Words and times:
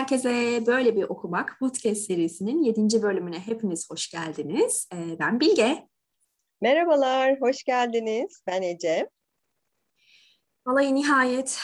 Herkese. 0.00 0.62
Böyle 0.66 0.96
bir 0.96 1.02
okumak 1.02 1.56
podcast 1.58 2.00
serisinin 2.00 2.62
7. 2.62 3.02
bölümüne 3.02 3.38
hepiniz 3.38 3.90
hoş 3.90 4.10
geldiniz. 4.10 4.88
Ee, 4.94 5.18
ben 5.18 5.40
Bilge. 5.40 5.88
Merhabalar, 6.60 7.40
hoş 7.40 7.64
geldiniz. 7.64 8.42
Ben 8.46 8.62
Ece. 8.62 9.10
Vallahi 10.66 10.94
nihayet 10.94 11.58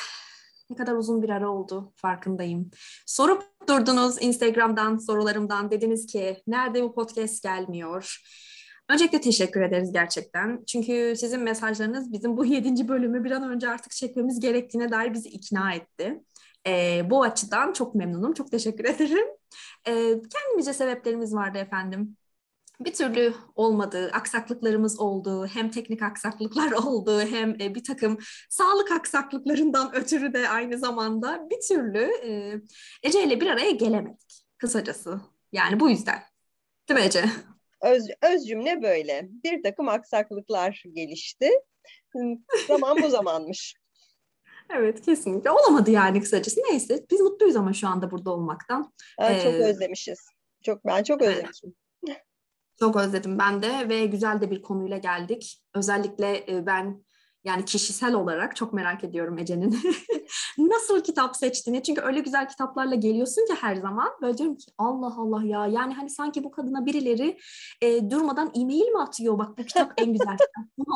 ne 0.71 0.77
kadar 0.77 0.93
uzun 0.93 1.23
bir 1.23 1.29
ara 1.29 1.51
oldu 1.51 1.93
farkındayım. 1.97 2.71
Sorup 3.07 3.45
durdunuz 3.69 4.23
Instagram'dan, 4.23 4.97
sorularımdan. 4.97 5.71
Dediniz 5.71 6.07
ki 6.07 6.43
nerede 6.47 6.83
bu 6.83 6.95
podcast 6.95 7.43
gelmiyor? 7.43 8.17
Öncelikle 8.91 9.21
teşekkür 9.21 9.63
ederiz 9.63 9.93
gerçekten. 9.93 10.65
Çünkü 10.67 11.15
sizin 11.17 11.41
mesajlarınız 11.41 12.13
bizim 12.13 12.37
bu 12.37 12.45
yedinci 12.45 12.89
bölümü 12.89 13.25
bir 13.25 13.31
an 13.31 13.51
önce 13.51 13.69
artık 13.69 13.93
çekmemiz 13.93 14.41
gerektiğine 14.41 14.91
dair 14.91 15.13
bizi 15.13 15.29
ikna 15.29 15.73
etti. 15.73 16.21
E, 16.67 17.03
bu 17.11 17.23
açıdan 17.23 17.73
çok 17.73 17.95
memnunum. 17.95 18.35
Çok 18.35 18.51
teşekkür 18.51 18.85
ederim. 18.95 19.27
E, 19.89 19.93
kendimizce 20.31 20.73
sebeplerimiz 20.73 21.35
vardı 21.35 21.59
efendim. 21.59 22.17
Bir 22.81 22.93
türlü 22.93 23.35
olmadı, 23.55 24.11
aksaklıklarımız 24.13 25.01
oldu, 25.01 25.47
hem 25.47 25.71
teknik 25.71 26.03
aksaklıklar 26.03 26.73
oldu, 26.87 27.21
hem 27.21 27.61
e, 27.61 27.75
bir 27.75 27.85
takım 27.85 28.19
sağlık 28.51 28.93
aksaklıklarından 28.93 29.95
ötürü 29.95 30.33
de 30.33 30.49
aynı 30.49 30.79
zamanda 30.79 31.51
bir 31.51 31.69
türlü 31.69 32.11
e, 32.25 32.61
Ece 33.03 33.25
ile 33.25 33.41
bir 33.41 33.47
araya 33.47 33.71
gelemedik 33.71 34.45
kısacası. 34.59 35.21
Yani 35.53 35.81
bu 35.81 35.91
yüzden. 35.91 36.23
Değil 36.89 37.01
mi 37.01 37.07
Ece? 37.07 37.25
Öz, 37.83 38.09
öz 38.23 38.47
cümle 38.47 38.83
böyle. 38.83 39.29
Bir 39.45 39.63
takım 39.63 39.89
aksaklıklar 39.89 40.83
gelişti. 40.93 41.51
Zaman 42.69 43.03
bu 43.03 43.09
zamanmış. 43.09 43.77
Evet 44.71 45.01
kesinlikle 45.01 45.51
olamadı 45.51 45.91
yani 45.91 46.21
kısacası. 46.21 46.61
Neyse 46.71 47.07
biz 47.11 47.21
mutluyuz 47.21 47.57
ama 47.57 47.73
şu 47.73 47.89
anda 47.89 48.11
burada 48.11 48.31
olmaktan. 48.31 48.93
Aa, 49.19 49.41
çok 49.41 49.55
ee, 49.55 49.65
özlemişiz. 49.65 50.19
Çok 50.63 50.85
ben 50.85 51.03
çok 51.03 51.23
özlemişim. 51.23 51.75
Çok 52.81 52.97
özledim 52.97 53.39
ben 53.39 53.63
de 53.63 53.89
ve 53.89 54.07
güzel 54.07 54.41
de 54.41 54.51
bir 54.51 54.63
konuyla 54.63 54.99
geldik. 54.99 55.63
Özellikle 55.75 56.45
e, 56.49 56.67
ben 56.67 57.05
yani 57.47 57.65
kişisel 57.65 58.15
olarak 58.15 58.57
çok 58.57 58.73
merak 58.73 59.05
ediyorum 59.05 59.39
Ece'nin 59.39 59.79
nasıl 60.59 61.03
kitap 61.03 61.37
seçtiğini. 61.37 61.83
Çünkü 61.83 62.01
öyle 62.01 62.21
güzel 62.21 62.49
kitaplarla 62.49 62.95
geliyorsun 62.95 63.47
ki 63.47 63.55
her 63.61 63.77
zaman. 63.77 64.09
Böyle 64.23 64.39
diyorum 64.39 64.57
ki 64.57 64.73
Allah 64.79 65.15
Allah 65.17 65.45
ya 65.45 65.67
yani 65.67 65.95
hani 65.95 66.11
sanki 66.11 66.45
bu 66.45 66.51
kadına 66.51 66.87
birileri 66.87 67.39
e, 67.83 68.11
durmadan 68.11 68.53
e-mail 68.55 68.89
mi 68.89 68.99
atıyor? 68.99 69.39
Bak 69.39 69.59
bu 69.59 69.65
kitap 69.65 69.93
en 69.97 70.13
güzel 70.13 70.37
kitap. 70.37 70.89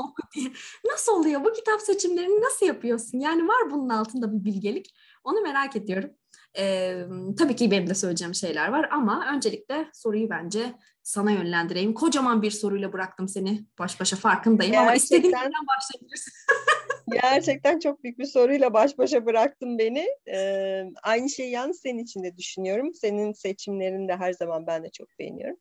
Nasıl 0.92 1.12
oluyor? 1.12 1.44
Bu 1.44 1.52
kitap 1.52 1.80
seçimlerini 1.80 2.40
nasıl 2.40 2.66
yapıyorsun? 2.66 3.18
Yani 3.18 3.48
var 3.48 3.70
bunun 3.70 3.88
altında 3.88 4.32
bir 4.32 4.44
bilgelik. 4.44 4.94
Onu 5.24 5.40
merak 5.40 5.76
ediyorum. 5.76 6.10
Ee, 6.58 7.04
tabii 7.38 7.56
ki 7.56 7.70
benim 7.70 7.86
de 7.86 7.94
söyleyeceğim 7.94 8.34
şeyler 8.34 8.68
var 8.68 8.88
ama 8.92 9.26
öncelikle 9.34 9.90
soruyu 9.92 10.30
bence 10.30 10.74
sana 11.02 11.30
yönlendireyim. 11.30 11.94
Kocaman 11.94 12.42
bir 12.42 12.50
soruyla 12.50 12.92
bıraktım 12.92 13.28
seni 13.28 13.64
baş 13.78 14.00
başa 14.00 14.16
farkındayım 14.16 14.72
gerçekten, 14.72 14.86
ama 14.86 14.96
istediğin 14.96 15.32
yerden 15.32 15.66
başlayabilirsin. 15.76 16.32
gerçekten 17.22 17.78
çok 17.78 18.04
büyük 18.04 18.18
bir 18.18 18.24
soruyla 18.24 18.72
baş 18.72 18.98
başa 18.98 19.26
bıraktın 19.26 19.78
beni. 19.78 20.06
Ee, 20.32 20.84
aynı 21.02 21.30
şeyi 21.30 21.50
yalnız 21.50 21.80
senin 21.80 22.04
için 22.04 22.22
de 22.22 22.36
düşünüyorum. 22.36 22.94
Senin 22.94 23.32
seçimlerini 23.32 24.08
de 24.08 24.16
her 24.16 24.32
zaman 24.32 24.66
ben 24.66 24.84
de 24.84 24.90
çok 24.90 25.08
beğeniyorum. 25.18 25.56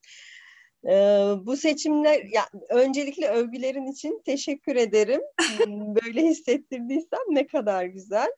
Ee, 0.85 1.45
bu 1.45 1.57
seçimler, 1.57 2.23
ya 2.31 2.45
öncelikle 2.69 3.27
övgülerin 3.27 3.91
için 3.91 4.21
teşekkür 4.25 4.75
ederim. 4.75 5.21
Böyle 6.03 6.21
hissettirdiysem 6.21 7.19
ne 7.29 7.47
kadar 7.47 7.85
güzel 7.85 8.29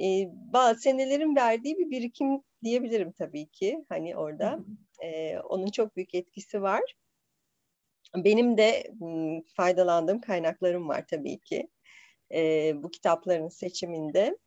e, 0.00 0.06
bazı 0.52 0.80
senelerin 0.80 1.36
verdiği 1.36 1.78
bir 1.78 1.90
birikim 1.90 2.42
diyebilirim 2.64 3.12
tabii 3.12 3.46
ki 3.46 3.84
hani 3.88 4.16
orada. 4.16 4.58
E, 5.04 5.38
onun 5.38 5.66
çok 5.66 5.96
büyük 5.96 6.14
etkisi 6.14 6.62
var. 6.62 6.82
Benim 8.16 8.58
de 8.58 8.92
faydalandığım 9.56 10.20
kaynaklarım 10.20 10.88
var 10.88 11.04
tabii 11.06 11.38
ki 11.38 11.68
e, 12.34 12.72
bu 12.82 12.90
kitapların 12.90 13.48
seçiminde. 13.48 14.38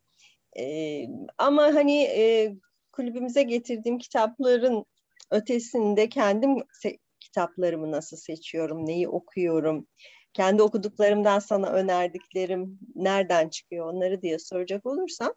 E, 0.59 1.05
ama 1.37 1.63
hani 1.63 2.03
e, 2.03 2.53
kulübümüze 2.91 3.43
getirdiğim 3.43 3.97
kitapların 3.97 4.85
ötesinde 5.31 6.09
kendim 6.09 6.57
kitaplarımı 7.19 7.91
nasıl 7.91 8.17
seçiyorum, 8.17 8.85
neyi 8.85 9.09
okuyorum, 9.09 9.87
kendi 10.33 10.63
okuduklarımdan 10.63 11.39
sana 11.39 11.69
önerdiklerim 11.69 12.79
nereden 12.95 13.49
çıkıyor 13.49 13.93
onları 13.93 14.21
diye 14.21 14.39
soracak 14.39 14.85
olursam 14.85 15.33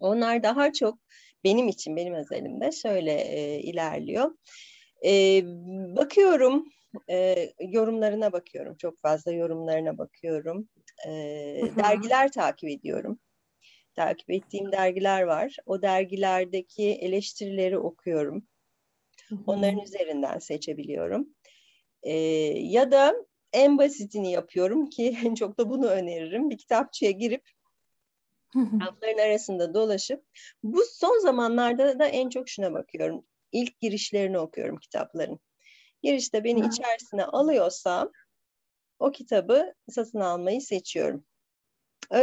onlar 0.00 0.42
daha 0.42 0.72
çok 0.72 0.98
benim 1.46 1.68
için, 1.68 1.96
benim 1.96 2.14
özelimde 2.14 2.72
şöyle 2.72 3.12
e, 3.12 3.60
ilerliyor. 3.60 4.30
E, 5.06 5.42
bakıyorum, 5.96 6.68
e, 7.10 7.48
yorumlarına 7.60 8.32
bakıyorum. 8.32 8.76
Çok 8.76 8.98
fazla 9.00 9.32
yorumlarına 9.32 9.98
bakıyorum. 9.98 10.68
E, 11.06 11.10
dergiler 11.76 12.32
takip 12.32 12.70
ediyorum. 12.70 13.18
Takip 13.94 14.30
ettiğim 14.30 14.72
dergiler 14.72 15.22
var. 15.22 15.56
O 15.66 15.82
dergilerdeki 15.82 16.90
eleştirileri 16.90 17.78
okuyorum. 17.78 18.46
Onların 19.46 19.80
üzerinden 19.80 20.38
seçebiliyorum. 20.38 21.28
E, 22.02 22.12
ya 22.58 22.90
da 22.90 23.14
en 23.52 23.78
basitini 23.78 24.32
yapıyorum 24.32 24.86
ki 24.86 25.16
en 25.24 25.34
çok 25.34 25.58
da 25.58 25.70
bunu 25.70 25.86
öneririm. 25.86 26.50
Bir 26.50 26.58
kitapçıya 26.58 27.10
girip 27.10 27.50
rafların 28.56 29.18
arasında 29.18 29.74
dolaşıp 29.74 30.24
bu 30.62 30.82
son 30.92 31.18
zamanlarda 31.18 31.98
da 31.98 32.06
en 32.06 32.28
çok 32.28 32.48
şuna 32.48 32.72
bakıyorum. 32.72 33.24
İlk 33.52 33.80
girişlerini 33.80 34.38
okuyorum 34.38 34.76
kitapların. 34.76 35.40
Girişte 36.02 36.44
beni 36.44 36.66
içerisine 36.66 37.24
alıyorsa 37.24 38.10
o 38.98 39.10
kitabı 39.10 39.74
satın 39.90 40.20
almayı 40.20 40.60
seçiyorum. 40.60 41.24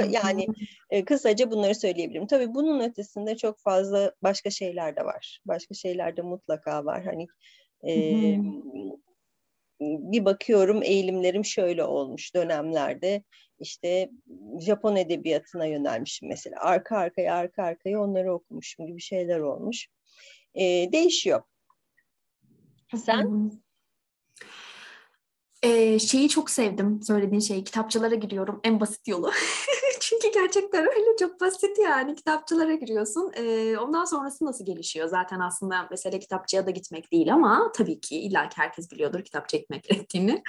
Yani 0.10 0.48
e, 0.90 1.06
kısaca 1.06 1.52
bunları 1.52 1.76
söyleyebilirim. 1.76 2.28
Tabii 2.28 2.54
bunun 2.54 2.80
ötesinde 2.80 3.38
çok 3.38 3.60
fazla 3.60 4.14
başka 4.24 4.50
şeyler 4.50 4.96
de 4.96 5.06
var. 5.06 5.40
Başka 5.46 5.74
şeyler 5.76 6.18
de 6.18 6.22
mutlaka 6.22 6.86
var. 6.86 7.04
Hani 7.06 7.28
e, 7.88 7.92
bir 9.82 10.26
bakıyorum 10.26 10.84
eğilimlerim 10.84 11.46
şöyle 11.46 11.84
olmuş 11.84 12.36
dönemlerde. 12.36 13.24
İşte 13.60 14.10
Japon 14.60 14.96
edebiyatına 14.96 15.66
yönelmişim 15.66 16.30
mesela. 16.30 16.56
Arka 16.60 16.98
arkaya 16.98 17.36
arka 17.36 17.64
arkaya 17.64 18.02
onları 18.02 18.34
okumuşum 18.34 18.88
gibi 18.88 19.02
şeyler 19.02 19.40
olmuş. 19.40 19.88
E, 20.56 20.64
değişiyor. 20.92 21.42
Sen? 23.06 23.52
Ee, 25.64 26.00
şeyi 26.00 26.30
çok 26.30 26.50
sevdim 26.50 27.02
söylediğin 27.02 27.40
şeyi. 27.40 27.64
Kitapçılara 27.64 28.16
giriyorum 28.16 28.60
en 28.64 28.80
basit 28.80 29.08
yolu 29.08 29.32
Çünkü 30.14 30.40
gerçekten 30.40 30.82
öyle 30.82 31.18
çok 31.20 31.42
basit 31.42 31.78
yani. 31.84 32.16
Kitapçılara 32.16 32.74
giriyorsun. 32.74 33.32
Ee, 33.36 33.78
ondan 33.78 34.06
sonrası 34.06 34.46
nasıl 34.46 34.66
gelişiyor? 34.66 35.08
Zaten 35.08 35.40
aslında 35.40 35.88
mesele 35.92 36.20
kitapçıya 36.20 36.66
da 36.66 36.72
gitmek 36.72 37.12
değil 37.12 37.34
ama 37.34 37.72
tabii 37.76 38.00
ki 38.00 38.20
illa 38.20 38.50
herkes 38.56 38.92
biliyordur 38.92 39.22
kitap 39.22 39.50
çekmek 39.50 39.84
gerektiğini. 39.84 40.44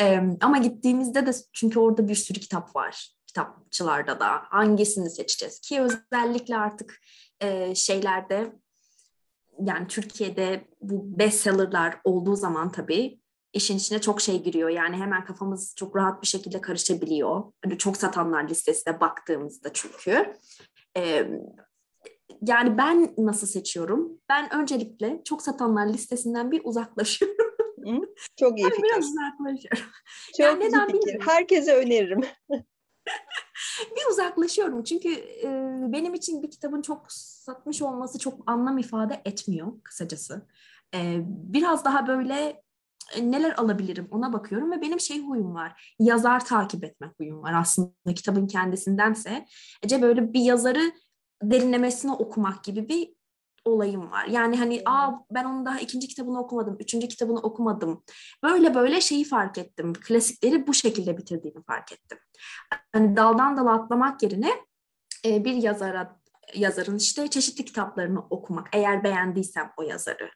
Ee, 0.00 0.20
ama 0.40 0.58
gittiğimizde 0.58 1.26
de 1.26 1.30
çünkü 1.52 1.78
orada 1.78 2.08
bir 2.08 2.14
sürü 2.14 2.40
kitap 2.40 2.76
var 2.76 3.10
kitapçılarda 3.26 4.20
da. 4.20 4.42
Hangisini 4.44 5.10
seçeceğiz? 5.10 5.60
Ki 5.60 5.80
özellikle 5.80 6.56
artık 6.56 7.00
e, 7.40 7.74
şeylerde 7.74 8.52
yani 9.66 9.86
Türkiye'de 9.86 10.68
bu 10.80 11.18
bestsellerlar 11.18 12.00
olduğu 12.04 12.36
zaman 12.36 12.72
tabii 12.72 13.19
işin 13.52 13.76
içine 13.76 14.00
çok 14.00 14.20
şey 14.20 14.42
giriyor. 14.42 14.68
Yani 14.68 14.96
hemen 14.96 15.24
kafamız 15.24 15.74
çok 15.76 15.96
rahat 15.96 16.22
bir 16.22 16.26
şekilde 16.26 16.60
karışabiliyor. 16.60 17.52
Hani 17.64 17.78
çok 17.78 17.96
satanlar 17.96 18.48
listesine 18.48 19.00
baktığımızda 19.00 19.72
çünkü. 19.72 20.36
Ee, 20.96 21.30
yani 22.46 22.78
ben 22.78 23.14
nasıl 23.18 23.46
seçiyorum? 23.46 24.20
Ben 24.28 24.54
öncelikle 24.54 25.20
çok 25.24 25.42
satanlar 25.42 25.86
listesinden 25.86 26.50
bir 26.50 26.60
uzaklaşıyorum. 26.64 27.36
çok 28.36 28.58
iyi 28.58 28.70
fikir. 28.70 28.82
Biraz 28.82 29.04
uzaklaşıyorum. 29.04 29.92
Çok 30.36 30.40
yani 30.40 30.60
neden 30.60 30.86
fikir. 30.86 31.00
Bilmiyorum. 31.00 31.26
Herkese 31.28 31.76
öneririm. 31.76 32.20
bir 33.96 34.10
uzaklaşıyorum 34.10 34.84
çünkü 34.84 35.08
e, 35.14 35.48
benim 35.92 36.14
için 36.14 36.42
bir 36.42 36.50
kitabın 36.50 36.82
çok 36.82 37.12
satmış 37.12 37.82
olması 37.82 38.18
çok 38.18 38.42
anlam 38.46 38.78
ifade 38.78 39.22
etmiyor 39.24 39.72
kısacası. 39.82 40.46
E, 40.94 41.20
biraz 41.26 41.84
daha 41.84 42.06
böyle 42.06 42.62
neler 43.20 43.54
alabilirim 43.56 44.08
ona 44.10 44.32
bakıyorum 44.32 44.72
ve 44.72 44.80
benim 44.80 45.00
şey 45.00 45.22
huyum 45.22 45.54
var. 45.54 45.94
Yazar 45.98 46.44
takip 46.44 46.84
etmek 46.84 47.10
huyum 47.18 47.42
var 47.42 47.54
aslında 47.54 48.14
kitabın 48.16 48.46
kendisindense. 48.46 49.46
Ece 49.82 50.02
böyle 50.02 50.32
bir 50.32 50.40
yazarı 50.40 50.92
derinlemesine 51.42 52.12
okumak 52.12 52.64
gibi 52.64 52.88
bir 52.88 53.14
olayım 53.64 54.10
var. 54.10 54.24
Yani 54.24 54.56
hani 54.56 54.82
aa 54.86 55.12
ben 55.30 55.44
onun 55.44 55.66
daha 55.66 55.80
ikinci 55.80 56.08
kitabını 56.08 56.40
okumadım, 56.40 56.76
üçüncü 56.80 57.08
kitabını 57.08 57.38
okumadım. 57.38 58.04
Böyle 58.42 58.74
böyle 58.74 59.00
şeyi 59.00 59.24
fark 59.24 59.58
ettim. 59.58 59.92
Klasikleri 59.92 60.66
bu 60.66 60.74
şekilde 60.74 61.18
bitirdiğimi 61.18 61.62
fark 61.62 61.92
ettim. 61.92 62.18
Hani 62.92 63.16
daldan 63.16 63.56
dala 63.56 63.72
atlamak 63.72 64.22
yerine 64.22 64.50
e, 65.24 65.44
bir 65.44 65.54
yazara 65.54 66.20
yazarın 66.54 66.96
işte 66.96 67.28
çeşitli 67.28 67.64
kitaplarını 67.64 68.20
okumak 68.30 68.68
eğer 68.72 69.04
beğendiysem 69.04 69.72
o 69.76 69.82
yazarı. 69.82 70.30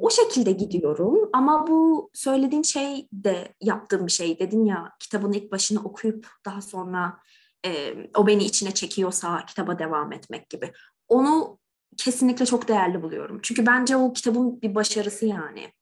O 0.00 0.10
şekilde 0.10 0.52
gidiyorum 0.52 1.30
ama 1.32 1.66
bu 1.66 2.10
söylediğin 2.14 2.62
şey 2.62 3.08
de 3.12 3.54
yaptığım 3.60 4.06
bir 4.06 4.12
şey. 4.12 4.38
Dedin 4.38 4.64
ya 4.64 4.92
kitabın 5.00 5.32
ilk 5.32 5.52
başını 5.52 5.80
okuyup 5.80 6.28
daha 6.44 6.62
sonra 6.62 7.18
e, 7.66 7.94
o 8.16 8.26
beni 8.26 8.44
içine 8.44 8.70
çekiyorsa 8.74 9.46
kitaba 9.46 9.78
devam 9.78 10.12
etmek 10.12 10.50
gibi. 10.50 10.72
Onu 11.08 11.58
kesinlikle 11.96 12.46
çok 12.46 12.68
değerli 12.68 13.02
buluyorum. 13.02 13.40
Çünkü 13.42 13.66
bence 13.66 13.96
o 13.96 14.12
kitabın 14.12 14.62
bir 14.62 14.74
başarısı 14.74 15.26
yani. 15.26 15.72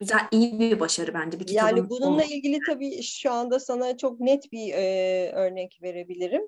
Güzel, 0.00 0.28
iyi 0.30 0.60
bir 0.60 0.80
başarı 0.80 1.14
bence 1.14 1.40
bir 1.40 1.46
kitabın. 1.46 1.76
Yani 1.76 1.90
bununla 1.90 2.24
ilgili 2.24 2.58
tabii 2.66 3.02
şu 3.02 3.32
anda 3.32 3.60
sana 3.60 3.96
çok 3.96 4.20
net 4.20 4.52
bir 4.52 4.72
e, 4.74 5.32
örnek 5.32 5.78
verebilirim 5.82 6.42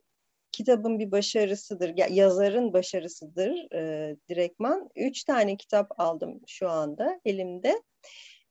kitabın 0.56 0.98
bir 0.98 1.10
başarısıdır, 1.10 1.94
yazarın 2.10 2.72
başarısıdır 2.72 3.72
e, 3.74 4.16
direktman. 4.28 4.90
Üç 4.96 5.24
tane 5.24 5.56
kitap 5.56 6.00
aldım 6.00 6.40
şu 6.46 6.68
anda 6.68 7.20
elimde. 7.24 7.82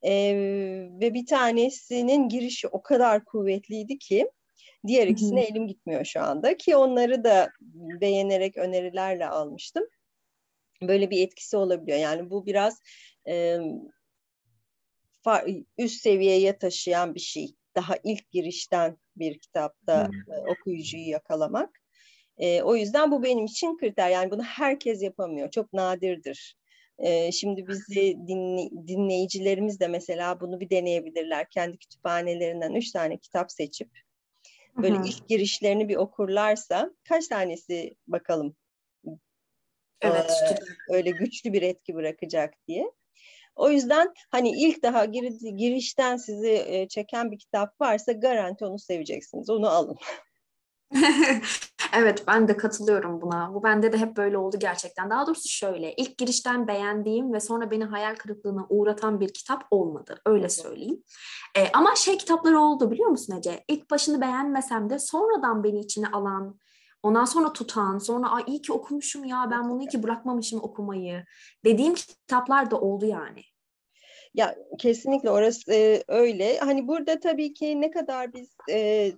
E, 0.01 0.35
ve 1.01 1.13
bir 1.13 1.25
tanesinin 1.25 2.29
girişi 2.29 2.67
o 2.67 2.81
kadar 2.81 3.25
kuvvetliydi 3.25 3.97
ki 3.97 4.31
diğer 4.87 5.07
ikisine 5.07 5.41
hı 5.41 5.45
hı. 5.45 5.51
elim 5.51 5.67
gitmiyor 5.67 6.05
şu 6.05 6.21
anda 6.21 6.57
ki 6.57 6.75
onları 6.75 7.23
da 7.23 7.49
beğenerek 8.01 8.57
önerilerle 8.57 9.27
almıştım. 9.27 9.83
Böyle 10.81 11.09
bir 11.09 11.23
etkisi 11.23 11.57
olabiliyor. 11.57 11.97
Yani 11.97 12.29
bu 12.29 12.45
biraz 12.45 12.81
e, 13.27 13.57
üst 15.77 16.01
seviyeye 16.01 16.57
taşıyan 16.57 17.15
bir 17.15 17.19
şey. 17.19 17.55
Daha 17.75 17.95
ilk 18.03 18.31
girişten 18.31 18.97
bir 19.15 19.39
kitapta 19.39 20.07
hmm. 20.07 20.33
okuyucuyu 20.47 21.09
yakalamak. 21.09 21.82
E, 22.37 22.61
o 22.61 22.75
yüzden 22.75 23.11
bu 23.11 23.23
benim 23.23 23.45
için 23.45 23.77
kriter. 23.77 24.09
Yani 24.09 24.31
bunu 24.31 24.43
herkes 24.43 25.01
yapamıyor. 25.01 25.51
Çok 25.51 25.73
nadirdir. 25.73 26.57
E, 26.97 27.31
şimdi 27.31 27.67
bizi 27.67 28.17
dinle, 28.27 28.69
dinleyicilerimiz 28.87 29.79
de 29.79 29.87
mesela 29.87 30.39
bunu 30.39 30.59
bir 30.59 30.69
deneyebilirler. 30.69 31.49
Kendi 31.49 31.77
kütüphanelerinden 31.77 32.73
üç 32.73 32.91
tane 32.91 33.17
kitap 33.17 33.51
seçip 33.51 33.89
böyle 34.77 34.95
Hı-hı. 34.95 35.07
ilk 35.07 35.27
girişlerini 35.27 35.89
bir 35.89 35.95
okurlarsa 35.95 36.91
kaç 37.03 37.27
tanesi 37.27 37.95
bakalım 38.07 38.55
Evet. 40.03 40.31
Ee, 40.51 40.93
öyle 40.93 41.11
güçlü 41.11 41.53
bir 41.53 41.61
etki 41.61 41.95
bırakacak 41.95 42.53
diye. 42.67 42.91
O 43.55 43.69
yüzden 43.69 44.13
hani 44.29 44.49
ilk 44.49 44.83
daha 44.83 45.05
gir, 45.05 45.31
girişten 45.57 46.17
sizi 46.17 46.63
e, 46.67 46.87
çeken 46.87 47.31
bir 47.31 47.39
kitap 47.39 47.81
varsa 47.81 48.11
garanti 48.11 48.65
onu 48.65 48.79
seveceksiniz. 48.79 49.49
Onu 49.49 49.69
alın. 49.69 49.97
evet 51.93 52.23
ben 52.27 52.47
de 52.47 52.57
katılıyorum 52.57 53.21
buna. 53.21 53.53
Bu 53.53 53.63
bende 53.63 53.91
de 53.91 53.97
hep 53.97 54.17
böyle 54.17 54.37
oldu 54.37 54.57
gerçekten. 54.59 55.09
Daha 55.09 55.27
doğrusu 55.27 55.49
şöyle 55.49 55.93
ilk 55.95 56.17
girişten 56.17 56.67
beğendiğim 56.67 57.33
ve 57.33 57.39
sonra 57.39 57.71
beni 57.71 57.83
hayal 57.83 58.15
kırıklığına 58.15 58.65
uğratan 58.69 59.19
bir 59.19 59.33
kitap 59.33 59.63
olmadı. 59.71 60.21
Öyle 60.25 60.49
söyleyeyim. 60.49 61.03
Ee, 61.57 61.71
ama 61.73 61.95
şey 61.95 62.17
kitapları 62.17 62.59
oldu 62.59 62.91
biliyor 62.91 63.09
musun 63.09 63.37
Ece? 63.37 63.63
İlk 63.67 63.91
başını 63.91 64.21
beğenmesem 64.21 64.89
de 64.89 64.99
sonradan 64.99 65.63
beni 65.63 65.79
içine 65.79 66.07
alan, 66.07 66.59
ondan 67.03 67.25
sonra 67.25 67.53
tutan, 67.53 67.97
sonra 67.97 68.29
Ay, 68.29 68.43
iyi 68.47 68.61
ki 68.61 68.73
okumuşum 68.73 69.23
ya 69.23 69.47
ben 69.51 69.69
bunu 69.69 69.81
iyi 69.81 69.87
ki 69.89 70.03
bırakmamışım 70.03 70.63
okumayı 70.63 71.25
dediğim 71.65 71.93
kitaplar 71.93 72.71
da 72.71 72.79
oldu 72.79 73.05
yani. 73.05 73.41
Ya 74.33 74.55
kesinlikle 74.79 75.29
orası 75.29 75.73
e, 75.73 76.03
öyle. 76.07 76.59
Hani 76.59 76.87
burada 76.87 77.19
tabii 77.19 77.53
ki 77.53 77.81
ne 77.81 77.91
kadar 77.91 78.33
biz 78.33 78.55
e, 78.71 79.11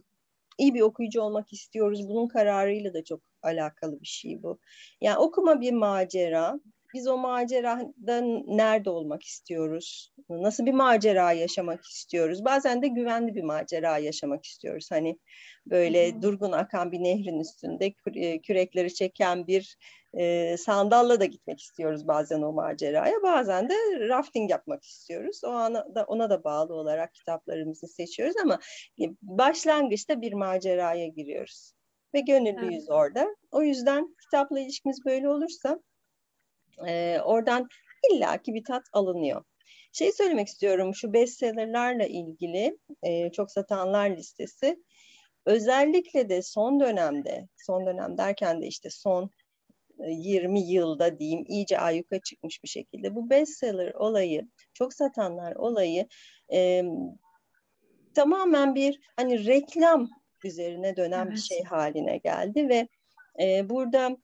iyi 0.58 0.74
bir 0.74 0.82
okuyucu 0.82 1.22
olmak 1.22 1.54
istiyoruz. 1.54 2.10
Bunun 2.10 2.28
kararıyla 2.28 2.94
da 2.94 3.04
çok 3.04 3.22
alakalı 3.44 4.02
bir 4.02 4.08
şey 4.08 4.44
bu. 4.44 4.60
Yani 5.02 5.18
okuma 5.18 5.62
bir 5.62 5.74
macera. 5.74 6.60
Biz 6.94 7.08
o 7.08 7.18
macerada 7.18 8.22
nerede 8.48 8.90
olmak 8.90 9.24
istiyoruz? 9.24 10.14
Nasıl 10.30 10.66
bir 10.66 10.74
macera 10.74 11.32
yaşamak 11.32 11.86
istiyoruz? 11.86 12.46
Bazen 12.46 12.82
de 12.82 12.88
güvenli 12.88 13.36
bir 13.36 13.44
macera 13.44 13.98
yaşamak 13.98 14.46
istiyoruz. 14.46 14.92
Hani 14.92 15.20
böyle 15.66 16.22
durgun 16.22 16.52
akan 16.52 16.92
bir 16.92 17.00
nehrin 17.04 17.40
üstünde 17.40 17.94
e, 18.16 18.42
kürekleri 18.42 18.94
çeken 18.94 19.48
bir 19.48 19.78
e, 20.16 20.56
sandalla 20.58 21.20
da 21.20 21.26
gitmek 21.26 21.62
istiyoruz 21.62 22.08
bazen 22.08 22.42
o 22.42 22.52
maceraya. 22.52 23.24
Bazen 23.24 23.70
de 23.70 23.76
rafting 24.10 24.52
yapmak 24.52 24.84
istiyoruz. 24.84 25.42
O 25.44 25.48
ana 25.48 25.96
da 25.96 26.04
ona 26.04 26.30
da 26.30 26.44
bağlı 26.44 26.74
olarak 26.74 27.14
kitaplarımızı 27.14 27.88
seçiyoruz 27.88 28.36
ama 28.44 28.60
e, 29.02 29.04
başlangıçta 29.22 30.22
bir 30.22 30.34
maceraya 30.34 31.08
giriyoruz 31.08 31.74
ve 32.14 32.20
gönüllüyüz 32.20 32.86
evet. 32.90 32.92
orada. 32.92 33.36
O 33.52 33.62
yüzden 33.62 34.16
kitapla 34.22 34.60
ilişkimiz 34.60 35.06
böyle 35.06 35.30
olursa 35.30 35.80
e, 36.88 37.20
oradan 37.20 37.68
illaki 38.14 38.54
bir 38.54 38.64
tat 38.64 38.84
alınıyor. 38.94 39.44
Şey 39.92 40.12
söylemek 40.12 40.48
istiyorum 40.48 40.96
şu 40.96 41.14
bestsellerlerle 41.14 42.10
ilgili 42.10 42.78
e, 43.04 43.32
çok 43.32 43.52
satanlar 43.52 44.10
listesi 44.10 44.84
özellikle 45.46 46.30
de 46.30 46.42
son 46.42 46.80
dönemde 46.80 47.48
son 47.58 47.86
dönem 47.86 48.18
derken 48.18 48.62
de 48.62 48.68
işte 48.68 48.90
son 48.90 49.30
20 50.00 50.60
yılda 50.60 51.20
diyeyim 51.20 51.46
iyice 51.48 51.80
ayyuka 51.80 52.20
çıkmış 52.20 52.64
bir 52.64 52.70
şekilde. 52.70 53.16
Bu 53.16 53.30
bestseller 53.30 53.94
olayı, 53.94 54.48
çok 54.74 54.94
satanlar 54.94 55.56
olayı 55.56 56.08
e, 56.54 56.84
tamamen 58.14 58.76
bir 58.76 59.00
hani 59.16 59.46
reklam 59.46 60.10
üzerine 60.44 60.98
dönen 60.98 61.26
evet. 61.26 61.36
bir 61.36 61.42
şey 61.42 61.64
haline 61.64 62.18
geldi 62.18 62.70
ve 62.70 62.88
e, 63.40 63.70
burada 63.70 64.18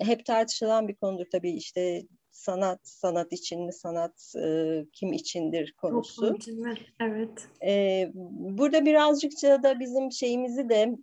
hep 0.00 0.26
tartışılan 0.26 0.88
bir 0.88 0.94
konudur 0.94 1.26
tabii 1.32 1.52
işte 1.52 2.02
sanat 2.30 2.80
sanat 2.82 3.32
için 3.32 3.64
mi 3.66 3.72
sanat 3.72 4.34
e, 4.36 4.84
kim 4.92 5.12
içindir 5.12 5.72
konusu. 5.72 6.36
için 6.36 6.62
mi? 6.62 6.74
Evet. 7.00 7.48
E, 7.64 8.10
burada 8.34 8.84
birazcıkça 8.84 9.62
da 9.62 9.80
bizim 9.80 10.12
şeyimizi 10.12 10.68
de 10.68 10.96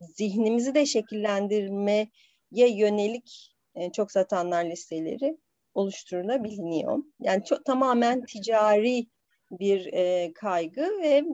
zihnimizi 0.00 0.74
de 0.74 0.86
şekillendirmeye 0.86 2.08
yönelik 2.50 3.54
e, 3.74 3.92
çok 3.92 4.12
satanlar 4.12 4.64
listeleri 4.64 5.38
oluşturulabiliyor. 5.74 6.98
Yani 7.20 7.44
çok 7.44 7.64
tamamen 7.64 8.24
ticari 8.24 9.06
bir 9.50 9.92
e, 9.92 10.32
kaygı 10.32 10.82
ve 11.02 11.24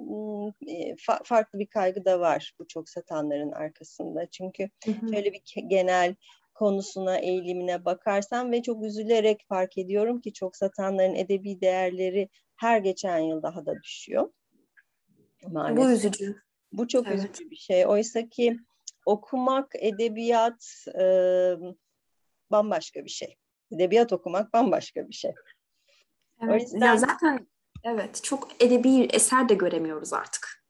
e, 0.67 0.95
fa- 0.95 1.25
farklı 1.25 1.59
bir 1.59 1.67
kaygı 1.67 2.05
da 2.05 2.21
var 2.21 2.55
bu 2.59 2.67
çok 2.69 2.89
satanların 2.89 3.53
arkasında. 3.53 4.27
Çünkü 4.31 4.71
hı 4.85 4.91
hı. 4.91 5.15
şöyle 5.15 5.33
bir 5.33 5.43
genel 5.67 6.15
konusuna, 6.55 7.19
eğilimine 7.19 7.85
bakarsam 7.85 8.53
ve 8.53 8.63
çok 8.63 8.85
üzülerek 8.85 9.45
fark 9.49 9.79
ediyorum 9.79 10.21
ki 10.21 10.33
çok 10.33 10.57
satanların 10.57 11.15
edebi 11.15 11.61
değerleri 11.61 12.29
her 12.57 12.79
geçen 12.79 13.19
yıl 13.19 13.43
daha 13.43 13.67
da 13.67 13.75
düşüyor. 13.83 14.33
Maalesef. 15.47 15.85
Bu 15.85 15.91
üzücü. 15.91 16.37
Bu 16.79 16.89
çok 16.89 17.07
evet. 17.07 17.19
üzücü 17.19 17.51
bir 17.51 17.57
şey. 17.57 17.87
Oysa 17.87 18.29
ki 18.29 18.57
okumak, 19.07 19.73
edebiyat 19.79 20.87
e, 21.01 21.05
bambaşka 22.51 23.05
bir 23.05 23.11
şey. 23.11 23.37
Edebiyat 23.71 24.13
okumak 24.13 24.53
bambaşka 24.53 25.09
bir 25.09 25.15
şey. 25.15 25.33
Evet. 26.43 26.53
O 26.53 26.55
yüzden... 26.55 26.87
Ya 26.87 26.97
zaten 26.97 27.47
evet 27.85 28.21
çok 28.23 28.63
edebi 28.63 29.03
eser 29.13 29.49
de 29.49 29.55
göremiyoruz 29.55 30.13
artık. 30.13 30.65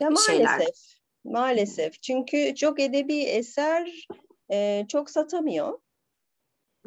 Ya 0.00 0.10
maalesef. 0.10 0.34
Şeyler. 0.34 0.66
Maalesef. 1.24 2.02
Çünkü 2.02 2.54
çok 2.54 2.80
edebi 2.80 3.18
eser 3.18 4.06
e, 4.52 4.86
çok 4.88 5.10
satamıyor. 5.10 5.78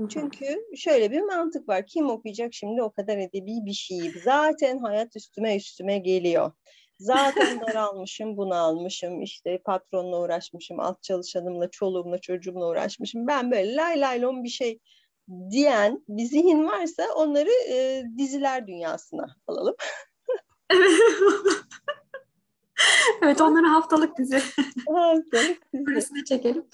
Çünkü 0.10 0.66
şöyle 0.76 1.12
bir 1.12 1.22
mantık 1.22 1.70
var. 1.70 1.86
Kim 1.86 2.10
okuyacak 2.10 2.54
şimdi 2.54 2.82
o 2.82 2.92
kadar 2.92 3.18
edebi 3.18 3.66
bir 3.66 3.74
şeyi? 3.74 4.12
Zaten 4.12 4.78
hayat 4.78 5.16
üstüme 5.16 5.56
üstüme 5.56 5.98
geliyor. 5.98 6.52
Zaten 7.00 7.62
daralmışım, 7.62 8.38
bunu 8.38 8.56
almışım, 8.56 9.22
işte 9.22 9.62
patronla 9.66 10.22
uğraşmışım, 10.22 10.80
alt 10.80 11.04
çalışanımla, 11.04 11.70
çoluğumla, 11.72 12.18
çocuğumla 12.22 12.68
uğraşmışım. 12.68 13.28
Ben 13.28 13.52
böyle 13.52 13.76
lay 13.76 14.02
lay 14.02 14.22
lon 14.22 14.44
bir 14.44 14.50
şey 14.50 14.80
diyen 15.50 16.04
bir 16.08 16.26
zihin 16.26 16.66
varsa 16.66 17.04
onları 17.16 17.50
e, 17.70 18.04
diziler 18.18 18.68
dünyasına 18.68 19.36
alalım. 19.48 19.76
evet 23.22 23.42
onları 23.42 23.66
haftalık 23.66 24.18
dizi. 24.18 24.42
Haftalık 24.88 25.74
dizi. 25.74 25.92
Arasına 25.92 26.24
çekelim. 26.26 26.66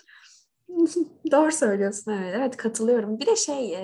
Doğru 1.31 1.51
söylüyorsun 1.51 2.11
evet. 2.11 2.35
Evet 2.37 2.57
katılıyorum. 2.57 3.19
Bir 3.19 3.25
de 3.25 3.35
şey 3.35 3.77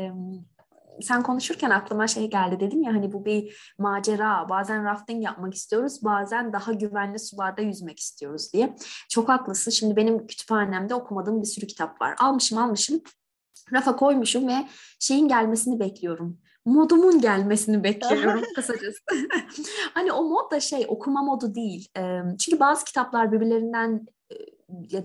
sen 1.01 1.23
konuşurken 1.23 1.69
aklıma 1.69 2.07
şey 2.07 2.29
geldi 2.29 2.59
dedim 2.59 2.83
ya 2.83 2.93
hani 2.93 3.13
bu 3.13 3.25
bir 3.25 3.73
macera. 3.77 4.49
Bazen 4.49 4.85
rafting 4.85 5.23
yapmak 5.23 5.53
istiyoruz, 5.53 6.03
bazen 6.03 6.53
daha 6.53 6.73
güvenli 6.73 7.19
sularda 7.19 7.61
yüzmek 7.61 7.99
istiyoruz 7.99 8.53
diye. 8.53 8.75
Çok 9.09 9.29
haklısın. 9.29 9.71
Şimdi 9.71 9.95
benim 9.95 10.27
kütüphanemde 10.27 10.95
okumadığım 10.95 11.41
bir 11.41 11.47
sürü 11.47 11.67
kitap 11.67 12.01
var. 12.01 12.15
Almışım 12.19 12.57
almışım. 12.57 13.01
Rafa 13.73 13.95
koymuşum 13.95 14.47
ve 14.47 14.67
şeyin 14.99 15.27
gelmesini 15.27 15.79
bekliyorum. 15.79 16.39
Modumun 16.65 17.21
gelmesini 17.21 17.83
bekliyorum 17.83 18.41
kısacası. 18.55 18.99
hani 19.93 20.11
o 20.11 20.23
mod 20.23 20.51
da 20.51 20.59
şey 20.59 20.85
okuma 20.87 21.23
modu 21.23 21.55
değil. 21.55 21.89
Çünkü 22.39 22.59
bazı 22.59 22.85
kitaplar 22.85 23.31
birbirlerinden 23.31 24.05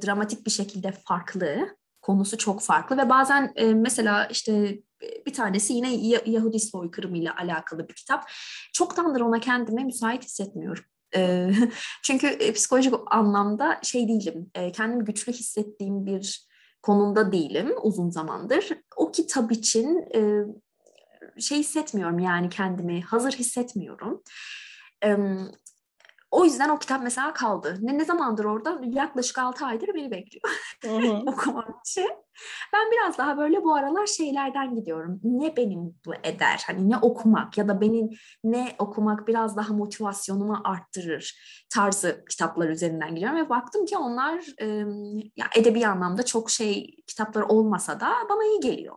dramatik 0.03 0.47
bir 0.47 0.51
şekilde 0.51 0.93
farklı. 0.93 1.77
Konusu 2.03 2.39
çok 2.39 2.61
farklı 2.61 2.97
ve 2.97 3.09
bazen 3.09 3.53
e, 3.57 3.75
mesela 3.75 4.25
işte 4.27 4.79
bir 5.27 5.33
tanesi 5.33 5.73
yine 5.73 5.95
Yahudi 6.27 6.61
soykırımı 6.61 7.19
ile 7.19 7.31
alakalı 7.31 7.89
bir 7.89 7.95
kitap. 7.95 8.31
Çoktandır 8.73 9.21
ona 9.21 9.41
kendime 9.41 9.85
müsait 9.85 10.25
hissetmiyorum. 10.25 10.85
E, 11.17 11.51
çünkü 12.03 12.27
e, 12.27 12.53
psikolojik 12.53 12.95
anlamda 13.07 13.81
şey 13.83 14.09
değilim, 14.09 14.51
e, 14.55 14.73
kendimi 14.73 15.05
güçlü 15.05 15.33
hissettiğim 15.33 16.07
bir 16.07 16.47
konumda 16.83 17.33
değilim 17.33 17.73
uzun 17.83 18.11
zamandır. 18.11 18.69
O 18.97 19.11
kitap 19.13 19.53
için 19.53 20.05
e, 20.15 20.21
şey 21.41 21.59
hissetmiyorum 21.59 22.19
yani 22.19 22.49
kendimi 22.49 23.03
hazır 23.03 23.33
hissetmiyorum. 23.33 24.23
O 26.31 26.45
yüzden 26.45 26.69
o 26.69 26.79
kitap 26.79 27.03
mesela 27.03 27.33
kaldı. 27.33 27.79
Ne, 27.81 27.99
ne 27.99 28.05
zamandır 28.05 28.45
orada? 28.45 28.81
Yaklaşık 28.85 29.39
6 29.39 29.67
aydır 29.67 29.89
beni 29.95 30.11
bekliyor 30.11 30.45
okumam 31.27 31.81
için. 31.87 32.11
Ben 32.73 32.91
biraz 32.93 33.19
daha 33.19 33.39
böyle 33.39 33.65
bu 33.65 33.75
aralar 33.75 34.07
şeylerden 34.07 34.75
gidiyorum. 34.75 35.21
Ne 35.25 35.57
beni 35.57 35.77
mutlu 35.77 36.15
eder? 36.23 36.65
Hani 36.67 36.91
ne 36.91 36.99
okumak 36.99 37.59
ya 37.59 37.69
da 37.69 37.81
benim 37.81 38.11
ne 38.45 38.77
okumak 38.79 39.29
biraz 39.29 39.57
daha 39.57 39.75
motivasyonumu 39.75 40.61
arttırır 40.65 41.39
tarzı 41.75 42.25
kitaplar 42.31 42.69
üzerinden 42.69 43.15
gidiyorum. 43.15 43.39
Ve 43.39 43.49
baktım 43.49 43.85
ki 43.85 43.99
onlar 43.99 44.45
e, 44.61 44.67
ya 45.37 45.47
edebi 45.57 45.87
anlamda 45.87 46.25
çok 46.25 46.51
şey 46.51 46.97
kitaplar 47.07 47.43
olmasa 47.43 48.01
da 48.01 48.13
bana 48.31 48.45
iyi 48.45 48.61
geliyor. 48.61 48.97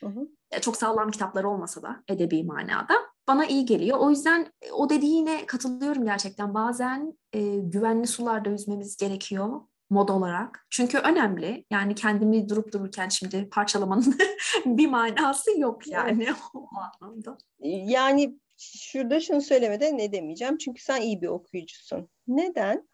Hı 0.00 0.06
hı. 0.06 0.60
Çok 0.60 0.76
sağlam 0.76 1.10
kitaplar 1.10 1.44
olmasa 1.44 1.82
da 1.82 2.02
edebi 2.08 2.44
manada 2.44 2.94
bana 3.30 3.46
iyi 3.46 3.64
geliyor. 3.64 3.98
O 3.98 4.10
yüzden 4.10 4.52
e, 4.62 4.72
o 4.72 4.90
dediğine 4.90 5.46
katılıyorum 5.46 6.04
gerçekten. 6.04 6.54
Bazen 6.54 7.18
e, 7.32 7.40
güvenli 7.56 8.06
sularda 8.06 8.50
yüzmemiz 8.50 8.96
gerekiyor 8.96 9.60
mod 9.90 10.08
olarak. 10.08 10.66
Çünkü 10.70 10.98
önemli. 10.98 11.64
Yani 11.70 11.94
kendimi 11.94 12.48
durup 12.48 12.72
dururken 12.72 13.08
şimdi 13.08 13.48
parçalamanın 13.50 14.18
bir 14.66 14.86
manası 14.86 15.60
yok 15.60 15.86
yani 15.86 16.28
o 16.54 16.68
anlamda. 17.02 17.38
Yani 17.86 18.38
şurada 18.58 19.20
şunu 19.20 19.40
söylemeden 19.40 19.98
ne 19.98 20.12
demeyeceğim. 20.12 20.58
Çünkü 20.58 20.82
sen 20.82 21.00
iyi 21.00 21.22
bir 21.22 21.28
okuyucusun. 21.28 22.08
Neden? 22.28 22.88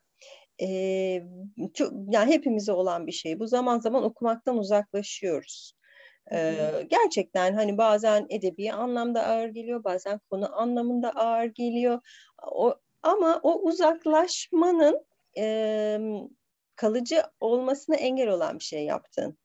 Ee, 0.63 1.23
çok, 1.75 1.93
yani 2.11 2.33
hepimize 2.33 2.73
olan 2.73 3.07
bir 3.07 3.13
şey. 3.13 3.39
Bu 3.39 3.47
zaman 3.47 3.79
zaman 3.79 4.05
okumaktan 4.05 4.59
uzaklaşıyoruz. 4.59 5.76
Ee, 6.33 6.87
gerçekten 6.91 7.55
hani 7.55 7.79
bazen 7.79 8.27
edebi 8.31 8.73
anlamda 8.73 9.27
ağır 9.27 9.49
geliyor, 9.49 9.85
bazen 9.85 10.21
konu 10.31 10.61
anlamında 10.61 11.11
ağır 11.11 11.45
geliyor. 11.45 12.01
O, 12.53 12.75
ama 13.03 13.41
o 13.43 13.61
uzaklaşmanın 13.63 15.07
e, 15.39 15.99
kalıcı 16.77 17.23
olmasına 17.41 17.97
engel 17.97 18.29
olan 18.29 18.59
bir 18.59 18.65
şey 18.65 18.85
yaptın. 18.85 19.39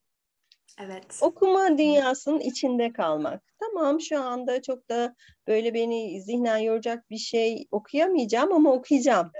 Evet. 0.80 1.20
Okuma 1.22 1.78
dünyasının 1.78 2.40
içinde 2.40 2.94
kalmak. 2.94 3.44
Tamam 3.60 4.02
şu 4.02 4.22
anda 4.22 4.62
çok 4.62 4.90
da 4.90 5.16
böyle 5.48 5.74
beni 5.74 6.22
zihnen 6.22 6.58
yoracak 6.58 7.10
bir 7.10 7.18
şey 7.18 7.68
okuyamayacağım 7.72 8.54
ama 8.54 8.74
okuyacağım. 8.74 9.32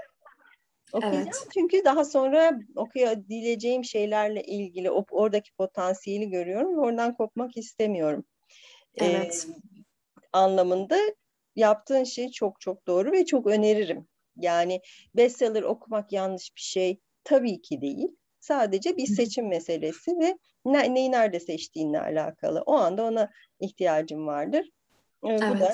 Okuyacağım 0.92 1.26
evet. 1.26 1.48
çünkü 1.54 1.84
daha 1.84 2.04
sonra 2.04 2.58
okuyabileceğim 2.76 3.84
şeylerle 3.84 4.42
ilgili 4.42 4.90
oradaki 4.90 5.52
potansiyeli 5.52 6.30
görüyorum 6.30 6.76
ve 6.76 6.80
oradan 6.80 7.16
kopmak 7.16 7.56
istemiyorum. 7.56 8.24
Evet. 8.96 9.46
Ee, 9.50 9.54
anlamında 10.32 10.98
yaptığın 11.56 12.04
şey 12.04 12.30
çok 12.30 12.60
çok 12.60 12.86
doğru 12.86 13.12
ve 13.12 13.26
çok 13.26 13.46
öneririm. 13.46 14.08
Yani 14.36 14.80
bestseller 15.16 15.62
okumak 15.62 16.12
yanlış 16.12 16.56
bir 16.56 16.60
şey 16.60 17.00
tabii 17.24 17.62
ki 17.62 17.80
değil. 17.80 18.08
Sadece 18.40 18.96
bir 18.96 19.06
seçim 19.06 19.48
meselesi 19.48 20.10
ve 20.18 20.38
ne, 20.64 20.94
neyi 20.94 21.12
nerede 21.12 21.40
seçtiğinle 21.40 22.00
alakalı. 22.00 22.62
O 22.66 22.72
anda 22.72 23.04
ona 23.04 23.30
ihtiyacım 23.60 24.26
vardır. 24.26 24.70
Ee, 25.24 25.28
evet. 25.28 25.42
Bu 25.50 25.60
da 25.60 25.72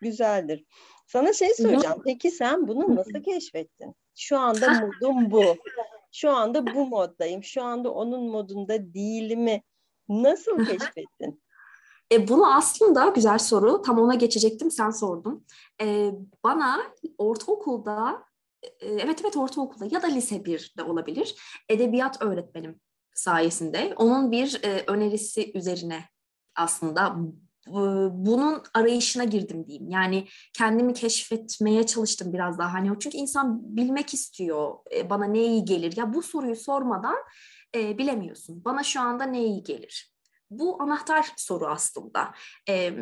güzeldir. 0.00 0.64
Sana 1.06 1.32
şey 1.32 1.54
soracağım. 1.54 2.02
Peki 2.04 2.30
sen 2.30 2.68
bunu 2.68 2.96
nasıl 2.96 3.22
keşfettin? 3.22 3.94
Şu 4.16 4.38
anda 4.38 4.70
modum 4.70 5.30
bu. 5.30 5.44
Şu 6.12 6.30
anda 6.30 6.74
bu 6.74 6.86
moddayım. 6.86 7.44
Şu 7.44 7.62
anda 7.62 7.90
onun 7.90 8.30
modunda 8.30 8.94
değilimi 8.94 9.62
nasıl 10.08 10.64
keşfettin? 10.64 11.42
E, 12.12 12.28
bunu 12.28 12.54
aslında 12.54 13.08
güzel 13.08 13.38
soru. 13.38 13.82
Tam 13.82 13.98
ona 13.98 14.14
geçecektim. 14.14 14.70
Sen 14.70 14.90
sordun. 14.90 15.46
E, 15.80 16.10
bana 16.44 16.82
ortaokulda 17.18 18.22
e, 18.62 18.86
evet 18.86 19.20
evet 19.22 19.36
ortaokulda 19.36 19.88
ya 19.90 20.02
da 20.02 20.06
lise 20.06 20.36
1'de 20.36 20.82
olabilir. 20.82 21.34
Edebiyat 21.68 22.22
öğretmenim 22.22 22.80
sayesinde 23.14 23.94
onun 23.96 24.32
bir 24.32 24.60
e, 24.64 24.84
önerisi 24.86 25.58
üzerine 25.58 26.04
aslında 26.56 27.16
bunun 28.12 28.62
arayışına 28.74 29.24
girdim 29.24 29.66
diyeyim. 29.66 29.90
Yani 29.90 30.28
kendimi 30.52 30.94
keşfetmeye 30.94 31.86
çalıştım 31.86 32.32
biraz 32.32 32.58
daha. 32.58 32.72
Hani 32.72 32.98
çünkü 33.00 33.16
insan 33.16 33.76
bilmek 33.76 34.14
istiyor. 34.14 34.74
Bana 35.10 35.24
ne 35.24 35.44
iyi 35.44 35.64
gelir? 35.64 35.96
Ya 35.96 36.14
bu 36.14 36.22
soruyu 36.22 36.56
sormadan 36.56 37.16
e, 37.74 37.98
bilemiyorsun. 37.98 38.64
Bana 38.64 38.82
şu 38.82 39.00
anda 39.00 39.24
ne 39.24 39.44
iyi 39.44 39.62
gelir? 39.62 40.12
Bu 40.50 40.82
anahtar 40.82 41.32
soru 41.36 41.66
aslında. 41.66 42.34
E, 42.68 42.92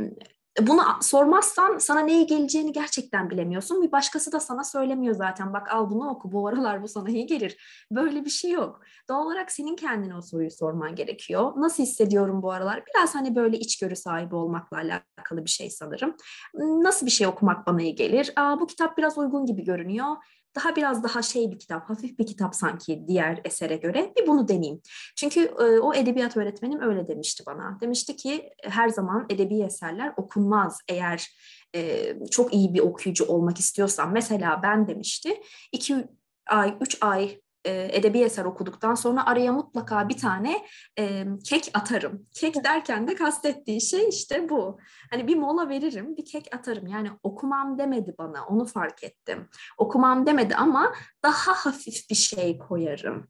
bunu 0.61 0.83
sormazsan 1.03 1.79
sana 1.79 2.01
neye 2.01 2.23
geleceğini 2.23 2.73
gerçekten 2.73 3.31
bilemiyorsun. 3.31 3.83
Bir 3.83 3.93
başkası 3.93 4.33
da 4.33 4.41
sana 4.41 4.65
söylemiyor 4.65 5.15
zaten. 5.15 5.53
Bak 5.53 5.73
al 5.73 5.91
bunu 5.91 6.09
oku 6.11 6.33
bu 6.33 6.49
aralar 6.49 6.83
bu 6.83 6.89
sana 6.89 7.11
iyi 7.11 7.27
gelir. 7.27 7.57
Böyle 7.93 8.25
bir 8.25 8.31
şey 8.31 8.51
yok. 8.51 8.81
Doğal 9.09 9.27
olarak 9.27 9.53
senin 9.53 9.77
kendine 9.77 10.17
o 10.17 10.23
soruyu 10.23 10.51
sorman 10.51 10.95
gerekiyor. 10.95 11.53
Nasıl 11.57 11.83
hissediyorum 11.83 12.43
bu 12.43 12.53
aralar? 12.53 12.83
Biraz 12.87 13.15
hani 13.15 13.37
böyle 13.37 13.59
içgörü 13.59 13.97
sahibi 13.97 14.35
olmakla 14.35 14.77
alakalı 14.77 15.45
bir 15.45 15.51
şey 15.51 15.71
sanırım. 15.71 16.17
Nasıl 16.55 17.07
bir 17.07 17.11
şey 17.11 17.27
okumak 17.27 17.67
bana 17.67 17.83
iyi 17.83 17.95
gelir? 17.95 18.33
Aa, 18.37 18.61
bu 18.61 18.67
kitap 18.67 18.99
biraz 18.99 19.19
uygun 19.19 19.47
gibi 19.47 19.65
görünüyor 19.65 20.17
daha 20.57 20.77
biraz 20.77 21.03
daha 21.03 21.23
şey 21.23 21.51
bir 21.51 21.59
kitap, 21.59 21.91
hafif 21.91 22.19
bir 22.19 22.27
kitap 22.27 22.55
sanki 22.55 23.05
diğer 23.09 23.41
esere 23.45 23.77
göre. 23.77 24.13
Bir 24.19 24.27
bunu 24.27 24.49
deneyeyim. 24.49 24.81
Çünkü 25.17 25.41
e, 25.41 25.79
o 25.79 25.95
edebiyat 25.95 26.37
öğretmenim 26.37 26.81
öyle 26.81 27.09
demişti 27.09 27.45
bana. 27.47 27.79
Demişti 27.81 28.17
ki 28.17 28.51
her 28.63 28.89
zaman 28.89 29.27
edebi 29.31 29.63
eserler 29.63 30.13
okunmaz 30.17 30.79
eğer 30.89 31.29
e, 31.75 32.15
çok 32.31 32.55
iyi 32.55 32.75
bir 32.75 32.81
okuyucu 32.81 33.25
olmak 33.25 33.59
istiyorsan. 33.59 34.13
Mesela 34.13 34.61
ben 34.63 34.89
demişti 34.89 35.41
iki 35.73 36.07
ay, 36.47 36.77
üç 36.81 36.99
ay 37.01 37.41
e, 37.69 37.89
edebi 37.93 38.19
eser 38.19 38.45
okuduktan 38.45 38.95
sonra 38.95 39.27
araya 39.27 39.53
mutlaka 39.53 40.09
bir 40.09 40.17
tane 40.17 40.67
e, 40.99 41.25
kek 41.45 41.71
atarım. 41.75 42.27
Kek 42.33 42.65
derken 42.65 43.09
de 43.09 43.15
kastettiği 43.15 43.81
şey 43.81 44.09
işte 44.09 44.49
bu. 44.49 44.79
Hani 45.11 45.27
bir 45.27 45.37
mola 45.37 45.69
veririm, 45.69 46.17
bir 46.17 46.25
kek 46.25 46.55
atarım. 46.55 46.87
Yani 46.87 47.11
okumam 47.23 47.79
demedi 47.79 48.15
bana, 48.19 48.47
onu 48.47 48.65
fark 48.67 49.05
ettim. 49.05 49.49
Okumam 49.79 50.27
demedi 50.27 50.55
ama 50.55 50.93
daha 51.23 51.53
hafif 51.53 52.11
bir 52.11 52.15
şey 52.15 52.59
koyarım. 52.59 53.29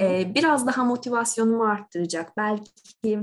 E, 0.00 0.34
biraz 0.34 0.66
daha 0.66 0.84
motivasyonumu 0.84 1.64
arttıracak. 1.64 2.36
Belki 2.36 3.20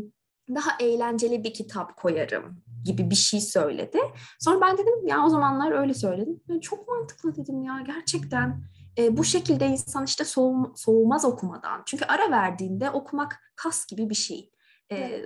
daha 0.55 0.71
eğlenceli 0.79 1.43
bir 1.43 1.53
kitap 1.53 1.95
koyarım 1.95 2.61
gibi 2.85 3.09
bir 3.09 3.15
şey 3.15 3.41
söyledi. 3.41 3.99
Sonra 4.39 4.61
ben 4.61 4.77
dedim 4.77 5.07
ya 5.07 5.25
o 5.25 5.29
zamanlar 5.29 5.71
öyle 5.71 5.93
söyledim. 5.93 6.59
Çok 6.61 6.87
mantıklı 6.87 7.35
dedim 7.35 7.63
ya 7.63 7.83
gerçekten 7.85 8.61
e, 8.97 9.17
bu 9.17 9.23
şekilde 9.23 9.65
insan 9.65 10.05
işte 10.05 10.25
soğum, 10.25 10.73
soğumaz 10.75 11.25
okumadan. 11.25 11.83
Çünkü 11.85 12.05
ara 12.05 12.31
verdiğinde 12.31 12.91
okumak 12.91 13.53
kas 13.55 13.85
gibi 13.85 14.09
bir 14.09 14.15
şey. 14.15 14.51
E, 14.91 15.25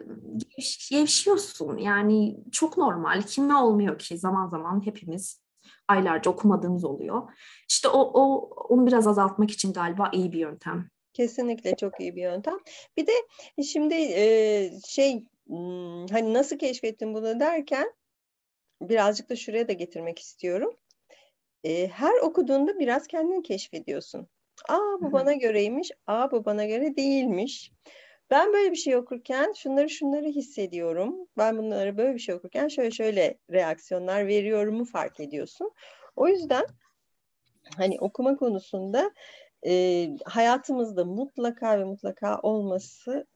gevşiyorsun 0.89 1.77
yani 1.77 2.37
çok 2.51 2.77
normal. 2.77 3.21
Kime 3.21 3.55
olmuyor 3.55 3.99
ki 3.99 4.17
zaman 4.17 4.47
zaman 4.47 4.85
hepimiz 4.85 5.43
aylarca 5.87 6.31
okumadığımız 6.31 6.85
oluyor. 6.85 7.31
İşte 7.69 7.87
o, 7.87 7.99
o 7.99 8.49
onu 8.69 8.87
biraz 8.87 9.07
azaltmak 9.07 9.51
için 9.51 9.73
galiba 9.73 10.09
iyi 10.13 10.31
bir 10.31 10.39
yöntem. 10.39 10.89
Kesinlikle 11.13 11.75
çok 11.75 11.99
iyi 11.99 12.15
bir 12.15 12.21
yöntem. 12.21 12.57
Bir 12.97 13.07
de 13.07 13.11
şimdi 13.63 13.93
e, 13.95 14.71
şey 14.87 15.27
hani 16.11 16.33
nasıl 16.33 16.57
keşfettin 16.57 17.13
bunu 17.13 17.39
derken 17.39 17.93
birazcık 18.81 19.29
da 19.29 19.35
şuraya 19.35 19.67
da 19.67 19.73
getirmek 19.73 20.19
istiyorum 20.19 20.73
e, 21.63 21.87
her 21.87 22.13
okuduğunda 22.21 22.79
biraz 22.79 23.07
kendini 23.07 23.43
keşfediyorsun. 23.43 24.27
Aa 24.69 24.97
bu 25.01 25.11
bana 25.11 25.33
göreymiş, 25.33 25.91
aa 26.07 26.31
bu 26.31 26.45
bana 26.45 26.65
göre 26.65 26.95
değilmiş. 26.95 27.71
Ben 28.29 28.53
böyle 28.53 28.71
bir 28.71 28.75
şey 28.77 28.95
okurken 28.95 29.53
şunları 29.53 29.89
şunları 29.89 30.25
hissediyorum. 30.25 31.15
Ben 31.37 31.57
bunları 31.57 31.97
böyle 31.97 32.13
bir 32.13 32.19
şey 32.19 32.35
okurken 32.35 32.67
şöyle 32.67 32.91
şöyle 32.91 33.37
reaksiyonlar 33.51 34.27
veriyorumu 34.27 34.85
fark 34.85 35.19
ediyorsun. 35.19 35.71
O 36.15 36.27
yüzden 36.27 36.65
hani 37.77 37.99
okuma 37.99 38.35
konusunda 38.35 39.11
e, 39.65 40.09
hayatımızda 40.25 41.05
mutlaka 41.05 41.79
ve 41.79 41.83
mutlaka 41.83 42.39
olması 42.39 43.27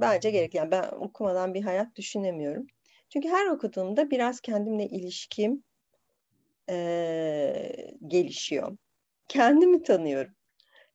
bence 0.00 0.30
gerekli. 0.30 0.56
Yani 0.56 0.70
ben 0.70 0.82
okumadan 0.82 1.54
bir 1.54 1.62
hayat 1.62 1.96
düşünemiyorum. 1.96 2.66
Çünkü 3.08 3.28
her 3.28 3.46
okuduğumda 3.46 4.10
biraz 4.10 4.40
kendimle 4.40 4.86
ilişkim, 4.86 5.64
e, 6.70 7.96
gelişiyor. 8.06 8.76
Kendimi 9.28 9.82
tanıyorum. 9.82 10.32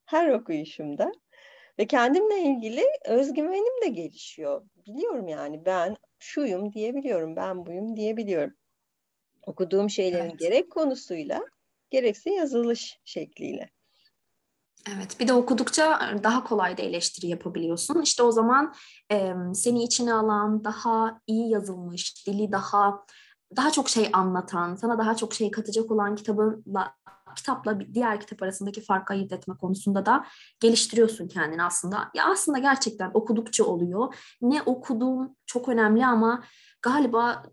Her 0.05 0.29
okuyuşumda 0.29 1.11
Ve 1.79 1.87
kendimle 1.87 2.41
ilgili 2.41 2.83
özgüvenim 3.05 3.81
de 3.83 3.87
gelişiyor. 3.87 4.61
Biliyorum 4.87 5.27
yani 5.27 5.65
ben 5.65 5.97
şuyum 6.19 6.73
diyebiliyorum, 6.73 7.35
ben 7.35 7.65
buyum 7.65 7.95
diyebiliyorum. 7.95 8.53
Okuduğum 9.45 9.89
şeylerin 9.89 10.29
evet. 10.29 10.39
gerek 10.39 10.71
konusuyla 10.71 11.41
gerekse 11.89 12.31
yazılış 12.31 12.99
şekliyle. 13.05 13.69
Evet, 14.95 15.19
bir 15.19 15.27
de 15.27 15.33
okudukça 15.33 15.99
daha 16.23 16.43
kolay 16.43 16.77
da 16.77 16.81
eleştiri 16.81 17.27
yapabiliyorsun. 17.27 18.01
İşte 18.01 18.23
o 18.23 18.31
zaman 18.31 18.73
e, 19.11 19.33
seni 19.53 19.83
içine 19.83 20.13
alan, 20.13 20.63
daha 20.63 21.21
iyi 21.27 21.49
yazılmış, 21.49 22.27
dili 22.27 22.51
daha 22.51 23.05
daha 23.55 23.71
çok 23.71 23.89
şey 23.89 24.09
anlatan, 24.13 24.75
sana 24.75 24.97
daha 24.97 25.15
çok 25.15 25.33
şey 25.33 25.51
katacak 25.51 25.91
olan 25.91 26.15
kitabınla 26.15 26.95
kitapla 27.35 27.79
diğer 27.93 28.19
kitap 28.19 28.43
arasındaki 28.43 28.81
farkı 28.81 29.13
ayırt 29.13 29.31
etme 29.31 29.55
konusunda 29.57 30.05
da 30.05 30.25
geliştiriyorsun 30.59 31.27
kendini 31.27 31.63
aslında. 31.63 32.11
Ya 32.15 32.25
aslında 32.31 32.57
gerçekten 32.57 33.11
okudukça 33.13 33.63
oluyor. 33.63 34.15
Ne 34.41 34.61
okuduğum 34.61 35.35
çok 35.45 35.69
önemli 35.69 36.05
ama 36.05 36.43
galiba 36.81 37.43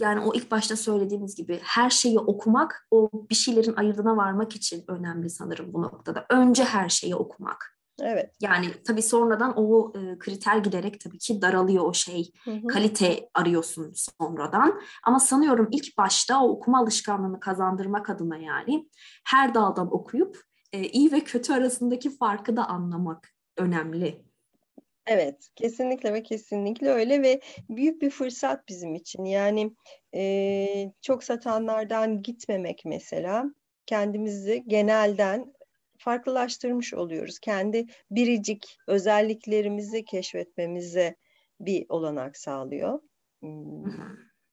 yani 0.00 0.20
o 0.20 0.34
ilk 0.34 0.50
başta 0.50 0.76
söylediğimiz 0.76 1.34
gibi 1.34 1.60
her 1.62 1.90
şeyi 1.90 2.18
okumak 2.18 2.86
o 2.90 3.10
bir 3.30 3.34
şeylerin 3.34 3.76
ayırdına 3.76 4.16
varmak 4.16 4.56
için 4.56 4.84
önemli 4.88 5.30
sanırım 5.30 5.72
bu 5.72 5.82
noktada. 5.82 6.26
Önce 6.30 6.64
her 6.64 6.88
şeyi 6.88 7.16
okumak. 7.16 7.71
Evet. 8.00 8.34
Yani 8.40 8.66
tabii 8.86 9.02
sonradan 9.02 9.52
o 9.56 9.92
e, 9.98 10.18
kriter 10.18 10.56
giderek 10.56 11.00
tabii 11.00 11.18
ki 11.18 11.42
daralıyor 11.42 11.84
o 11.84 11.94
şey. 11.94 12.32
Hı 12.44 12.50
hı. 12.50 12.66
Kalite 12.66 13.28
arıyorsun 13.34 13.92
sonradan. 13.94 14.80
Ama 15.04 15.20
sanıyorum 15.20 15.68
ilk 15.72 15.98
başta 15.98 16.44
o 16.44 16.48
okuma 16.48 16.78
alışkanlığını 16.78 17.40
kazandırmak 17.40 18.10
adına 18.10 18.36
yani 18.36 18.88
her 19.24 19.54
daldan 19.54 19.94
okuyup 19.94 20.42
e, 20.72 20.82
iyi 20.82 21.12
ve 21.12 21.20
kötü 21.20 21.52
arasındaki 21.52 22.16
farkı 22.16 22.56
da 22.56 22.68
anlamak 22.68 23.28
önemli. 23.56 24.24
Evet, 25.06 25.48
kesinlikle 25.56 26.12
ve 26.12 26.22
kesinlikle 26.22 26.90
öyle 26.90 27.22
ve 27.22 27.40
büyük 27.68 28.02
bir 28.02 28.10
fırsat 28.10 28.68
bizim 28.68 28.94
için. 28.94 29.24
Yani 29.24 29.74
e, 30.14 30.92
çok 31.02 31.24
satanlardan 31.24 32.22
gitmemek 32.22 32.82
mesela 32.84 33.44
kendimizi 33.86 34.64
genelden 34.66 35.52
farklılaştırmış 36.02 36.94
oluyoruz. 36.94 37.38
Kendi 37.38 37.86
biricik 38.10 38.78
özelliklerimizi 38.88 40.04
keşfetmemize 40.04 41.16
bir 41.60 41.86
olanak 41.88 42.36
sağlıyor. 42.36 43.00
Hmm. 43.40 43.84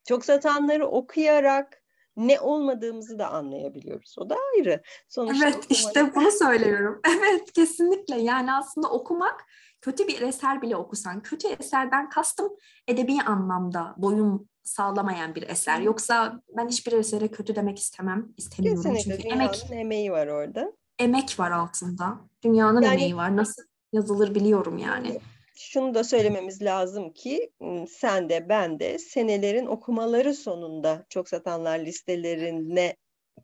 Çok 0.07 0.25
satanları 0.25 0.87
okuyarak 0.87 1.83
ne 2.17 2.39
olmadığımızı 2.39 3.19
da 3.19 3.29
anlayabiliyoruz. 3.29 4.15
O 4.17 4.29
da 4.29 4.35
ayrı. 4.55 4.81
Sonuçta 5.07 5.45
evet 5.45 5.55
okumak... 5.55 5.71
işte 5.71 6.15
bunu 6.15 6.31
söylüyorum. 6.39 7.01
Evet 7.07 7.51
kesinlikle 7.51 8.21
yani 8.21 8.53
aslında 8.53 8.89
okumak 8.89 9.45
kötü 9.81 10.07
bir 10.07 10.21
eser 10.21 10.61
bile 10.61 10.75
okusan 10.75 11.21
kötü 11.21 11.47
eserden 11.47 12.09
kastım 12.09 12.49
edebi 12.87 13.21
anlamda 13.25 13.95
doyum 14.01 14.49
sağlamayan 14.63 15.35
bir 15.35 15.49
eser. 15.49 15.79
Yoksa 15.79 16.41
ben 16.57 16.67
hiçbir 16.67 16.91
esere 16.91 17.27
kötü 17.27 17.55
demek 17.55 17.79
istemem, 17.79 18.33
istemiyorum. 18.37 18.83
Kesinlikle 18.83 19.17
Çünkü 19.17 19.33
emek 19.33 19.71
emeği 19.71 20.11
var 20.11 20.27
orada. 20.27 20.73
Emek 20.99 21.39
var 21.39 21.51
altında. 21.51 22.19
Dünyanın 22.43 22.81
yani, 22.81 22.93
emeği 22.93 23.15
var. 23.15 23.35
Nasıl 23.35 23.63
yazılır 23.93 24.35
biliyorum 24.35 24.77
yani. 24.77 25.19
Şunu 25.55 25.93
da 25.93 26.03
söylememiz 26.03 26.61
lazım 26.61 27.13
ki 27.13 27.51
sen 27.89 28.29
de 28.29 28.49
ben 28.49 28.79
de 28.79 28.99
senelerin 28.99 29.65
okumaları 29.65 30.33
sonunda 30.33 31.05
çok 31.09 31.29
satanlar 31.29 31.79
listelerine 31.79 32.95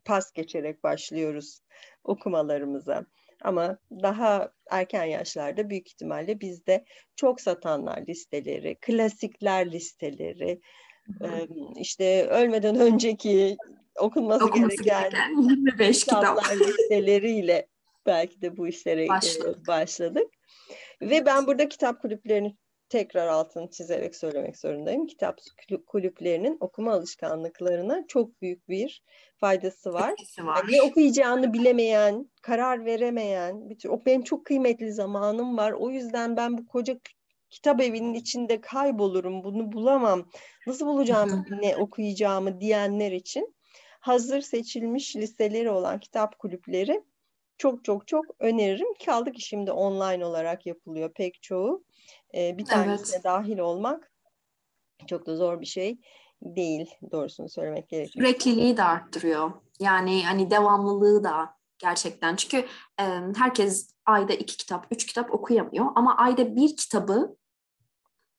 pas 0.04 0.32
geçerek 0.32 0.84
başlıyoruz 0.84 1.60
okumalarımıza. 2.04 3.06
Ama 3.42 3.78
daha 3.90 4.52
erken 4.70 5.04
yaşlarda 5.04 5.70
büyük 5.70 5.88
ihtimalle 5.88 6.40
bizde 6.40 6.84
çok 7.16 7.40
satanlar 7.40 8.06
listeleri, 8.08 8.76
klasikler 8.80 9.72
listeleri, 9.72 10.60
işte 11.76 12.26
ölmeden 12.26 12.76
önceki 12.76 13.56
okunması, 14.00 14.44
okunması 14.44 14.82
gereken, 14.82 15.10
gereken 15.10 15.42
25 15.50 16.04
kitaplar 16.04 16.44
kitap. 16.44 16.68
listeleriyle 16.68 17.68
belki 18.06 18.42
de 18.42 18.56
bu 18.56 18.68
işlere 18.68 19.08
başladık. 19.08 19.66
başladık. 19.68 20.26
Ve 21.02 21.26
ben 21.26 21.46
burada 21.46 21.68
kitap 21.68 22.02
kulüplerini 22.02 22.56
tekrar 22.88 23.26
altını 23.26 23.70
çizerek 23.70 24.16
söylemek 24.16 24.58
zorundayım. 24.58 25.06
Kitap 25.06 25.40
kulüplerinin 25.86 26.56
okuma 26.60 26.92
alışkanlıklarına 26.92 28.04
çok 28.08 28.42
büyük 28.42 28.68
bir 28.68 29.02
faydası 29.36 29.92
var. 29.92 30.14
var. 30.38 30.64
Yani 30.64 30.72
ne 30.72 30.82
okuyacağını 30.82 31.52
bilemeyen, 31.52 32.30
karar 32.42 32.84
veremeyen, 32.84 33.70
bir 33.70 33.78
tür, 33.78 33.88
o 33.88 34.06
benim 34.06 34.22
çok 34.22 34.44
kıymetli 34.44 34.92
zamanım 34.92 35.56
var. 35.56 35.72
O 35.72 35.90
yüzden 35.90 36.36
ben 36.36 36.58
bu 36.58 36.66
koca 36.66 36.98
kitap 37.50 37.80
evinin 37.80 38.14
içinde 38.14 38.60
kaybolurum, 38.60 39.44
bunu 39.44 39.72
bulamam. 39.72 40.30
Nasıl 40.66 40.86
bulacağım 40.86 41.44
ne 41.62 41.76
okuyacağımı 41.76 42.60
diyenler 42.60 43.12
için 43.12 43.55
hazır 44.06 44.40
seçilmiş 44.40 45.16
listeleri 45.16 45.70
olan 45.70 46.00
kitap 46.00 46.38
kulüpleri 46.38 47.04
çok 47.58 47.84
çok 47.84 48.08
çok 48.08 48.24
öneririm. 48.38 48.88
Kaldı 49.06 49.32
ki 49.32 49.42
şimdi 49.42 49.72
online 49.72 50.26
olarak 50.26 50.66
yapılıyor 50.66 51.12
pek 51.14 51.42
çoğu. 51.42 51.84
Ee, 52.34 52.58
bir 52.58 52.64
tanesine 52.64 53.16
evet. 53.16 53.24
dahil 53.24 53.58
olmak 53.58 54.12
çok 55.06 55.26
da 55.26 55.36
zor 55.36 55.60
bir 55.60 55.66
şey 55.66 55.98
değil 56.42 56.90
doğrusunu 57.12 57.48
söylemek 57.48 57.88
gerekirse. 57.88 58.18
Sürekliliği 58.18 58.76
de 58.76 58.82
arttırıyor. 58.82 59.50
Yani 59.80 60.24
hani 60.26 60.50
devamlılığı 60.50 61.24
da 61.24 61.56
gerçekten. 61.78 62.36
Çünkü 62.36 62.56
e, 63.00 63.04
herkes 63.36 63.90
ayda 64.04 64.32
iki 64.32 64.56
kitap, 64.56 64.86
üç 64.90 65.06
kitap 65.06 65.34
okuyamıyor. 65.34 65.86
Ama 65.94 66.16
ayda 66.16 66.56
bir 66.56 66.76
kitabı 66.76 67.36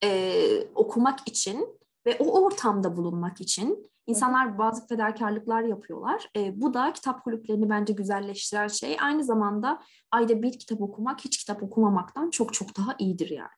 e, 0.04 0.42
okumak 0.74 1.28
için 1.28 1.78
ve 2.08 2.16
o 2.18 2.44
ortamda 2.44 2.96
bulunmak 2.96 3.40
için 3.40 3.90
insanlar 4.06 4.58
bazı 4.58 4.86
fedakarlıklar 4.86 5.62
yapıyorlar. 5.62 6.30
E, 6.36 6.60
bu 6.60 6.74
da 6.74 6.92
kitap 6.92 7.24
kulüplerini 7.24 7.70
bence 7.70 7.92
güzelleştiren 7.92 8.68
şey. 8.68 8.96
Aynı 9.00 9.24
zamanda 9.24 9.82
ayda 10.10 10.42
bir 10.42 10.58
kitap 10.58 10.80
okumak 10.80 11.24
hiç 11.24 11.38
kitap 11.38 11.62
okumamaktan 11.62 12.30
çok 12.30 12.54
çok 12.54 12.76
daha 12.76 12.96
iyidir 12.98 13.30
yani. 13.30 13.48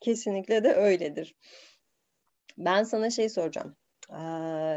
Kesinlikle 0.00 0.64
de 0.64 0.74
öyledir. 0.74 1.36
Ben 2.58 2.82
sana 2.82 3.10
şey 3.10 3.28
soracağım. 3.28 3.76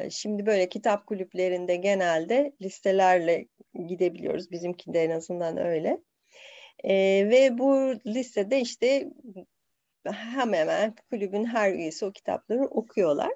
Şimdi 0.09 0.45
böyle 0.45 0.69
kitap 0.69 1.07
kulüplerinde 1.07 1.75
genelde 1.75 2.55
listelerle 2.61 3.47
gidebiliyoruz. 3.87 4.51
Bizimki 4.51 4.93
de 4.93 5.03
en 5.03 5.09
azından 5.09 5.57
öyle. 5.57 6.01
Ee, 6.83 7.27
ve 7.29 7.57
bu 7.57 7.93
listede 8.05 8.61
işte 8.61 9.09
hemen 10.11 10.53
hemen 10.59 10.95
kulübün 11.09 11.45
her 11.45 11.73
üyesi 11.73 12.05
o 12.05 12.11
kitapları 12.11 12.65
okuyorlar. 12.65 13.31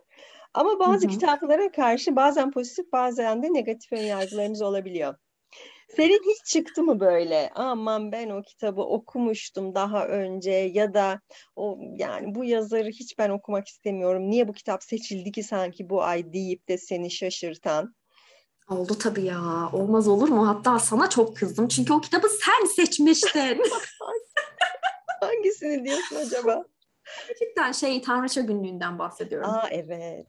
Ama 0.53 0.79
bazı 0.79 1.05
hı 1.05 1.09
hı. 1.09 1.13
kitaplara 1.13 1.71
karşı 1.71 2.15
bazen 2.15 2.51
pozitif 2.51 2.91
bazen 2.91 3.43
de 3.43 3.53
negatif 3.53 3.93
önyargılarımız 3.93 4.61
olabiliyor. 4.61 5.15
Senin 5.95 6.21
hiç 6.29 6.45
çıktı 6.45 6.83
mı 6.83 6.99
böyle? 6.99 7.51
Aman 7.55 8.11
ben 8.11 8.29
o 8.29 8.41
kitabı 8.41 8.81
okumuştum 8.81 9.75
daha 9.75 10.07
önce 10.07 10.51
ya 10.51 10.93
da 10.93 11.21
o 11.55 11.79
yani 11.95 12.35
bu 12.35 12.45
yazarı 12.45 12.89
hiç 12.89 13.17
ben 13.17 13.29
okumak 13.29 13.67
istemiyorum. 13.67 14.29
Niye 14.29 14.47
bu 14.47 14.53
kitap 14.53 14.83
seçildi 14.83 15.31
ki 15.31 15.43
sanki 15.43 15.89
bu 15.89 16.03
ay 16.03 16.33
deyip 16.33 16.67
de 16.67 16.77
seni 16.77 17.11
şaşırtan? 17.11 17.95
Oldu 18.69 18.97
tabii 18.97 19.23
ya. 19.23 19.69
Olmaz 19.73 20.07
olur 20.07 20.29
mu? 20.29 20.47
Hatta 20.47 20.79
sana 20.79 21.09
çok 21.09 21.37
kızdım. 21.37 21.67
Çünkü 21.67 21.93
o 21.93 22.01
kitabı 22.01 22.27
sen 22.29 22.65
seçmiştin. 22.65 23.61
Hangisini 25.21 25.85
diyorsun 25.85 26.15
acaba? 26.15 26.65
Gerçekten 27.27 27.71
şey 27.71 28.01
Tanrıça 28.01 28.41
Günlüğü'nden 28.41 28.99
bahsediyorum. 28.99 29.49
Aa 29.49 29.67
evet. 29.71 30.27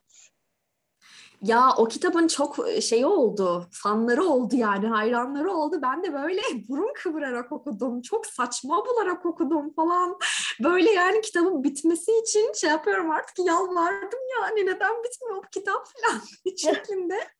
Ya 1.43 1.71
o 1.77 1.85
kitabın 1.85 2.29
çok 2.29 2.57
şeyi 2.83 3.07
oldu, 3.07 3.69
fanları 3.71 4.25
oldu 4.25 4.57
yani, 4.57 4.87
hayranları 4.87 5.53
oldu. 5.53 5.79
Ben 5.83 6.03
de 6.03 6.13
böyle 6.13 6.41
burun 6.69 6.93
kıvırarak 6.95 7.53
okudum, 7.53 8.03
çok 8.03 8.27
saçma 8.27 8.87
bularak 8.87 9.27
okudum 9.27 9.75
falan. 9.75 10.19
Böyle 10.63 10.91
yani 10.91 11.21
kitabın 11.21 11.65
bitmesi 11.65 12.13
için 12.19 12.53
şey 12.53 12.71
yapıyorum 12.71 13.11
artık 13.11 13.47
yalvardım 13.47 14.21
yani 14.41 14.67
neden 14.67 15.05
bitmiyor 15.05 15.37
bu 15.37 15.49
kitap 15.53 15.87
falan 15.89 16.21
şeklinde. 16.57 17.38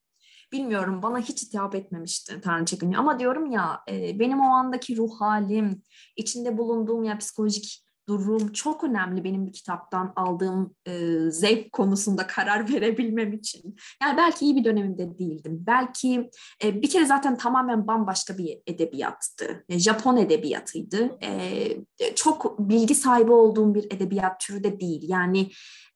Bilmiyorum 0.51 1.01
bana 1.03 1.19
hiç 1.19 1.43
hitap 1.43 1.75
etmemişti 1.75 2.41
Tanrıça 2.41 2.75
Günü 2.75 2.97
ama 2.97 3.19
diyorum 3.19 3.51
ya 3.51 3.81
e, 3.89 4.19
benim 4.19 4.39
o 4.39 4.45
andaki 4.45 4.97
ruh 4.97 5.21
halim, 5.21 5.81
içinde 6.15 6.57
bulunduğum 6.57 7.03
ya 7.03 7.17
psikolojik 7.17 7.89
durum 8.09 8.51
çok 8.51 8.83
önemli 8.83 9.23
benim 9.23 9.47
bir 9.47 9.53
kitaptan 9.53 10.13
aldığım 10.15 10.75
e, 10.87 11.17
zevk 11.31 11.71
konusunda 11.71 12.27
karar 12.27 12.69
verebilmem 12.73 13.33
için. 13.33 13.75
Yani 14.01 14.17
belki 14.17 14.45
iyi 14.45 14.55
bir 14.55 14.63
dönemimde 14.63 15.17
değildim. 15.19 15.63
Belki 15.67 16.29
e, 16.63 16.81
bir 16.81 16.89
kere 16.89 17.05
zaten 17.05 17.37
tamamen 17.37 17.87
bambaşka 17.87 18.37
bir 18.37 18.57
edebiyattı. 18.67 19.65
E, 19.69 19.79
Japon 19.79 20.17
edebiyatıydı. 20.17 21.19
E, 21.23 22.13
çok 22.15 22.59
bilgi 22.59 22.95
sahibi 22.95 23.31
olduğum 23.31 23.75
bir 23.75 23.85
edebiyat 23.85 24.39
türü 24.39 24.63
de 24.63 24.79
değil. 24.79 25.01
Yani 25.07 25.51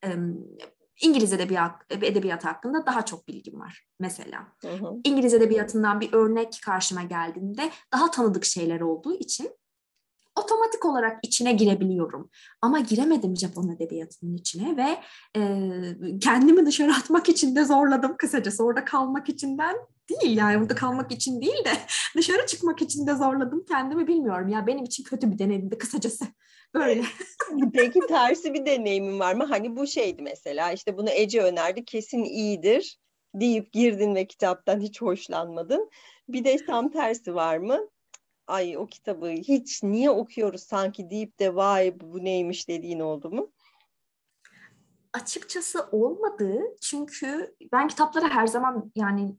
e, 0.06 0.10
İngiliz 1.04 1.34
edebiyat, 1.34 1.76
edebiyat 1.90 2.46
hakkında 2.46 2.86
daha 2.86 3.06
çok 3.06 3.28
bilgim 3.28 3.60
var 3.60 3.88
mesela. 4.00 4.48
Hı 4.62 4.68
hı. 4.68 4.94
İngiliz 5.04 5.34
edebiyatından 5.34 6.02
bir 6.02 6.14
örnek 6.14 6.60
karşıma 6.66 7.04
geldiğinde 7.04 7.72
daha 7.94 8.12
tanıdık 8.12 8.46
şeyler 8.46 8.82
olduğu 8.82 9.14
için 9.14 9.52
otomatik 10.36 10.86
olarak 10.86 11.20
içine 11.24 11.54
girebiliyorum. 11.54 12.30
Ama 12.62 12.80
giremedim 12.80 13.38
Japon 13.38 13.70
edebiyatının 13.70 14.36
içine 14.36 14.78
ve 14.78 15.00
e, 15.40 16.20
kendimi 16.20 16.66
dışarı 16.66 16.94
atmak 16.94 17.30
için 17.30 17.56
de 17.56 17.66
zorladım 17.66 18.18
kısacası. 18.18 18.64
Orada 18.64 18.86
kalmak 18.86 19.30
içinden 19.30 19.76
değil 20.10 20.38
yani 20.38 20.58
orada 20.58 20.76
kalmak 20.76 21.12
için 21.12 21.42
değil 21.42 21.66
de 21.66 21.74
dışarı 22.18 22.46
çıkmak 22.46 22.82
için 22.82 23.08
de 23.08 23.16
zorladım 23.16 23.66
kendimi 23.68 24.08
bilmiyorum. 24.08 24.48
Ya 24.48 24.68
benim 24.68 24.84
için 24.84 25.04
kötü 25.04 25.32
bir 25.32 25.40
deneyimdi 25.40 25.78
kısacası. 25.78 26.26
Böyle. 26.74 27.04
Peki 27.74 28.00
tersi 28.08 28.54
bir 28.54 28.66
deneyimin 28.66 29.20
var 29.20 29.34
mı? 29.34 29.44
Hani 29.44 29.76
bu 29.76 29.88
şeydi 29.88 30.22
mesela 30.22 30.72
işte 30.72 30.98
bunu 30.98 31.10
Ece 31.10 31.42
önerdi 31.42 31.86
kesin 31.86 32.24
iyidir 32.24 33.00
deyip 33.36 33.74
girdin 33.74 34.16
ve 34.16 34.28
kitaptan 34.28 34.80
hiç 34.80 35.02
hoşlanmadın. 35.02 35.90
Bir 36.28 36.44
de 36.44 36.58
tam 36.66 36.92
tersi 36.92 37.36
var 37.36 37.58
mı? 37.58 37.80
Ay 38.48 38.78
o 38.78 38.88
kitabı 38.88 39.28
hiç 39.30 39.84
niye 39.84 40.10
okuyoruz 40.10 40.64
sanki 40.64 41.10
deyip 41.10 41.40
de 41.40 41.56
vay 41.56 42.00
bu 42.00 42.24
neymiş 42.24 42.70
dediğin 42.70 43.00
oldu 43.00 43.32
mu? 43.32 43.52
Açıkçası 45.14 45.88
olmadı 45.92 46.62
çünkü 46.82 47.56
ben 47.72 47.88
kitaplara 47.88 48.30
her 48.30 48.48
zaman 48.48 48.92
yani 48.96 49.36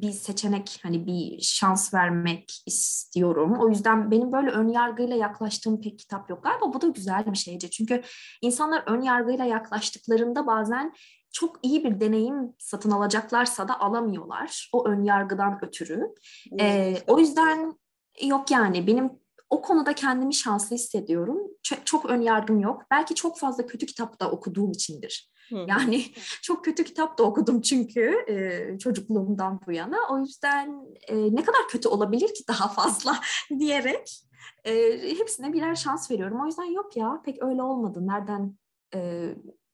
bir 0.00 0.12
seçenek 0.12 0.80
hani 0.82 1.06
bir 1.06 1.40
şans 1.40 1.94
vermek 1.94 2.62
istiyorum. 2.66 3.56
O 3.60 3.68
yüzden 3.68 4.10
benim 4.10 4.32
böyle 4.32 4.50
ön 4.50 4.68
yargıyla 4.68 5.16
yaklaştığım 5.16 5.80
pek 5.80 5.98
kitap 5.98 6.30
yok. 6.30 6.44
Galiba 6.44 6.74
bu 6.74 6.80
da 6.80 6.86
güzel 6.86 7.26
bir 7.26 7.38
şeyce. 7.38 7.70
Çünkü 7.70 8.02
insanlar 8.42 8.82
ön 8.86 9.00
yargıyla 9.00 9.44
yaklaştıklarında 9.44 10.46
bazen 10.46 10.94
çok 11.32 11.58
iyi 11.62 11.84
bir 11.84 12.00
deneyim 12.00 12.54
satın 12.58 12.90
alacaklarsa 12.90 13.68
da 13.68 13.80
alamıyorlar. 13.80 14.70
O 14.72 14.88
ön 14.88 15.02
yargıdan 15.02 15.58
ötürü. 15.62 16.14
Ee, 16.60 16.96
o 17.06 17.18
yüzden 17.18 17.78
yok 18.22 18.50
yani 18.50 18.86
benim 18.86 19.10
o 19.50 19.62
konuda 19.62 19.94
kendimi 19.94 20.34
şanslı 20.34 20.76
hissediyorum. 20.76 21.38
Çok, 21.62 21.86
çok 21.86 22.04
ön 22.04 22.20
yargım 22.20 22.60
yok. 22.60 22.82
Belki 22.90 23.14
çok 23.14 23.38
fazla 23.38 23.66
kötü 23.66 23.86
kitap 23.86 24.20
da 24.20 24.30
okuduğum 24.30 24.70
içindir. 24.70 25.33
Yani 25.50 26.04
çok 26.42 26.64
kötü 26.64 26.84
kitap 26.84 27.18
da 27.18 27.22
okudum 27.22 27.60
çünkü 27.60 28.24
e, 28.28 28.78
çocukluğumdan 28.78 29.60
bu 29.66 29.72
yana. 29.72 29.96
O 30.10 30.18
yüzden 30.18 30.86
e, 31.08 31.34
ne 31.34 31.44
kadar 31.44 31.68
kötü 31.68 31.88
olabilir 31.88 32.28
ki 32.34 32.44
daha 32.48 32.68
fazla 32.68 33.20
diyerek 33.58 34.24
e, 34.64 34.72
hepsine 35.18 35.52
birer 35.52 35.74
şans 35.74 36.10
veriyorum. 36.10 36.40
O 36.42 36.46
yüzden 36.46 36.72
yok 36.72 36.96
ya 36.96 37.22
pek 37.24 37.42
öyle 37.42 37.62
olmadı. 37.62 38.06
Nereden 38.06 38.58
e, 38.94 39.30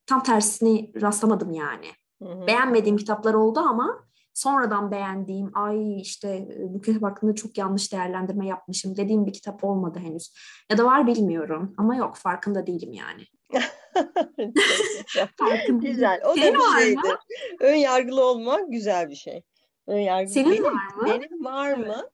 tam 0.06 0.22
tersini 0.22 0.92
rastlamadım 1.02 1.52
yani. 1.52 1.86
Hı 2.22 2.28
hı. 2.28 2.46
Beğenmediğim 2.46 2.96
kitaplar 2.96 3.34
oldu 3.34 3.60
ama 3.60 4.10
sonradan 4.34 4.90
beğendiğim, 4.90 5.50
ay 5.54 6.00
işte 6.00 6.48
bu 6.60 6.80
kitap 6.80 7.02
hakkında 7.02 7.34
çok 7.34 7.58
yanlış 7.58 7.92
değerlendirme 7.92 8.46
yapmışım 8.46 8.96
dediğim 8.96 9.26
bir 9.26 9.32
kitap 9.32 9.64
olmadı 9.64 9.98
henüz. 9.98 10.34
Ya 10.70 10.78
da 10.78 10.84
var 10.84 11.06
bilmiyorum 11.06 11.74
ama 11.76 11.96
yok 11.96 12.16
farkında 12.16 12.66
değilim 12.66 12.92
yani. 12.92 13.26
güzel. 15.68 16.20
O 16.24 16.34
Senin 16.34 16.54
da 16.54 16.58
bir 16.58 16.82
şeydir. 16.82 16.96
Mı? 16.96 17.18
Ön 17.60 17.74
yargılı 17.74 18.24
olmak 18.24 18.72
güzel 18.72 19.10
bir 19.10 19.14
şey. 19.14 19.42
Ön 19.86 19.98
yargılı. 19.98 20.34
Senin 20.34 20.50
benim, 20.50 20.64
var 20.64 20.94
mı? 20.96 21.06
Benim 21.06 21.44
var 21.44 21.72
mı? 21.72 22.10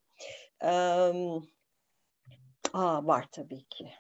Um, 0.63 1.49
aa 2.73 3.07
var 3.07 3.27
tabii 3.33 3.65
ki. 3.65 3.93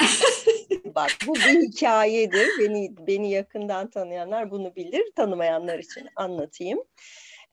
Bak 0.84 1.10
bu 1.26 1.34
bir 1.34 1.62
hikayedir. 1.62 2.48
Beni 2.58 2.94
beni 3.06 3.30
yakından 3.30 3.90
tanıyanlar 3.90 4.50
bunu 4.50 4.76
bilir. 4.76 5.12
Tanımayanlar 5.16 5.78
için 5.78 6.08
anlatayım. 6.16 6.84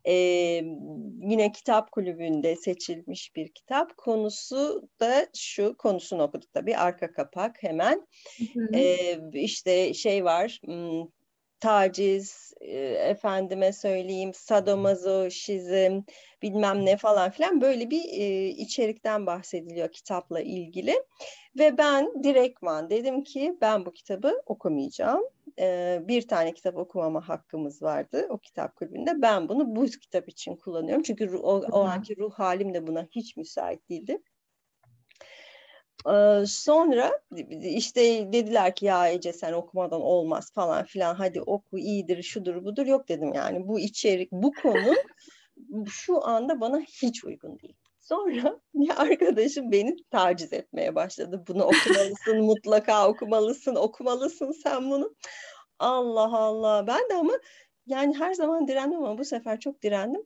Ee, 0.07 0.63
yine 1.21 1.51
kitap 1.51 1.91
kulübünde 1.91 2.55
seçilmiş 2.55 3.35
bir 3.35 3.47
kitap. 3.53 3.97
Konusu 3.97 4.89
da 4.99 5.27
şu, 5.37 5.77
konusunu 5.77 6.23
okuduk 6.23 6.53
tabii. 6.53 6.77
Arka 6.77 7.11
kapak 7.11 7.63
hemen. 7.63 8.07
Ee, 8.73 9.19
işte 9.33 9.93
şey 9.93 10.25
var, 10.25 10.61
taciz, 11.59 12.53
efendime 12.97 13.73
söyleyeyim, 13.73 14.31
sadomazoşizm, 14.33 16.01
bilmem 16.41 16.85
ne 16.85 16.97
falan 16.97 17.31
filan 17.31 17.61
böyle 17.61 17.89
bir 17.89 18.03
e, 18.03 18.47
içerikten 18.47 19.25
bahsediliyor 19.25 19.91
kitapla 19.91 20.41
ilgili. 20.41 21.03
Ve 21.59 21.77
ben 21.77 22.23
direktman 22.23 22.89
dedim 22.89 23.23
ki 23.23 23.57
ben 23.61 23.85
bu 23.85 23.93
kitabı 23.93 24.41
okumayacağım. 24.45 25.23
E, 25.59 25.99
bir 26.07 26.27
tane 26.27 26.53
kitap 26.53 26.77
okumama 26.77 27.29
hakkımız 27.29 27.81
vardı 27.81 28.27
o 28.29 28.37
kitap 28.37 28.75
kulübünde. 28.75 29.21
Ben 29.21 29.49
bunu 29.49 29.75
bu 29.75 29.85
kitap 29.85 30.29
için 30.29 30.55
kullanıyorum. 30.55 31.03
Çünkü 31.03 31.37
o, 31.37 31.61
o 31.71 31.83
anki 31.83 32.17
ruh 32.17 32.33
halim 32.33 32.73
de 32.73 32.87
buna 32.87 33.07
hiç 33.11 33.37
müsait 33.37 33.89
değildi. 33.89 34.21
Sonra 36.45 37.19
işte 37.61 38.33
dediler 38.33 38.75
ki 38.75 38.85
ya 38.85 39.09
Ece 39.09 39.33
sen 39.33 39.53
okumadan 39.53 40.01
olmaz 40.01 40.51
falan 40.53 40.85
filan 40.85 41.15
hadi 41.15 41.41
oku 41.41 41.77
iyidir 41.77 42.23
şudur 42.23 42.65
budur 42.65 42.85
yok 42.85 43.09
dedim 43.09 43.33
yani 43.33 43.67
bu 43.67 43.79
içerik 43.79 44.31
bu 44.31 44.51
konu 44.61 44.93
şu 45.89 46.25
anda 46.25 46.61
bana 46.61 46.79
hiç 46.79 47.23
uygun 47.23 47.59
değil. 47.59 47.75
Sonra 48.07 48.59
bir 48.73 49.01
arkadaşım 49.01 49.71
beni 49.71 49.95
taciz 50.11 50.53
etmeye 50.53 50.95
başladı. 50.95 51.43
Bunu 51.47 51.63
okumalısın, 51.63 52.41
mutlaka 52.45 53.09
okumalısın, 53.09 53.75
okumalısın 53.75 54.51
sen 54.51 54.91
bunu. 54.91 55.15
Allah 55.79 56.37
Allah. 56.37 56.87
Ben 56.87 57.09
de 57.09 57.13
ama 57.15 57.33
yani 57.85 58.17
her 58.17 58.33
zaman 58.33 58.67
direndim 58.67 59.03
ama 59.03 59.17
bu 59.17 59.25
sefer 59.25 59.59
çok 59.59 59.83
direndim. 59.83 60.21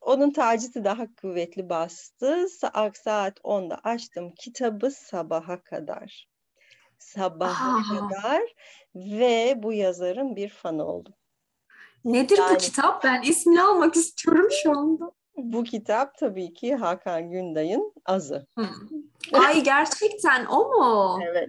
Onun 0.00 0.30
tacizi 0.30 0.84
daha 0.84 1.14
kuvvetli 1.14 1.68
bastı. 1.68 2.48
Sa 2.48 2.90
saat 2.94 3.38
10'da 3.38 3.80
açtım 3.84 4.34
kitabı 4.38 4.90
sabaha 4.90 5.62
kadar. 5.62 6.28
Sabaha 6.98 7.78
Aa. 7.78 7.82
kadar 7.82 8.42
ve 8.94 9.54
bu 9.56 9.72
yazarın 9.72 10.36
bir 10.36 10.48
fanı 10.48 10.86
oldum. 10.86 11.14
Nedir 12.04 12.38
yani, 12.38 12.54
bu 12.54 12.58
kitap? 12.58 13.04
Ben 13.04 13.22
ismini 13.22 13.62
almak 13.62 13.96
istiyorum 13.96 14.48
şu 14.62 14.78
anda. 14.78 15.12
Bu 15.36 15.64
kitap 15.64 16.18
tabii 16.18 16.54
ki 16.54 16.74
Hakan 16.74 17.30
Günday'ın 17.30 17.94
Azı. 18.04 18.46
Hı. 18.58 18.66
Ay 19.32 19.62
gerçekten 19.62 20.46
o 20.46 20.68
mu? 20.68 21.20
Evet. 21.30 21.48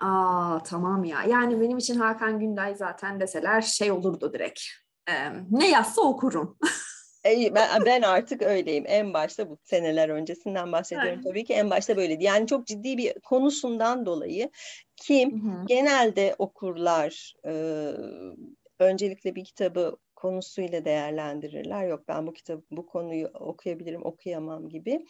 Aa 0.00 0.58
tamam 0.62 1.04
ya. 1.04 1.22
Yani 1.22 1.60
benim 1.60 1.78
için 1.78 1.98
Hakan 1.98 2.40
Günday 2.40 2.74
zaten 2.74 3.20
deseler 3.20 3.60
şey 3.60 3.92
olurdu 3.92 4.32
direkt. 4.32 4.60
Ee, 5.08 5.12
ne 5.50 5.70
yazsa 5.70 6.02
okurum. 6.02 6.58
ben, 7.54 7.84
ben 7.86 8.02
artık 8.02 8.42
öyleyim. 8.42 8.84
En 8.86 9.14
başta 9.14 9.50
bu 9.50 9.58
seneler 9.62 10.08
öncesinden 10.08 10.72
bahsediyorum 10.72 11.14
evet. 11.14 11.24
tabii 11.24 11.44
ki. 11.44 11.54
En 11.54 11.70
başta 11.70 11.96
böyleydi. 11.96 12.24
Yani 12.24 12.46
çok 12.46 12.66
ciddi 12.66 12.98
bir 12.98 13.20
konusundan 13.20 14.06
dolayı 14.06 14.50
kim 14.96 15.30
hı 15.30 15.50
hı. 15.50 15.66
genelde 15.66 16.34
okurlar 16.38 17.34
e, 17.46 17.52
öncelikle 18.78 19.34
bir 19.34 19.44
kitabı 19.44 19.96
konusuyla 20.22 20.84
değerlendirirler. 20.84 21.86
Yok 21.86 22.08
ben 22.08 22.26
bu 22.26 22.32
kitabı 22.32 22.62
bu 22.70 22.86
konuyu 22.86 23.26
okuyabilirim, 23.28 24.04
okuyamam 24.06 24.68
gibi. 24.68 25.04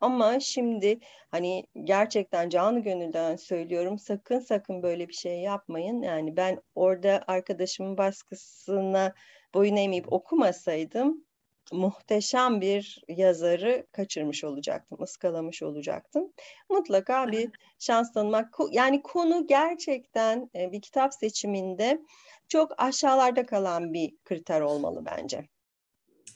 Ama 0.00 0.40
şimdi 0.40 0.98
hani 1.30 1.66
gerçekten 1.84 2.48
canı 2.48 2.80
gönülden 2.80 3.36
söylüyorum 3.36 3.98
sakın 3.98 4.38
sakın 4.38 4.82
böyle 4.82 5.08
bir 5.08 5.14
şey 5.14 5.40
yapmayın. 5.40 6.02
Yani 6.02 6.36
ben 6.36 6.62
orada 6.74 7.24
arkadaşımın 7.26 7.98
baskısına 7.98 9.14
boyun 9.54 9.76
eğmeyip 9.76 10.12
okumasaydım 10.12 11.26
muhteşem 11.72 12.60
bir 12.60 13.02
yazarı 13.08 13.86
kaçırmış 13.92 14.44
olacaktım, 14.44 15.02
ıskalamış 15.02 15.62
olacaktım. 15.62 16.32
Mutlaka 16.70 17.28
bir 17.28 17.50
şans 17.78 18.12
tanımak. 18.12 18.58
Yani 18.70 19.02
konu 19.02 19.46
gerçekten 19.46 20.50
e, 20.56 20.72
bir 20.72 20.80
kitap 20.80 21.14
seçiminde 21.14 22.00
çok 22.48 22.72
aşağılarda 22.78 23.46
kalan 23.46 23.92
bir 23.92 24.16
kriter 24.24 24.60
olmalı 24.60 25.02
bence. 25.06 25.48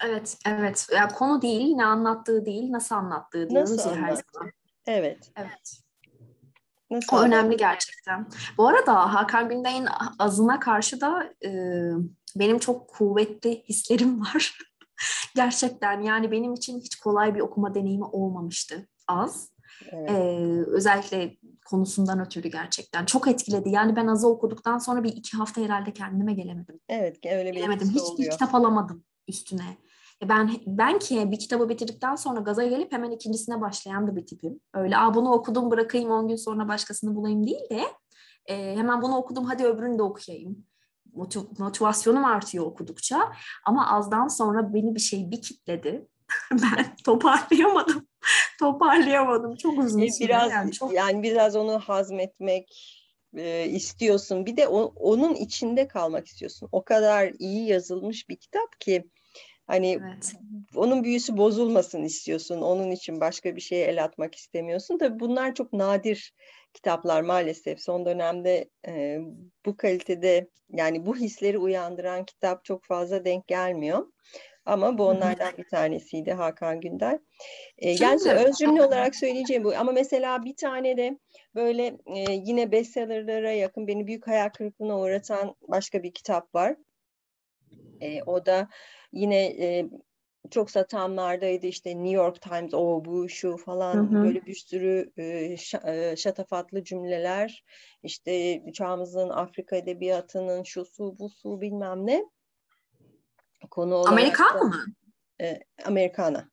Evet, 0.04 0.38
evet. 0.46 0.86
Yani 0.94 1.12
konu 1.12 1.42
değil, 1.42 1.74
ne 1.74 1.84
anlattığı 1.84 2.46
değil, 2.46 2.72
nasıl 2.72 2.94
anlattığı 2.94 3.50
diyoruz 3.50 3.70
nasıl 3.70 3.90
ya 3.90 3.96
her 3.96 4.08
zaman. 4.12 4.52
Evet. 4.86 5.30
Evet. 5.36 5.80
Nasıl 6.90 7.16
o 7.16 7.20
önemli 7.20 7.56
gerçekten. 7.56 8.26
Bu 8.58 8.68
arada 8.68 9.14
Hakan 9.14 9.48
Günday'ın 9.48 9.88
azına 10.18 10.60
karşı 10.60 11.00
da 11.00 11.32
e, 11.44 11.50
benim 12.36 12.58
çok 12.58 12.88
kuvvetli 12.88 13.62
hislerim 13.68 14.20
var. 14.34 14.58
gerçekten 15.34 16.00
yani 16.00 16.30
benim 16.30 16.54
için 16.54 16.80
hiç 16.80 16.96
kolay 16.96 17.34
bir 17.34 17.40
okuma 17.40 17.74
deneyimi 17.74 18.04
olmamıştı 18.04 18.88
az. 19.08 19.50
Evet. 19.92 20.10
Ee, 20.10 20.64
özellikle 20.66 21.36
konusundan 21.70 22.20
ötürü 22.20 22.48
gerçekten 22.48 23.04
çok 23.04 23.28
etkiledi. 23.28 23.70
Yani 23.70 23.96
ben 23.96 24.06
azı 24.06 24.28
okuduktan 24.28 24.78
sonra 24.78 25.04
bir 25.04 25.12
iki 25.12 25.36
hafta 25.36 25.60
herhalde 25.60 25.92
kendime 25.92 26.34
gelemedim. 26.34 26.80
Evet 26.88 27.18
öyle 27.26 27.50
bir 27.50 27.54
gelemedim. 27.54 27.90
Hiç 27.90 28.02
oluyor. 28.02 28.32
kitap 28.32 28.54
alamadım 28.54 29.04
üstüne. 29.28 29.76
Ben 30.28 30.50
ben 30.66 30.98
ki 30.98 31.30
bir 31.30 31.38
kitabı 31.38 31.68
bitirdikten 31.68 32.16
sonra 32.16 32.40
gaza 32.40 32.66
gelip 32.66 32.92
hemen 32.92 33.10
ikincisine 33.10 33.60
başlayan 33.60 34.06
da 34.06 34.16
bir 34.16 34.26
tipim. 34.26 34.60
Öyle 34.74 34.96
Aa, 34.96 35.14
bunu 35.14 35.32
okudum 35.32 35.70
bırakayım 35.70 36.10
10 36.10 36.28
gün 36.28 36.36
sonra 36.36 36.68
başkasını 36.68 37.14
bulayım 37.14 37.46
değil 37.46 37.70
de 37.70 37.84
e, 38.46 38.76
hemen 38.76 39.02
bunu 39.02 39.16
okudum 39.16 39.44
hadi 39.44 39.64
öbürünü 39.64 39.98
de 39.98 40.02
okuyayım. 40.02 40.64
Motivasyonum 41.58 42.24
artıyor 42.24 42.66
okudukça 42.66 43.32
ama 43.66 43.90
azdan 43.90 44.28
sonra 44.28 44.74
beni 44.74 44.94
bir 44.94 45.00
şey 45.00 45.30
bir 45.30 45.42
kitledi. 45.42 46.08
ben 46.52 46.96
toparlayamadım. 47.04 48.09
Toparlayamadım. 48.58 49.56
Çok 49.56 49.78
uzun 49.78 50.06
süre. 50.08 50.28
Biraz 50.28 50.52
yani, 50.52 50.72
çok... 50.72 50.94
yani 50.94 51.22
biraz 51.22 51.56
onu 51.56 51.78
hazmetmek 51.78 52.68
e, 53.36 53.66
istiyorsun. 53.66 54.46
Bir 54.46 54.56
de 54.56 54.68
o, 54.68 54.92
onun 54.96 55.34
içinde 55.34 55.88
kalmak 55.88 56.26
istiyorsun. 56.26 56.68
O 56.72 56.84
kadar 56.84 57.32
iyi 57.38 57.66
yazılmış 57.66 58.28
bir 58.28 58.36
kitap 58.36 58.80
ki 58.80 59.04
hani 59.66 59.98
evet. 60.02 60.32
onun 60.74 61.04
büyüsü 61.04 61.36
bozulmasın 61.36 62.02
istiyorsun. 62.02 62.60
Onun 62.60 62.90
için 62.90 63.20
başka 63.20 63.56
bir 63.56 63.60
şeye 63.60 63.86
el 63.86 64.04
atmak 64.04 64.34
istemiyorsun. 64.34 64.98
Tabii 64.98 65.20
bunlar 65.20 65.54
çok 65.54 65.72
nadir 65.72 66.34
kitaplar 66.74 67.22
maalesef. 67.22 67.80
Son 67.80 68.06
dönemde 68.06 68.70
e, 68.86 69.18
bu 69.66 69.76
kalitede 69.76 70.48
yani 70.72 71.06
bu 71.06 71.16
hisleri 71.16 71.58
uyandıran 71.58 72.24
kitap 72.24 72.64
çok 72.64 72.84
fazla 72.84 73.24
denk 73.24 73.46
gelmiyor. 73.46 74.06
Ama 74.66 74.98
bu 74.98 75.04
onlardan 75.04 75.52
bir 75.58 75.68
tanesiydi 75.68 76.32
Hakan 76.32 76.80
Gündel. 76.80 77.18
Ee, 77.78 77.90
yani 77.90 78.32
öz 78.32 78.56
cümle 78.56 78.82
olarak 78.82 79.16
söyleyeceğim 79.16 79.64
bu. 79.64 79.74
Ama 79.76 79.92
mesela 79.92 80.44
bir 80.44 80.56
tane 80.56 80.96
de 80.96 81.18
böyle 81.54 81.86
e, 82.06 82.32
yine 82.32 82.72
bestsellerlara 82.72 83.52
yakın 83.52 83.86
beni 83.86 84.06
büyük 84.06 84.26
hayal 84.26 84.48
kırıklığına 84.48 85.00
uğratan 85.00 85.54
başka 85.68 86.02
bir 86.02 86.12
kitap 86.12 86.54
var. 86.54 86.76
E, 88.00 88.22
o 88.22 88.46
da 88.46 88.68
yine 89.12 89.44
e, 89.44 89.86
çok 90.50 90.70
satanlardaydı 90.70 91.66
işte 91.66 91.90
New 91.90 92.10
York 92.10 92.42
Times 92.42 92.74
o 92.74 93.04
bu 93.04 93.28
şu 93.28 93.56
falan 93.56 93.94
hı 93.94 94.18
hı. 94.18 94.24
böyle 94.24 94.46
bir 94.46 94.54
sürü 94.54 95.12
e, 95.16 96.16
şatafatlı 96.16 96.84
cümleler 96.84 97.64
işte 98.02 98.62
çağımızın 98.72 99.28
Afrika 99.28 99.76
edebiyatının 99.76 100.62
şu 100.62 100.84
su 100.84 101.18
bu 101.18 101.28
su 101.28 101.60
bilmem 101.60 102.06
ne 102.06 102.24
konu 103.70 103.94
olarak 103.94 104.12
Amerikan 104.12 104.66
mı? 104.66 104.74
E, 105.40 105.60
Amerikana. 105.84 106.48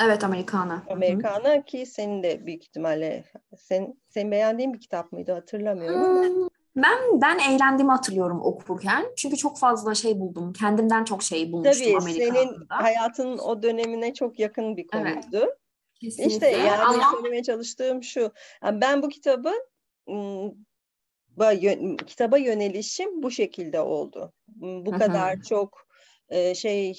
Evet 0.00 0.24
Amerikana. 0.24 0.82
Amerikana 0.90 1.54
Hı-hı. 1.54 1.62
ki 1.62 1.86
senin 1.86 2.22
de 2.22 2.46
büyük 2.46 2.64
ihtimalle 2.64 3.24
sen 3.56 3.94
sen 4.08 4.30
beğendiğin 4.30 4.74
bir 4.74 4.80
kitap 4.80 5.12
mıydı 5.12 5.32
hatırlamıyorum 5.32 6.34
hmm, 6.34 6.48
Ben 6.76 7.20
ben 7.20 7.38
eğlendiğimi 7.38 7.92
hatırlıyorum 7.92 8.40
okurken. 8.42 9.06
Çünkü 9.16 9.36
çok 9.36 9.58
fazla 9.58 9.94
şey 9.94 10.20
buldum. 10.20 10.52
Kendimden 10.52 11.04
çok 11.04 11.22
şey 11.22 11.52
bulmuştum 11.52 11.86
Tabii, 11.86 11.96
Amerikana'da. 11.96 12.40
senin 12.40 12.66
hayatının 12.68 13.38
o 13.38 13.62
dönemine 13.62 14.14
çok 14.14 14.38
yakın 14.38 14.76
bir 14.76 14.86
konuydu. 14.86 15.20
Evet. 15.32 15.56
Kesinlikle. 16.00 16.34
İşte 16.34 16.50
yani 16.50 16.82
Ama... 16.82 17.10
söylemeye 17.12 17.42
çalıştığım 17.42 18.02
şu. 18.02 18.32
ben 18.62 19.02
bu 19.02 19.08
kitabı 19.08 19.52
kitaba 22.06 22.38
yönelişim 22.38 23.22
bu 23.22 23.30
şekilde 23.30 23.80
oldu. 23.80 24.32
Bu 24.56 24.90
kadar 24.90 25.42
çok 25.42 25.89
şey 26.54 26.94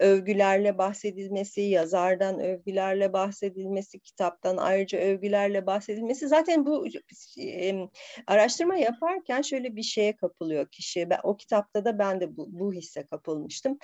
övgülerle 0.00 0.78
bahsedilmesi, 0.78 1.60
yazardan 1.60 2.40
övgülerle 2.40 3.12
bahsedilmesi, 3.12 4.00
kitaptan 4.00 4.56
ayrıca 4.56 4.98
övgülerle 4.98 5.66
bahsedilmesi 5.66 6.28
zaten 6.28 6.66
bu 6.66 6.86
araştırma 8.26 8.76
yaparken 8.76 9.42
şöyle 9.42 9.76
bir 9.76 9.82
şeye 9.82 10.16
kapılıyor 10.16 10.66
kişi. 10.66 11.10
Ben, 11.10 11.18
o 11.22 11.36
kitapta 11.36 11.84
da 11.84 11.98
ben 11.98 12.20
de 12.20 12.36
bu, 12.36 12.46
bu 12.48 12.72
hisse 12.72 13.06
kapılmıştım. 13.06 13.78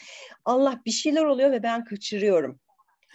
Allah 0.45 0.81
bir 0.87 0.91
şeyler 0.91 1.25
oluyor 1.25 1.51
ve 1.51 1.63
ben 1.63 1.85
kaçırıyorum. 1.85 2.61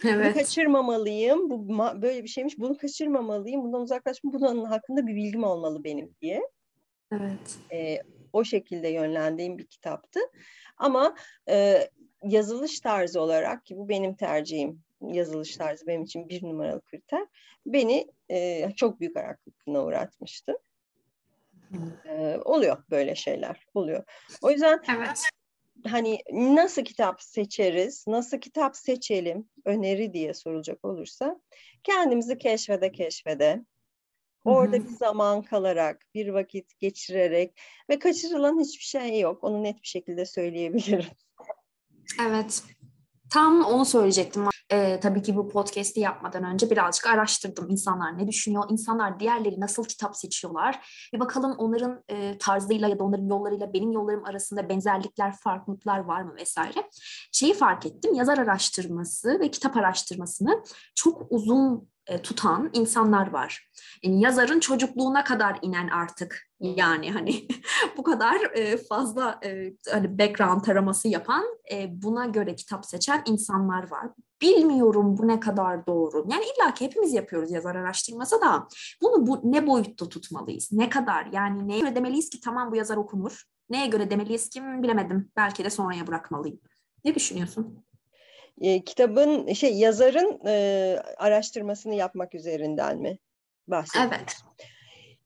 Evet. 0.04 0.24
Bunu 0.24 0.34
kaçırmamalıyım. 0.34 1.50
Bu 1.50 1.78
böyle 2.02 2.22
bir 2.22 2.28
şeymiş. 2.28 2.58
Bunu 2.58 2.78
kaçırmamalıyım. 2.78 3.62
Bundan 3.62 3.80
uzaklaşma. 3.80 4.32
Bunun 4.32 4.64
hakkında 4.64 5.06
bir 5.06 5.16
bilgim 5.16 5.44
olmalı 5.44 5.84
benim 5.84 6.14
diye. 6.20 6.42
Evet. 7.12 7.58
E, 7.72 8.02
o 8.36 8.44
şekilde 8.44 8.88
yönlendiğim 8.88 9.58
bir 9.58 9.66
kitaptı. 9.66 10.20
Ama 10.76 11.16
e, 11.48 11.88
yazılış 12.22 12.80
tarzı 12.80 13.20
olarak 13.20 13.66
ki 13.66 13.76
bu 13.76 13.88
benim 13.88 14.14
tercihim. 14.14 14.82
Yazılış 15.00 15.56
tarzı 15.56 15.86
benim 15.86 16.02
için 16.02 16.28
bir 16.28 16.42
numaralı 16.42 16.80
kriter. 16.80 17.26
Beni 17.66 18.06
e, 18.30 18.70
çok 18.76 19.00
büyük 19.00 19.16
araklığına 19.16 19.84
uğratmıştı. 19.84 20.58
E, 22.08 22.36
oluyor 22.44 22.84
böyle 22.90 23.14
şeyler. 23.14 23.66
Oluyor. 23.74 24.04
O 24.42 24.50
yüzden 24.50 24.80
evet. 24.96 25.22
hani 25.86 26.18
nasıl 26.32 26.84
kitap 26.84 27.22
seçeriz, 27.22 28.04
nasıl 28.08 28.38
kitap 28.38 28.76
seçelim 28.76 29.48
öneri 29.64 30.12
diye 30.12 30.34
sorulacak 30.34 30.84
olursa 30.84 31.40
kendimizi 31.84 32.38
keşfede 32.38 32.92
keşfede 32.92 33.64
Orada 34.46 34.84
bir 34.84 34.96
zaman 34.96 35.42
kalarak, 35.42 36.06
bir 36.14 36.28
vakit 36.28 36.78
geçirerek 36.78 37.60
ve 37.90 37.98
kaçırılan 37.98 38.60
hiçbir 38.60 38.84
şey 38.84 39.20
yok. 39.20 39.44
Onu 39.44 39.62
net 39.62 39.82
bir 39.82 39.88
şekilde 39.88 40.26
söyleyebilirim. 40.26 41.10
Evet. 42.28 42.62
Tam 43.30 43.64
onu 43.64 43.84
söyleyecektim. 43.84 44.44
Ee, 44.72 45.00
tabii 45.00 45.22
ki 45.22 45.36
bu 45.36 45.48
podcast'i 45.48 46.00
yapmadan 46.00 46.44
önce 46.44 46.70
birazcık 46.70 47.06
araştırdım. 47.06 47.70
İnsanlar 47.70 48.18
ne 48.18 48.28
düşünüyor? 48.28 48.64
İnsanlar 48.70 49.20
diğerleri 49.20 49.60
nasıl 49.60 49.84
kitap 49.84 50.16
seçiyorlar? 50.16 50.88
Bir 51.14 51.20
bakalım 51.20 51.54
onların 51.58 52.04
e, 52.08 52.38
tarzıyla 52.38 52.88
ya 52.88 52.98
da 52.98 53.04
onların 53.04 53.26
yollarıyla 53.26 53.72
benim 53.72 53.92
yollarım 53.92 54.24
arasında 54.24 54.68
benzerlikler, 54.68 55.36
farklılıklar 55.36 55.98
var 55.98 56.22
mı 56.22 56.34
vesaire. 56.36 56.90
Şeyi 57.32 57.54
fark 57.54 57.86
ettim. 57.86 58.14
Yazar 58.14 58.38
araştırması 58.38 59.40
ve 59.40 59.50
kitap 59.50 59.76
araştırmasını 59.76 60.62
çok 60.94 61.26
uzun 61.30 61.88
e, 62.06 62.22
tutan 62.22 62.70
insanlar 62.72 63.30
var. 63.30 63.70
Yani 64.02 64.20
yazarın 64.20 64.60
çocukluğuna 64.60 65.24
kadar 65.24 65.58
inen 65.62 65.88
artık 65.88 66.48
yani 66.60 67.12
hani 67.12 67.48
bu 67.96 68.02
kadar 68.02 68.40
e, 68.54 68.76
fazla 68.76 69.40
e, 69.44 69.72
hani 69.90 70.18
background 70.18 70.62
taraması 70.62 71.08
yapan 71.08 71.44
buna 71.88 72.26
göre 72.26 72.54
kitap 72.54 72.86
seçen 72.86 73.22
insanlar 73.26 73.90
var. 73.90 74.10
Bilmiyorum 74.42 75.18
bu 75.18 75.28
ne 75.28 75.40
kadar 75.40 75.86
doğru. 75.86 76.26
Yani 76.30 76.44
illa 76.44 76.74
ki 76.74 76.84
hepimiz 76.84 77.14
yapıyoruz 77.14 77.50
yazar 77.50 77.74
araştırması 77.74 78.40
da 78.40 78.68
bunu 79.02 79.26
bu 79.26 79.40
ne 79.44 79.66
boyutta 79.66 80.08
tutmalıyız? 80.08 80.72
Ne 80.72 80.88
kadar? 80.88 81.26
Yani 81.32 81.68
neye 81.68 81.80
göre 81.80 81.96
demeliyiz 81.96 82.30
ki 82.30 82.40
tamam 82.40 82.72
bu 82.72 82.76
yazar 82.76 82.96
okunur? 82.96 83.42
Neye 83.70 83.86
göre 83.86 84.10
demeliyiz 84.10 84.48
ki 84.48 84.62
bilemedim. 84.62 85.30
Belki 85.36 85.64
de 85.64 85.70
sonraya 85.70 86.06
bırakmalıyım. 86.06 86.60
Ne 87.04 87.14
düşünüyorsun? 87.14 87.86
e, 88.60 88.84
kitabın 88.84 89.52
şey 89.52 89.74
yazarın 89.74 90.40
e, 90.46 90.96
araştırmasını 91.16 91.94
yapmak 91.94 92.34
üzerinden 92.34 92.98
mi 92.98 93.18
bahsediyorsun? 93.68 94.16
Evet. 94.16 94.36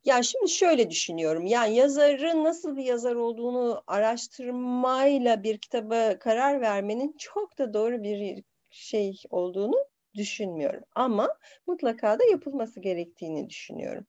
Ya 0.04 0.22
şimdi 0.22 0.48
şöyle 0.48 0.90
düşünüyorum. 0.90 1.46
Yani 1.46 1.76
yazarın 1.76 2.44
nasıl 2.44 2.76
bir 2.76 2.84
yazar 2.84 3.14
olduğunu 3.14 3.82
araştırmayla 3.86 5.42
bir 5.42 5.58
kitaba 5.58 6.18
karar 6.18 6.60
vermenin 6.60 7.16
çok 7.18 7.58
da 7.58 7.74
doğru 7.74 8.02
bir 8.02 8.44
şey 8.70 9.22
olduğunu 9.30 9.76
düşünmüyorum. 10.14 10.84
Ama 10.94 11.28
mutlaka 11.66 12.18
da 12.18 12.24
yapılması 12.24 12.80
gerektiğini 12.80 13.50
düşünüyorum. 13.50 14.06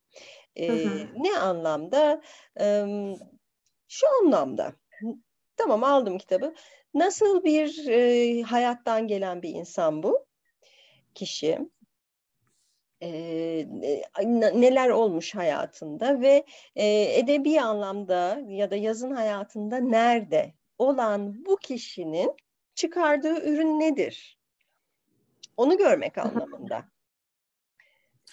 Hı 0.59 0.71
hı. 0.71 1.07
Ne 1.15 1.37
anlamda? 1.37 2.21
Ee, 2.59 2.85
şu 3.87 4.07
anlamda. 4.21 4.73
Tamam 5.57 5.83
aldım 5.83 6.17
kitabı. 6.17 6.53
Nasıl 6.93 7.43
bir 7.43 7.87
e, 7.87 8.41
hayattan 8.41 9.07
gelen 9.07 9.41
bir 9.41 9.49
insan 9.49 10.03
bu 10.03 10.25
kişi? 11.15 11.59
E, 13.01 13.09
neler 14.53 14.89
olmuş 14.89 15.35
hayatında 15.35 16.21
ve 16.21 16.45
e, 16.75 17.17
edebi 17.19 17.61
anlamda 17.61 18.41
ya 18.47 18.71
da 18.71 18.75
yazın 18.75 19.11
hayatında 19.11 19.77
nerede 19.77 20.53
olan 20.77 21.45
bu 21.45 21.57
kişinin 21.57 22.35
çıkardığı 22.75 23.45
ürün 23.45 23.79
nedir? 23.79 24.40
Onu 25.57 25.77
görmek 25.77 26.17
anlamında. 26.17 26.85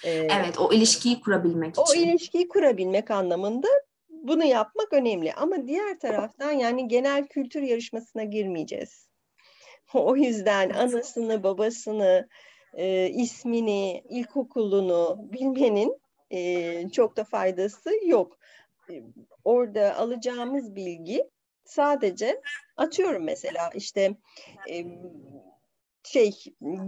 evet, 0.05 0.59
o 0.59 0.73
ilişkiyi 0.73 1.21
kurabilmek 1.21 1.71
için. 1.71 1.83
O 1.83 1.95
ilişkiyi 1.95 2.49
kurabilmek 2.49 3.11
anlamında 3.11 3.69
bunu 4.09 4.45
yapmak 4.45 4.93
önemli 4.93 5.33
ama 5.33 5.67
diğer 5.67 5.99
taraftan 5.99 6.53
yani 6.53 6.89
genel 6.89 7.27
kültür 7.27 7.63
yarışmasına 7.63 8.25
girmeyeceğiz. 8.25 9.09
O 9.95 10.17
yüzden 10.17 10.71
anasını, 10.71 11.43
babasını, 11.43 12.29
e, 12.75 13.09
ismini, 13.09 14.05
ilkokulunu 14.09 15.19
bilmenin 15.33 16.01
e, 16.31 16.89
çok 16.91 17.17
da 17.17 17.25
faydası 17.25 17.91
yok. 18.07 18.39
E, 18.91 19.03
orada 19.45 19.97
alacağımız 19.97 20.75
bilgi 20.75 21.31
sadece 21.65 22.41
atıyorum 22.77 23.25
mesela 23.25 23.71
işte 23.75 24.17
e, 24.71 24.85
şey 26.05 26.33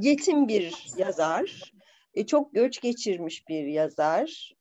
yetim 0.01 0.49
bir 0.49 0.87
yazar, 0.97 1.73
e, 2.15 2.27
çok 2.27 2.55
göç 2.55 2.81
geçirmiş 2.81 3.49
bir 3.49 3.67
yazar, 3.67 4.55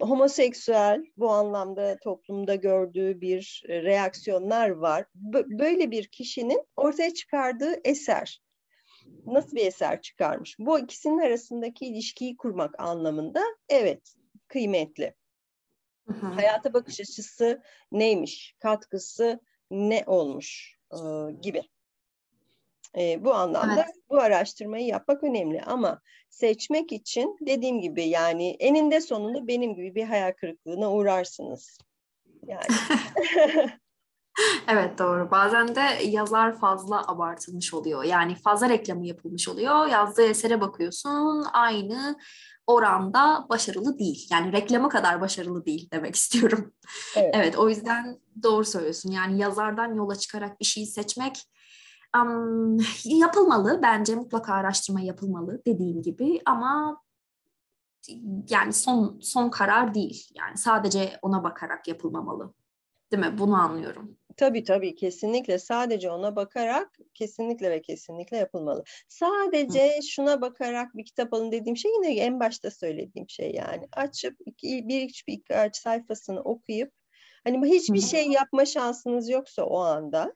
homoseksüel 0.00 1.04
bu 1.16 1.30
anlamda 1.30 1.96
toplumda 2.02 2.54
gördüğü 2.54 3.20
bir 3.20 3.62
reaksiyonlar 3.68 4.68
var. 4.68 5.04
Böyle 5.34 5.90
bir 5.90 6.06
kişinin 6.06 6.62
ortaya 6.76 7.14
çıkardığı 7.14 7.74
eser 7.84 8.42
nasıl 9.26 9.56
bir 9.56 9.66
eser 9.66 10.02
çıkarmış? 10.02 10.56
Bu 10.58 10.78
ikisinin 10.78 11.18
arasındaki 11.18 11.86
ilişkiyi 11.86 12.36
kurmak 12.36 12.80
anlamında 12.80 13.42
evet 13.68 14.14
kıymetli. 14.48 15.14
Hı 16.06 16.14
hı. 16.14 16.26
Hayata 16.26 16.72
bakış 16.74 17.00
açısı 17.00 17.62
neymiş? 17.92 18.56
Katkısı 18.58 19.40
ne 19.70 20.04
olmuş? 20.06 20.78
gibi. 21.42 21.62
E, 22.98 23.24
bu 23.24 23.34
anlamda 23.34 23.74
evet. 23.74 23.94
bu 24.10 24.18
araştırmayı 24.20 24.86
yapmak 24.86 25.24
önemli 25.24 25.62
ama 25.62 26.00
seçmek 26.30 26.92
için 26.92 27.36
dediğim 27.40 27.80
gibi 27.80 28.04
yani 28.04 28.56
eninde 28.60 29.00
sonunda 29.00 29.48
benim 29.48 29.74
gibi 29.74 29.94
bir 29.94 30.04
hayal 30.04 30.32
kırıklığına 30.32 30.92
uğrarsınız. 30.92 31.78
Yani. 32.46 32.64
evet 34.68 34.98
doğru. 34.98 35.30
Bazen 35.30 35.74
de 35.74 35.82
yazar 36.04 36.58
fazla 36.58 37.08
abartılmış 37.08 37.74
oluyor. 37.74 38.04
Yani 38.04 38.34
fazla 38.34 38.68
reklamı 38.68 39.06
yapılmış 39.06 39.48
oluyor. 39.48 39.86
Yazdığı 39.86 40.26
esere 40.26 40.60
bakıyorsun 40.60 41.46
aynı 41.52 42.18
oranda 42.66 43.46
başarılı 43.48 43.98
değil. 43.98 44.28
Yani 44.32 44.52
reklamı 44.52 44.88
kadar 44.88 45.20
başarılı 45.20 45.66
değil 45.66 45.88
demek 45.92 46.14
istiyorum. 46.14 46.74
Evet. 47.16 47.30
evet 47.34 47.58
o 47.58 47.68
yüzden 47.68 48.18
doğru 48.42 48.64
söylüyorsun. 48.64 49.10
Yani 49.10 49.40
yazardan 49.40 49.94
yola 49.94 50.16
çıkarak 50.16 50.60
bir 50.60 50.64
şeyi 50.64 50.86
seçmek 50.86 51.44
um, 52.16 52.78
yapılmalı. 53.04 53.80
Bence 53.82 54.14
mutlaka 54.14 54.54
araştırma 54.54 55.00
yapılmalı 55.00 55.62
dediğim 55.66 56.02
gibi 56.02 56.40
ama 56.44 57.02
yani 58.50 58.72
son 58.72 59.18
son 59.22 59.50
karar 59.50 59.94
değil. 59.94 60.28
Yani 60.34 60.56
sadece 60.56 61.18
ona 61.22 61.44
bakarak 61.44 61.88
yapılmamalı. 61.88 62.54
Değil 63.12 63.26
mi? 63.26 63.38
Bunu 63.38 63.56
anlıyorum. 63.56 64.16
Tabii 64.36 64.64
tabii 64.64 64.94
kesinlikle 64.94 65.58
sadece 65.58 66.10
ona 66.10 66.36
bakarak 66.36 66.98
kesinlikle 67.14 67.70
ve 67.70 67.82
kesinlikle 67.82 68.36
yapılmalı. 68.36 68.84
Sadece 69.08 69.96
Hı. 69.96 70.02
şuna 70.02 70.40
bakarak 70.40 70.96
bir 70.96 71.04
kitap 71.04 71.34
alın 71.34 71.52
dediğim 71.52 71.76
şey 71.76 71.90
yine 71.92 72.16
en 72.16 72.40
başta 72.40 72.70
söylediğim 72.70 73.28
şey 73.28 73.52
yani. 73.52 73.88
Açıp 73.92 74.36
iki, 74.46 74.88
bir 74.88 75.04
üç 75.04 75.28
birkaç 75.28 75.76
sayfasını 75.76 76.40
okuyup 76.40 76.92
hani 77.44 77.70
hiçbir 77.70 78.02
Hı. 78.02 78.06
şey 78.06 78.28
yapma 78.28 78.64
şansınız 78.64 79.28
yoksa 79.28 79.62
o 79.62 79.78
anda 79.78 80.34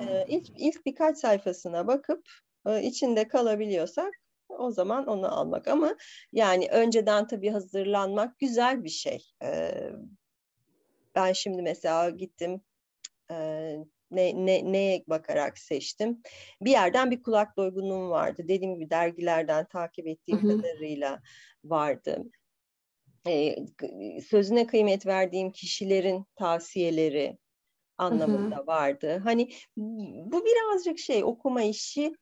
e, 0.00 0.24
ilk, 0.28 0.46
ilk 0.56 0.86
birkaç 0.86 1.18
sayfasına 1.18 1.86
bakıp 1.86 2.28
e, 2.66 2.82
içinde 2.82 3.28
kalabiliyorsak 3.28 4.12
o 4.48 4.70
zaman 4.70 5.06
onu 5.06 5.38
almak 5.38 5.68
ama 5.68 5.96
yani 6.32 6.68
önceden 6.70 7.26
tabii 7.26 7.50
hazırlanmak 7.50 8.38
güzel 8.38 8.84
bir 8.84 8.88
şey. 8.88 9.26
E, 9.42 9.72
ben 11.14 11.32
şimdi 11.32 11.62
mesela 11.62 12.10
gittim 12.10 12.60
e, 13.30 13.36
ne, 14.10 14.46
ne, 14.46 14.72
neye 14.72 15.04
bakarak 15.06 15.58
seçtim. 15.58 16.22
Bir 16.60 16.70
yerden 16.70 17.10
bir 17.10 17.22
kulak 17.22 17.56
doygunluğum 17.56 18.10
vardı. 18.10 18.42
Dediğim 18.48 18.74
gibi 18.74 18.90
dergilerden 18.90 19.66
takip 19.68 20.06
ettiğim 20.06 20.42
hı 20.42 20.48
hı. 20.48 20.56
kadarıyla 20.56 21.20
vardı. 21.64 22.24
Ee, 23.28 23.56
sözüne 24.28 24.66
kıymet 24.66 25.06
verdiğim 25.06 25.52
kişilerin 25.52 26.26
tavsiyeleri 26.36 27.38
anlamında 28.02 28.56
hı 28.56 28.62
hı. 28.62 28.66
vardı. 28.66 29.20
Hani 29.24 29.52
bu 30.26 30.44
birazcık 30.44 30.98
şey 30.98 31.24
okuma 31.24 31.62
işi 31.62 32.14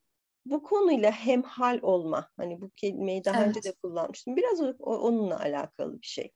bu 0.47 0.63
konuyla 0.63 1.11
hemhal 1.11 1.79
olma. 1.83 2.29
Hani 2.37 2.61
bu 2.61 2.71
kelimeyi 2.71 3.25
daha 3.25 3.45
evet. 3.45 3.49
önce 3.49 3.63
de 3.63 3.75
kullanmıştım. 3.83 4.37
Biraz 4.37 4.61
o, 4.61 4.75
onunla 4.79 5.41
alakalı 5.41 6.01
bir 6.01 6.07
şey. 6.07 6.33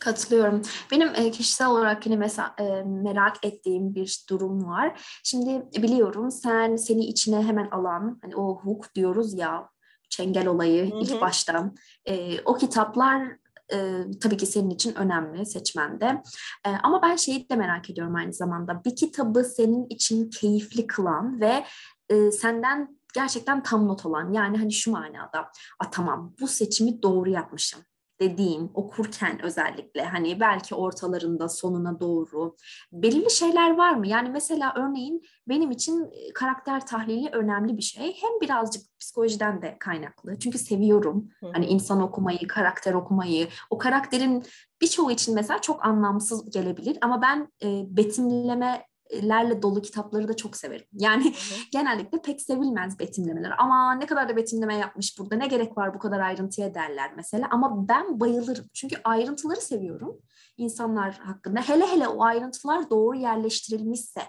Katılıyorum. 0.00 0.62
Benim 0.90 1.08
e, 1.14 1.30
kişisel 1.30 1.68
olarak 1.68 2.06
yine 2.06 2.16
mesela 2.16 2.54
e, 2.58 2.82
merak 2.82 3.44
ettiğim 3.44 3.94
bir 3.94 4.24
durum 4.30 4.68
var. 4.68 5.00
Şimdi 5.24 5.82
biliyorum 5.82 6.30
sen 6.30 6.76
seni 6.76 7.04
içine 7.04 7.42
hemen 7.42 7.68
alan 7.70 8.18
hani 8.22 8.36
o 8.36 8.60
hook 8.60 8.94
diyoruz 8.94 9.38
ya 9.38 9.70
çengel 10.08 10.46
olayı 10.46 10.90
Hı-hı. 10.90 11.00
ilk 11.00 11.20
baştan. 11.20 11.76
E, 12.04 12.40
o 12.40 12.54
kitaplar 12.54 13.36
e, 13.72 14.04
tabii 14.20 14.36
ki 14.36 14.46
senin 14.46 14.70
için 14.70 14.94
önemli 14.94 15.46
seçmende. 15.46 16.22
E, 16.66 16.70
ama 16.82 17.02
ben 17.02 17.16
şeyi 17.16 17.48
de 17.48 17.56
merak 17.56 17.90
ediyorum 17.90 18.14
aynı 18.14 18.32
zamanda. 18.32 18.84
Bir 18.84 18.96
kitabı 18.96 19.44
senin 19.44 19.86
için 19.90 20.30
keyifli 20.30 20.86
kılan 20.86 21.40
ve 21.40 21.64
e, 22.08 22.30
senden 22.30 22.98
gerçekten 23.14 23.62
tam 23.62 23.88
not 23.88 24.06
olan 24.06 24.32
yani 24.32 24.58
hani 24.58 24.72
şu 24.72 24.90
manada 24.90 25.50
a 25.78 25.90
tamam 25.90 26.34
bu 26.40 26.48
seçimi 26.48 27.02
doğru 27.02 27.30
yapmışım 27.30 27.80
dediğim 28.20 28.70
okurken 28.74 29.42
özellikle 29.42 30.04
hani 30.04 30.40
belki 30.40 30.74
ortalarında 30.74 31.48
sonuna 31.48 32.00
doğru 32.00 32.56
belirli 32.92 33.30
şeyler 33.30 33.76
var 33.76 33.94
mı? 33.94 34.06
Yani 34.06 34.28
mesela 34.30 34.74
örneğin 34.76 35.22
benim 35.48 35.70
için 35.70 36.10
karakter 36.34 36.86
tahlili 36.86 37.28
önemli 37.28 37.76
bir 37.76 37.82
şey. 37.82 38.16
Hem 38.20 38.40
birazcık 38.40 38.82
psikolojiden 39.00 39.62
de 39.62 39.76
kaynaklı. 39.80 40.38
Çünkü 40.38 40.58
seviyorum 40.58 41.28
Hı. 41.40 41.46
hani 41.52 41.66
insan 41.66 42.02
okumayı, 42.02 42.46
karakter 42.48 42.94
okumayı. 42.94 43.48
O 43.70 43.78
karakterin 43.78 44.44
birçoğu 44.80 45.10
için 45.10 45.34
mesela 45.34 45.60
çok 45.60 45.86
anlamsız 45.86 46.50
gelebilir 46.50 46.98
ama 47.00 47.22
ben 47.22 47.48
e, 47.62 47.96
betimleme 47.96 48.87
lerle 49.12 49.62
dolu 49.62 49.82
kitapları 49.82 50.28
da 50.28 50.36
çok 50.36 50.56
severim. 50.56 50.86
Yani 50.92 51.24
hı 51.24 51.54
genellikle 51.72 52.22
pek 52.22 52.42
sevilmez 52.42 52.98
betimlemeler. 52.98 53.54
Ama 53.58 53.94
ne 53.94 54.06
kadar 54.06 54.28
da 54.28 54.36
betimleme 54.36 54.76
yapmış 54.76 55.18
burada 55.18 55.36
ne 55.36 55.46
gerek 55.46 55.78
var 55.78 55.94
bu 55.94 55.98
kadar 55.98 56.20
ayrıntıya 56.20 56.74
derler 56.74 57.10
mesela. 57.16 57.48
Ama 57.50 57.88
ben 57.88 58.20
bayılırım. 58.20 58.64
Çünkü 58.74 58.96
ayrıntıları 59.04 59.60
seviyorum 59.60 60.18
insanlar 60.56 61.14
hakkında. 61.14 61.60
Hele 61.60 61.86
hele 61.86 62.08
o 62.08 62.24
ayrıntılar 62.24 62.90
doğru 62.90 63.16
yerleştirilmişse 63.16 64.22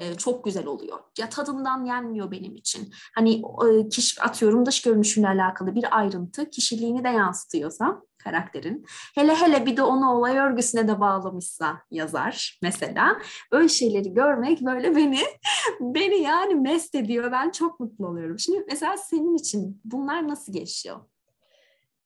e, 0.00 0.14
çok 0.14 0.44
güzel 0.44 0.66
oluyor. 0.66 0.98
Ya 1.18 1.28
tadından 1.28 1.84
yenmiyor 1.84 2.30
benim 2.30 2.56
için. 2.56 2.92
Hani 3.14 3.42
e, 3.68 3.88
kişi 3.88 4.22
atıyorum 4.22 4.66
dış 4.66 4.82
görünüşüyle 4.82 5.28
alakalı 5.28 5.74
bir 5.74 5.98
ayrıntı 5.98 6.50
kişiliğini 6.50 7.04
de 7.04 7.08
yansıtıyorsa 7.08 8.02
karakterin. 8.24 8.86
Hele 9.14 9.34
hele 9.34 9.66
bir 9.66 9.76
de 9.76 9.82
onu 9.82 10.10
olay 10.10 10.38
örgüsüne 10.38 10.88
de 10.88 11.00
bağlamışsa 11.00 11.82
yazar 11.90 12.58
mesela. 12.62 13.18
Öyle 13.52 13.68
şeyleri 13.68 14.14
görmek 14.14 14.60
böyle 14.60 14.96
beni 14.96 15.18
beni 15.80 16.22
yani 16.22 16.54
mest 16.54 16.94
ediyor. 16.94 17.32
Ben 17.32 17.50
çok 17.50 17.80
mutlu 17.80 18.06
oluyorum. 18.06 18.38
Şimdi 18.38 18.64
mesela 18.68 18.96
senin 18.96 19.36
için 19.36 19.80
bunlar 19.84 20.28
nasıl 20.28 20.52
geçiyor? 20.52 21.00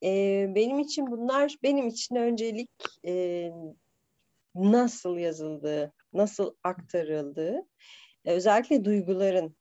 Ee, 0.04 0.52
benim 0.54 0.78
için 0.78 1.06
bunlar 1.06 1.56
benim 1.62 1.88
için 1.88 2.16
öncelik 2.16 2.70
e, 3.06 3.50
nasıl 4.54 5.18
yazıldığı, 5.18 5.92
nasıl 6.12 6.54
aktarıldığı, 6.64 7.66
e, 8.24 8.32
özellikle 8.32 8.84
duyguların 8.84 9.56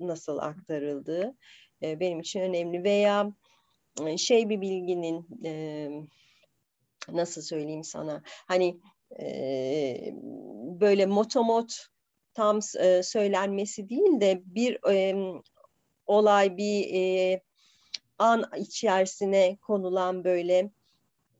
nasıl 0.00 0.38
aktarıldığı 0.38 1.36
e, 1.82 2.00
benim 2.00 2.20
için 2.20 2.40
önemli 2.40 2.84
veya 2.84 3.32
şey 4.18 4.48
bir 4.48 4.60
bilginin 4.60 5.26
e, 5.44 5.88
nasıl 7.12 7.42
söyleyeyim 7.42 7.84
sana 7.84 8.22
hani 8.24 8.80
e, 9.20 10.14
böyle 10.80 11.06
motomot 11.06 11.86
tam 12.34 12.60
e, 12.78 13.02
söylenmesi 13.02 13.88
değil 13.88 14.20
de 14.20 14.42
bir 14.44 14.90
e, 14.90 15.14
olay 16.06 16.56
bir 16.56 16.94
e, 16.94 17.40
an 18.18 18.50
içerisine 18.56 19.56
konulan 19.56 20.24
böyle 20.24 20.70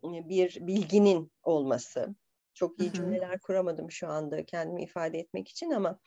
bir 0.02 0.66
bilginin 0.66 1.32
olması. 1.42 2.14
Çok 2.54 2.80
iyi 2.80 2.92
cümleler 2.92 3.40
kuramadım 3.40 3.90
şu 3.90 4.08
anda 4.08 4.44
kendimi 4.44 4.82
ifade 4.82 5.18
etmek 5.18 5.48
için 5.48 5.70
ama 5.70 5.98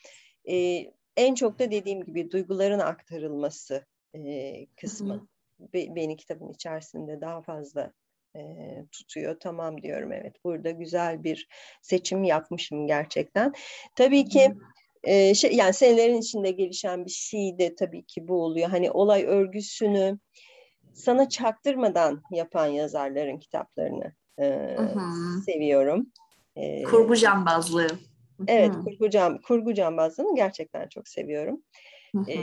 e, 0.50 0.86
en 1.18 1.36
çok 1.36 1.60
da 1.60 1.72
dediğim 1.72 2.04
gibi 2.04 2.32
duyguların 2.32 2.80
aktarılması 2.80 3.86
e, 4.16 4.66
kısmı. 4.66 5.14
Hı 5.14 5.18
hı 5.18 5.31
beni 5.74 6.17
kitabın 6.17 6.50
içerisinde 6.50 7.21
daha 7.21 7.41
fazla 7.41 7.91
e, 8.36 8.41
tutuyor. 8.91 9.39
Tamam 9.39 9.82
diyorum 9.82 10.13
evet 10.13 10.36
burada 10.43 10.71
güzel 10.71 11.24
bir 11.24 11.47
seçim 11.82 12.24
yapmışım 12.24 12.88
gerçekten. 12.88 13.54
Tabii 13.95 14.26
ki 14.26 14.54
e, 15.04 15.34
şey, 15.34 15.56
yani 15.56 15.74
senelerin 15.74 16.21
içinde 16.21 16.52
gelişen 16.52 17.06
bir 17.06 17.12
şey 17.12 17.60
de 17.60 17.76
tabii 17.76 18.04
ki 18.04 18.28
bu 18.28 18.43
oluyor. 18.43 18.69
Hani 18.69 18.91
olay 18.91 19.26
örgüsünü 19.26 20.19
sana 20.93 21.30
çaktırmadan 21.30 22.22
yapan 22.32 22.66
yazarların 22.66 23.38
kitaplarını 23.38 24.14
e, 24.41 24.78
seviyorum. 25.45 26.12
E, 26.55 26.84
kurgu 26.84 27.16
cambazlığı. 27.16 27.88
Evet, 28.47 28.72
kurgu, 28.84 29.09
cam, 29.09 29.41
kurgu 29.41 29.74
cambazlığını 29.74 30.36
gerçekten 30.36 30.88
çok 30.88 31.07
seviyorum. 31.07 31.64
E, 32.28 32.36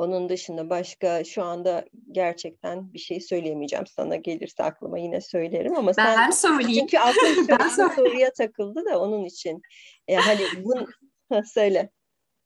onun 0.00 0.28
dışında 0.28 0.70
başka 0.70 1.24
şu 1.24 1.42
anda 1.42 1.84
gerçekten 2.12 2.92
bir 2.94 2.98
şey 2.98 3.20
söyleyemeyeceğim. 3.20 3.86
Sana 3.86 4.16
gelirse 4.16 4.62
aklıma 4.62 4.98
yine 4.98 5.20
söylerim 5.20 5.76
ama 5.76 5.92
ben 5.96 6.14
sen 6.14 6.30
söyleyeyim. 6.30 6.86
Çünkü 6.90 6.98
aklım 6.98 7.48
ben 7.60 7.68
soruya 7.68 8.32
takıldı 8.32 8.84
da 8.84 9.00
onun 9.00 9.24
için. 9.24 9.62
E, 10.08 10.16
hani 10.16 10.40
bunu 10.64 10.86
söyle. 11.44 11.90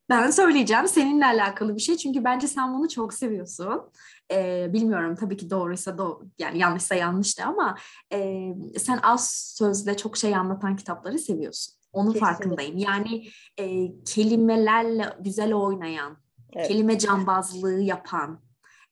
Ben 0.08 0.30
söyleyeceğim 0.30 0.88
seninle 0.88 1.26
alakalı 1.26 1.76
bir 1.76 1.80
şey 1.80 1.96
çünkü 1.96 2.24
bence 2.24 2.48
sen 2.48 2.74
bunu 2.74 2.88
çok 2.88 3.14
seviyorsun. 3.14 3.90
Ee, 4.32 4.66
bilmiyorum 4.72 5.16
tabii 5.16 5.36
ki 5.36 5.50
doğruysa 5.50 5.98
doğru 5.98 6.28
yani 6.38 6.58
yanlışsa 6.58 6.94
yanlıştı 6.94 7.44
ama 7.44 7.78
e, 8.12 8.48
sen 8.78 8.98
az 9.02 9.54
sözle 9.58 9.96
çok 9.96 10.16
şey 10.16 10.36
anlatan 10.36 10.76
kitapları 10.76 11.18
seviyorsun. 11.18 11.74
Onun 11.92 12.12
Kesinlikle. 12.12 12.32
farkındayım. 12.32 12.78
Yani 12.78 13.28
e, 13.58 13.66
kelimelerle 14.04 15.12
güzel 15.20 15.54
oynayan, 15.54 16.23
evet. 16.54 16.68
kelime 16.68 16.98
cambazlığı 16.98 17.80
yapan 17.80 18.40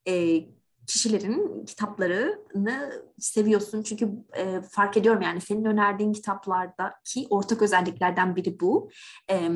e, 0.08 0.44
kişilerin 0.86 1.64
kitaplarını 1.64 3.02
seviyorsun. 3.18 3.82
Çünkü 3.82 4.10
e, 4.32 4.60
fark 4.60 4.96
ediyorum 4.96 5.22
yani 5.22 5.40
senin 5.40 5.64
önerdiğin 5.64 6.12
kitaplardaki 6.12 7.26
ortak 7.30 7.62
özelliklerden 7.62 8.36
biri 8.36 8.60
bu. 8.60 8.90
E, 9.30 9.50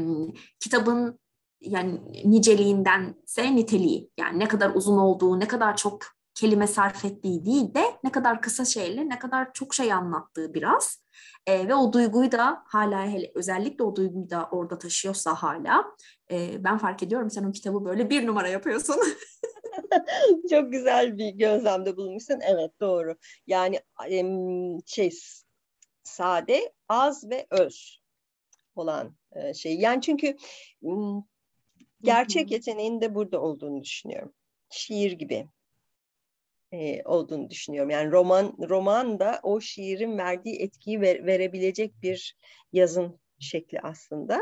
kitabın 0.60 1.18
yani 1.60 2.00
niceliğindense 2.24 3.56
niteliği 3.56 4.10
yani 4.18 4.38
ne 4.38 4.48
kadar 4.48 4.70
uzun 4.74 4.98
olduğu, 4.98 5.40
ne 5.40 5.48
kadar 5.48 5.76
çok 5.76 6.02
kelime 6.34 6.66
sarf 6.66 7.04
ettiği 7.04 7.44
değil 7.46 7.74
de 7.74 7.84
ne 8.04 8.12
kadar 8.12 8.42
kısa 8.42 8.64
şeyle 8.64 9.08
ne 9.08 9.18
kadar 9.18 9.52
çok 9.52 9.74
şey 9.74 9.92
anlattığı 9.92 10.54
biraz. 10.54 11.05
E, 11.46 11.68
ve 11.68 11.74
o 11.74 11.92
duyguyu 11.92 12.32
da 12.32 12.62
hala 12.66 13.06
hele 13.06 13.32
özellikle 13.34 13.84
o 13.84 13.96
duyguyu 13.96 14.30
da 14.30 14.48
orada 14.50 14.78
taşıyorsa 14.78 15.34
hala 15.34 15.84
e, 16.30 16.64
ben 16.64 16.78
fark 16.78 17.02
ediyorum 17.02 17.30
sen 17.30 17.44
o 17.44 17.52
kitabı 17.52 17.84
böyle 17.84 18.10
bir 18.10 18.26
numara 18.26 18.48
yapıyorsun. 18.48 18.96
Çok 20.50 20.72
güzel 20.72 21.18
bir 21.18 21.30
gözlemde 21.30 21.96
bulmuşsun. 21.96 22.38
Evet 22.40 22.80
doğru. 22.80 23.16
Yani 23.46 23.80
şey 24.86 25.10
sade, 26.02 26.72
az 26.88 27.30
ve 27.30 27.46
öz 27.50 28.00
olan 28.74 29.16
şey. 29.54 29.76
Yani 29.76 30.00
çünkü 30.00 30.36
gerçek 32.02 32.50
yeteneğin 32.50 33.00
de 33.00 33.14
burada 33.14 33.40
olduğunu 33.40 33.82
düşünüyorum. 33.82 34.32
Şiir 34.70 35.12
gibi 35.12 35.48
e, 36.72 37.02
olduğunu 37.04 37.50
düşünüyorum. 37.50 37.90
Yani 37.90 38.12
roman 38.12 38.56
roman 38.68 39.20
da 39.20 39.40
o 39.42 39.60
şiirin 39.60 40.18
verdiği 40.18 40.62
etkiyi 40.62 41.00
ver, 41.00 41.26
verebilecek 41.26 42.02
bir 42.02 42.36
yazın 42.72 43.20
şekli 43.38 43.80
aslında. 43.80 44.40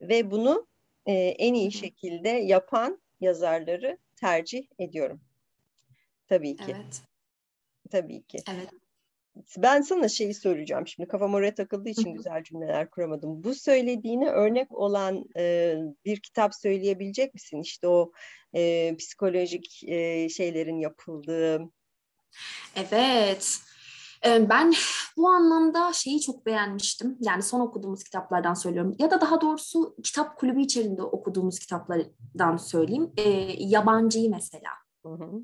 Ve 0.00 0.30
bunu 0.30 0.66
e, 1.06 1.12
en 1.12 1.54
iyi 1.54 1.72
şekilde 1.72 2.28
yapan 2.28 3.02
yazarları 3.20 3.98
tercih 4.16 4.66
ediyorum. 4.78 5.20
Tabii 6.28 6.56
ki. 6.56 6.76
Evet. 6.76 7.02
Tabii 7.90 8.22
ki. 8.22 8.38
Evet. 8.50 8.70
Ben 9.56 9.80
sana 9.80 10.08
şeyi 10.08 10.34
soracağım 10.34 10.86
şimdi 10.86 11.08
kafam 11.08 11.34
oraya 11.34 11.54
takıldığı 11.54 11.88
için 11.88 12.14
güzel 12.14 12.44
cümleler 12.44 12.90
kuramadım. 12.90 13.44
Bu 13.44 13.54
söylediğine 13.54 14.28
örnek 14.28 14.72
olan 14.72 15.24
e, 15.36 15.74
bir 16.04 16.20
kitap 16.20 16.54
söyleyebilecek 16.54 17.34
misin? 17.34 17.60
İşte 17.60 17.88
o 17.88 18.12
e, 18.54 18.94
psikolojik 18.96 19.84
e, 19.84 20.28
şeylerin 20.28 20.78
yapıldığı. 20.78 21.62
Evet. 22.76 23.58
Ben 24.24 24.74
bu 25.16 25.28
anlamda 25.28 25.92
şeyi 25.92 26.20
çok 26.20 26.46
beğenmiştim. 26.46 27.18
Yani 27.20 27.42
son 27.42 27.60
okuduğumuz 27.60 28.04
kitaplardan 28.04 28.54
söylüyorum. 28.54 28.96
Ya 28.98 29.10
da 29.10 29.20
daha 29.20 29.40
doğrusu 29.40 29.96
kitap 30.04 30.38
kulübü 30.38 30.60
içerisinde 30.60 31.02
okuduğumuz 31.02 31.58
kitaplardan 31.58 32.56
söyleyeyim. 32.56 33.12
E, 33.16 33.22
yabancıyı 33.58 34.30
mesela. 34.30 34.70
Hı 35.06 35.12
hı. 35.12 35.42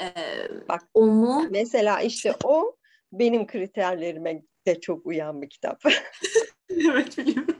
Ee, 0.00 0.68
Bak 0.68 0.88
onu 0.94 1.48
mesela 1.50 2.00
işte 2.00 2.34
o 2.44 2.76
benim 3.12 3.46
kriterlerime 3.46 4.42
de 4.66 4.80
çok 4.80 5.06
uyan 5.06 5.42
bir 5.42 5.50
kitap. 5.50 5.82
evet 6.70 7.18
biliyorum. 7.18 7.56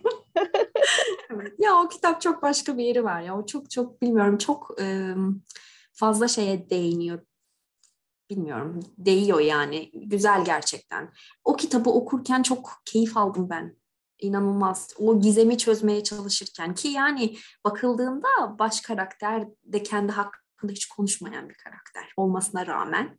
evet. 1.30 1.52
Ya 1.58 1.74
o 1.74 1.88
kitap 1.88 2.20
çok 2.20 2.42
başka 2.42 2.78
bir 2.78 2.84
yeri 2.84 3.04
var 3.04 3.20
ya. 3.20 3.38
O 3.38 3.46
çok 3.46 3.70
çok 3.70 4.02
bilmiyorum 4.02 4.38
çok 4.38 4.80
e, 4.80 5.14
fazla 5.92 6.28
şeye 6.28 6.70
değiniyor. 6.70 7.20
Bilmiyorum. 8.30 8.80
Değiyor 8.98 9.40
yani. 9.40 9.90
Güzel 9.94 10.44
gerçekten. 10.44 11.12
O 11.44 11.56
kitabı 11.56 11.90
okurken 11.90 12.42
çok 12.42 12.82
keyif 12.84 13.16
aldım 13.16 13.50
ben. 13.50 13.76
İnanılmaz. 14.18 14.94
O 14.98 15.20
gizemi 15.20 15.58
çözmeye 15.58 16.02
çalışırken 16.02 16.74
ki 16.74 16.88
yani 16.88 17.36
bakıldığında 17.64 18.58
baş 18.58 18.80
karakter 18.80 19.44
de 19.64 19.82
kendi 19.82 20.12
hakkında 20.12 20.72
hiç 20.72 20.88
konuşmayan 20.88 21.48
bir 21.48 21.54
karakter 21.54 22.12
olmasına 22.16 22.66
rağmen 22.66 23.18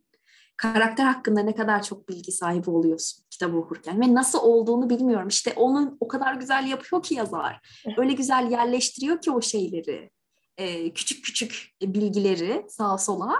karakter 0.62 1.04
hakkında 1.04 1.40
ne 1.40 1.54
kadar 1.54 1.82
çok 1.82 2.08
bilgi 2.08 2.32
sahibi 2.32 2.70
oluyorsun 2.70 3.24
kitabı 3.30 3.56
okurken 3.56 4.00
ve 4.00 4.14
nasıl 4.14 4.38
olduğunu 4.38 4.90
bilmiyorum. 4.90 5.28
İşte 5.28 5.52
onu 5.56 5.96
o 6.00 6.08
kadar 6.08 6.34
güzel 6.34 6.66
yapıyor 6.66 7.02
ki 7.02 7.14
yazar. 7.14 7.60
Öyle 7.96 8.12
güzel 8.12 8.50
yerleştiriyor 8.50 9.20
ki 9.20 9.30
o 9.30 9.40
şeyleri. 9.40 10.10
Ee, 10.58 10.92
küçük 10.92 11.24
küçük 11.24 11.74
bilgileri 11.82 12.64
sağa 12.68 12.98
sola. 12.98 13.34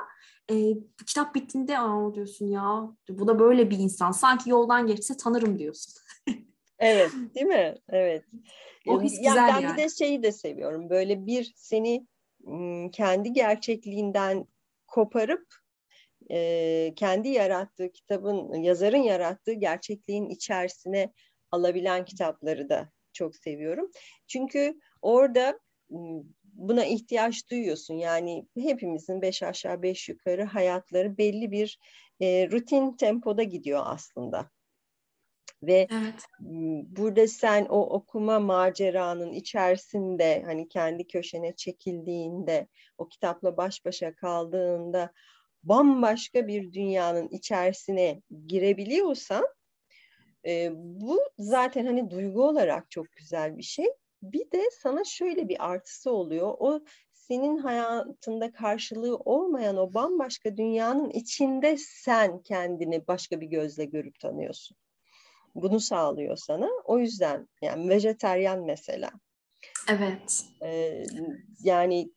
Ee, 0.50 0.74
kitap 1.06 1.34
bittiğinde 1.34 1.78
Aa, 1.78 2.14
diyorsun 2.14 2.46
ya 2.46 2.88
bu 3.08 3.28
da 3.28 3.38
böyle 3.38 3.70
bir 3.70 3.78
insan. 3.78 4.10
Sanki 4.10 4.50
yoldan 4.50 4.86
geçse 4.86 5.16
tanırım 5.16 5.58
diyorsun. 5.58 5.94
evet 6.78 7.10
değil 7.34 7.46
mi? 7.46 7.74
Evet. 7.88 8.24
O 8.88 9.02
his 9.02 9.16
güzel 9.16 9.36
yani. 9.36 9.64
Ben 9.64 9.72
bir 9.72 9.82
de 9.82 9.88
şeyi 9.88 10.22
de 10.22 10.32
seviyorum. 10.32 10.90
Böyle 10.90 11.26
bir 11.26 11.52
seni 11.56 12.06
kendi 12.92 13.32
gerçekliğinden 13.32 14.46
koparıp 14.86 15.61
e, 16.30 16.92
kendi 16.96 17.28
yarattığı 17.28 17.92
kitabın, 17.92 18.52
yazarın 18.62 19.02
yarattığı 19.02 19.52
gerçekliğin 19.52 20.28
içerisine 20.28 21.12
alabilen 21.50 22.04
kitapları 22.04 22.68
da 22.68 22.90
çok 23.12 23.36
seviyorum. 23.36 23.90
Çünkü 24.26 24.80
orada 25.02 25.58
buna 26.42 26.84
ihtiyaç 26.84 27.50
duyuyorsun. 27.50 27.94
Yani 27.94 28.46
hepimizin 28.58 29.22
beş 29.22 29.42
aşağı 29.42 29.82
beş 29.82 30.08
yukarı 30.08 30.44
hayatları 30.44 31.18
belli 31.18 31.50
bir 31.50 31.78
e, 32.20 32.50
rutin 32.50 32.96
tempoda 32.96 33.42
gidiyor 33.42 33.82
aslında. 33.84 34.50
Ve 35.62 35.88
evet. 35.90 36.26
burada 36.96 37.28
sen 37.28 37.66
o 37.68 37.80
okuma 37.80 38.40
maceranın 38.40 39.32
içerisinde 39.32 40.42
hani 40.46 40.68
kendi 40.68 41.06
köşene 41.06 41.56
çekildiğinde, 41.56 42.68
o 42.98 43.08
kitapla 43.08 43.56
baş 43.56 43.84
başa 43.84 44.14
kaldığında 44.14 45.12
bambaşka 45.62 46.46
bir 46.46 46.72
dünyanın 46.72 47.28
içerisine 47.28 48.22
girebiliyorsan 48.46 49.44
e, 50.46 50.70
bu 50.74 51.20
zaten 51.38 51.86
hani 51.86 52.10
duygu 52.10 52.48
olarak 52.48 52.90
çok 52.90 53.12
güzel 53.12 53.58
bir 53.58 53.62
şey. 53.62 53.86
Bir 54.22 54.50
de 54.52 54.62
sana 54.82 55.04
şöyle 55.04 55.48
bir 55.48 55.70
artısı 55.70 56.10
oluyor. 56.10 56.54
O 56.58 56.80
senin 57.12 57.58
hayatında 57.58 58.52
karşılığı 58.52 59.16
olmayan 59.16 59.76
o 59.76 59.94
bambaşka 59.94 60.56
dünyanın 60.56 61.10
içinde 61.10 61.76
sen 61.78 62.42
kendini 62.42 63.06
başka 63.06 63.40
bir 63.40 63.46
gözle 63.46 63.84
görüp 63.84 64.20
tanıyorsun. 64.20 64.76
Bunu 65.54 65.80
sağlıyor 65.80 66.36
sana. 66.36 66.68
O 66.84 66.98
yüzden 66.98 67.48
yani 67.62 67.88
vejeteryan 67.88 68.64
mesela. 68.64 69.10
Evet. 69.88 70.44
Ee, 70.62 71.04
yani 71.62 72.10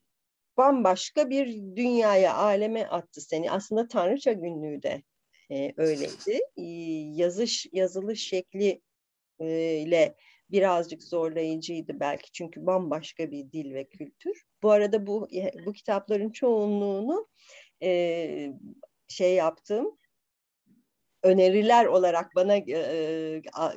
bambaşka 0.58 1.30
bir 1.30 1.48
dünyaya, 1.76 2.36
aleme 2.36 2.86
attı 2.86 3.22
seni. 3.22 3.52
Aslında 3.52 3.88
Tanrıça 3.88 4.34
günlüğü 4.34 4.84
de 4.84 5.04
e, 5.52 5.74
öyleydi. 5.78 6.40
E, 6.58 6.64
yazış, 7.22 7.68
yazılış 7.72 8.22
şekli 8.22 8.82
e, 9.40 9.78
ile 9.78 10.16
birazcık 10.52 11.04
zorlayıcıydı 11.04 12.00
belki 12.00 12.32
çünkü 12.32 12.66
bambaşka 12.66 13.32
bir 13.32 13.52
dil 13.52 13.74
ve 13.74 13.84
kültür. 13.90 14.44
Bu 14.64 14.72
arada 14.72 15.08
bu 15.08 15.28
bu 15.66 15.74
kitapların 15.74 16.30
çoğunluğunu 16.30 17.28
e, 17.84 18.54
şey 19.08 19.36
yaptım 19.36 19.98
öneriler 21.24 21.86
olarak 21.86 22.36
bana 22.36 22.56
e, 22.56 22.62
e 22.68 23.42
a, 23.54 23.74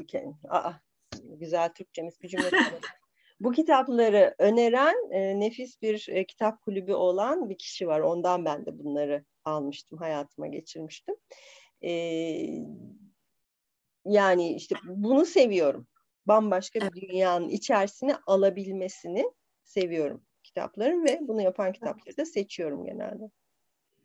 a, 0.48 0.72
güzel 1.14 1.68
Türkçemiz 1.68 2.20
bir 2.22 2.28
cümle 2.28 2.50
Bu 3.40 3.52
kitapları 3.52 4.34
öneren 4.38 5.12
e, 5.12 5.40
nefis 5.40 5.82
bir 5.82 6.08
e, 6.08 6.26
kitap 6.26 6.62
kulübü 6.62 6.92
olan 6.92 7.50
bir 7.50 7.58
kişi 7.58 7.86
var. 7.86 8.00
Ondan 8.00 8.44
ben 8.44 8.66
de 8.66 8.78
bunları 8.78 9.24
almıştım, 9.44 9.98
hayatıma 9.98 10.46
geçirmiştim. 10.46 11.14
E, 11.82 11.90
yani 14.04 14.54
işte 14.54 14.76
bunu 14.84 15.24
seviyorum. 15.24 15.86
Bambaşka 16.26 16.80
bir 16.80 17.08
dünyanın 17.08 17.48
içerisine 17.48 18.16
alabilmesini 18.26 19.24
seviyorum 19.64 20.22
kitapların 20.48 21.04
ve 21.04 21.18
bunu 21.20 21.42
yapan 21.42 21.72
kitapları 21.72 22.16
da 22.16 22.24
seçiyorum 22.24 22.84
genelde. 22.84 23.30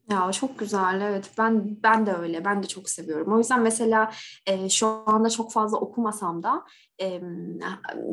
Ya 0.10 0.32
çok 0.32 0.60
güzel 0.60 1.02
evet 1.02 1.32
ben 1.38 1.78
ben 1.84 2.06
de 2.06 2.14
öyle 2.14 2.46
ben 2.46 2.64
de 2.64 2.68
çok 2.68 2.90
seviyorum. 2.90 3.34
O 3.34 3.38
yüzden 3.38 3.62
mesela 3.62 4.12
e, 4.46 4.70
şu 4.70 4.88
anda 5.06 5.30
çok 5.30 5.52
fazla 5.52 5.78
okumasam 5.78 6.44
da 6.44 6.66
e, 7.02 7.22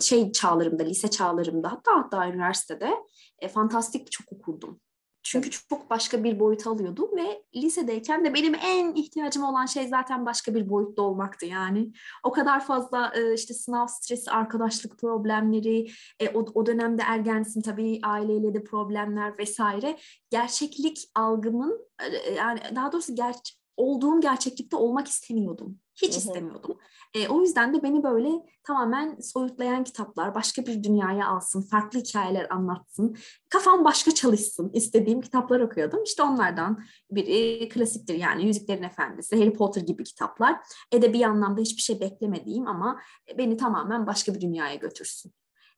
şey 0.01 0.33
çağlarımda 0.33 0.83
lise 0.83 1.11
çağlarımda 1.11 1.73
hatta 1.73 1.93
hatta 1.97 2.29
üniversitede 2.29 2.91
e, 3.39 3.49
fantastik 3.49 4.13
çok 4.13 4.33
okurdum. 4.33 4.81
Çünkü 5.23 5.51
çok 5.51 5.91
başka 5.91 6.25
bir 6.25 6.41
boyut 6.41 6.67
alıyordum 6.67 7.17
ve 7.17 7.43
lisedeyken 7.57 8.25
de 8.25 8.35
benim 8.35 8.55
en 8.55 8.95
ihtiyacım 8.95 9.45
olan 9.45 9.67
şey 9.67 9.89
zaten 9.89 10.27
başka 10.27 10.55
bir 10.55 10.71
boyutta 10.71 11.03
olmaktı 11.03 11.47
yani. 11.47 11.93
O 12.25 12.33
kadar 12.33 12.65
fazla 12.65 13.13
e, 13.17 13.35
işte 13.35 13.55
sınav 13.55 13.87
stresi, 13.87 14.31
arkadaşlık 14.31 14.99
problemleri, 14.99 15.87
e, 16.21 16.29
o, 16.29 16.45
o 16.55 16.67
dönemde 16.67 17.03
ergensin 17.03 17.63
tabii 17.63 18.01
aileyle 18.03 18.55
de 18.55 18.65
problemler 18.65 19.39
vesaire. 19.39 19.99
Gerçeklik 20.31 20.99
algımın 21.15 21.89
e, 22.03 22.31
yani 22.31 22.61
daha 22.75 22.93
doğrusu 22.93 23.15
ger 23.15 23.35
olduğum 23.77 24.21
gerçeklikte 24.21 24.77
olmak 24.77 25.09
istemiyordum. 25.09 25.79
Hiç 26.03 26.17
istemiyordum. 26.17 26.79
E, 27.15 27.29
o 27.29 27.41
yüzden 27.41 27.75
de 27.75 27.83
beni 27.83 28.03
böyle 28.03 28.29
tamamen 28.65 29.19
soyutlayan 29.21 29.85
kitaplar, 29.85 30.35
başka 30.35 30.67
bir 30.67 30.85
dünyaya 30.85 31.27
alsın, 31.27 31.63
farklı 31.63 32.01
hikayeler 32.01 32.47
anlatsın, 32.51 33.17
kafam 33.49 33.85
başka 33.85 34.15
çalışsın 34.15 34.71
istediğim 34.73 35.21
kitaplar 35.21 35.61
okuyordum. 35.61 36.03
İşte 36.05 36.23
onlardan 36.23 36.85
biri 37.11 37.69
klasiktir 37.69 38.15
yani 38.15 38.47
Yüzüklerin 38.47 38.83
Efendisi, 38.83 39.37
Harry 39.37 39.53
Potter 39.53 39.83
gibi 39.83 40.05
kitaplar. 40.05 40.57
Edebi 40.93 41.27
anlamda 41.27 41.61
hiçbir 41.61 41.83
şey 41.83 42.01
beklemediğim 42.01 42.67
ama 42.67 43.01
beni 43.39 43.57
tamamen 43.57 44.07
başka 44.07 44.35
bir 44.35 44.41
dünyaya 44.41 44.75
götürsün. 44.75 45.33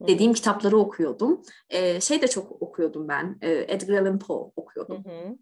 dediğim 0.07 0.33
kitapları 0.33 0.77
okuyordum. 0.77 1.41
Ee, 1.69 2.01
şey 2.01 2.21
de 2.21 2.27
çok 2.27 2.61
okuyordum 2.61 3.07
ben. 3.07 3.37
Ee, 3.41 3.65
Edgar 3.67 4.01
Allan 4.01 4.19
Poe 4.19 4.51
okuyordum. 4.55 5.05
Hı 5.05 5.09
hı. 5.09 5.37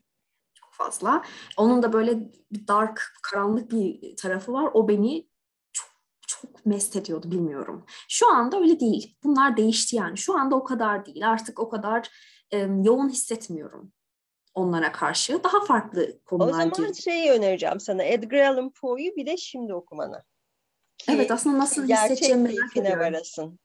Fazla. 0.86 1.24
Onun 1.58 1.84
da 1.84 1.94
böyle 1.94 2.20
dark, 2.68 3.02
karanlık 3.24 3.72
bir 3.72 4.16
tarafı 4.16 4.54
var. 4.54 4.70
O 4.74 4.88
beni 4.88 5.28
çok 5.74 5.90
çok 6.28 6.66
mest 6.66 6.96
ediyordu 6.96 7.32
bilmiyorum. 7.32 7.86
Şu 8.10 8.32
anda 8.34 8.60
öyle 8.60 8.80
değil. 8.80 9.18
Bunlar 9.24 9.58
değişti 9.58 9.96
yani. 9.96 10.18
Şu 10.18 10.40
anda 10.40 10.56
o 10.56 10.64
kadar 10.64 11.06
değil. 11.06 11.30
Artık 11.30 11.60
o 11.60 11.70
kadar 11.70 12.10
e, 12.52 12.58
yoğun 12.58 13.10
hissetmiyorum 13.10 13.92
onlara 14.54 14.92
karşı. 14.92 15.44
Daha 15.44 15.66
farklı 15.66 16.24
konular 16.26 16.48
O 16.48 16.52
zaman 16.52 16.74
girdi. 16.74 17.02
şeyi 17.02 17.32
önereceğim 17.32 17.80
sana. 17.80 18.04
Edgar 18.04 18.40
Allan 18.40 18.70
Poe'yu 18.70 19.16
bir 19.16 19.26
de 19.26 19.38
şimdi 19.38 19.74
okumanı. 19.74 20.24
Ki 20.98 21.12
evet 21.12 21.32
aslında 21.32 21.58
nasıl 21.58 21.84
hissedeceğimi 21.84 22.44
merak 22.44 22.78
ediyorum. 22.78 23.00
varasın. 23.00 23.60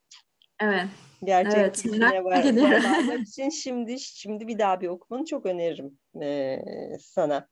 Evet. 0.61 0.87
Gerçek 1.23 1.57
evet, 1.57 1.85
merak 1.85 2.25
var. 2.25 3.19
için 3.19 3.49
şimdi 3.63 3.99
şimdi 3.99 4.47
bir 4.47 4.59
daha 4.59 4.81
bir 4.81 4.87
okumanı 4.87 5.25
çok 5.25 5.45
öneririm 5.45 5.99
e, 6.21 6.57
sana. 6.99 7.49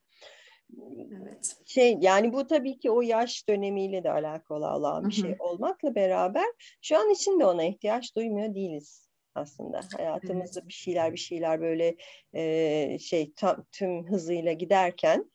Evet. 1.11 1.55
Şey 1.65 1.97
yani 2.01 2.33
bu 2.33 2.47
tabii 2.47 2.79
ki 2.79 2.91
o 2.91 3.01
yaş 3.01 3.49
dönemiyle 3.49 4.03
de 4.03 4.11
alakalı 4.11 4.67
olan 4.67 5.09
bir 5.09 5.13
şey 5.13 5.35
olmakla 5.39 5.95
beraber 5.95 6.45
şu 6.81 6.97
an 6.97 7.09
için 7.09 7.39
de 7.39 7.45
ona 7.45 7.63
ihtiyaç 7.63 8.15
duymuyor 8.15 8.55
değiliz 8.55 9.09
aslında. 9.35 9.81
Hayatımızda 9.97 10.59
evet. 10.59 10.67
bir 10.67 10.73
şeyler 10.73 11.13
bir 11.13 11.17
şeyler 11.17 11.61
böyle 11.61 11.95
e, 12.33 12.99
şey 12.99 13.33
tam 13.33 13.65
tüm 13.71 14.07
hızıyla 14.09 14.53
giderken 14.53 15.31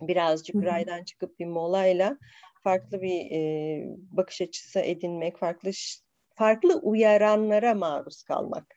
birazcık 0.00 0.56
Hı-hı. 0.56 0.64
raydan 0.64 1.04
çıkıp 1.04 1.38
bir 1.38 1.46
molayla 1.46 2.18
farklı 2.64 3.02
bir 3.02 3.30
e, 3.30 3.84
bakış 4.10 4.40
açısı 4.40 4.80
edinmek, 4.80 5.38
farklı 5.38 5.70
farklı 6.34 6.80
uyaranlara 6.82 7.74
maruz 7.74 8.22
kalmak. 8.22 8.74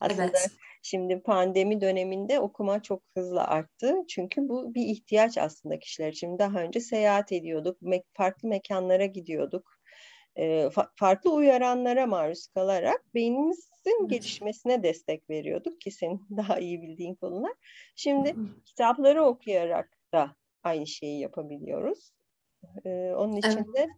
Aslında 0.00 0.24
evet. 0.24 0.50
şimdi 0.82 1.22
pandemi 1.22 1.80
döneminde 1.80 2.40
okuma 2.40 2.82
çok 2.82 3.02
hızlı 3.16 3.44
arttı. 3.44 3.94
Çünkü 4.08 4.48
bu 4.48 4.74
bir 4.74 4.86
ihtiyaç 4.86 5.38
aslında 5.38 5.78
kişiler 5.78 6.12
için. 6.12 6.38
Daha 6.38 6.58
önce 6.58 6.80
seyahat 6.80 7.32
ediyorduk, 7.32 7.78
farklı 8.12 8.48
mekanlara 8.48 9.06
gidiyorduk. 9.06 9.78
E, 10.36 10.44
fa- 10.44 10.90
farklı 10.96 11.32
uyaranlara 11.32 12.06
maruz 12.06 12.46
kalarak 12.46 13.14
beynimizin 13.14 14.08
gelişmesine 14.08 14.82
destek 14.82 15.30
veriyorduk 15.30 15.80
ki 15.80 15.90
senin 15.90 16.26
daha 16.36 16.58
iyi 16.58 16.82
bildiğin 16.82 17.14
konular. 17.14 17.52
Şimdi 17.96 18.36
kitapları 18.64 19.24
okuyarak 19.24 19.98
da 20.12 20.36
aynı 20.62 20.86
şeyi 20.86 21.20
yapabiliyoruz. 21.20 22.12
Ee, 22.84 23.12
onun 23.16 23.36
için 23.36 23.74
de 23.74 23.88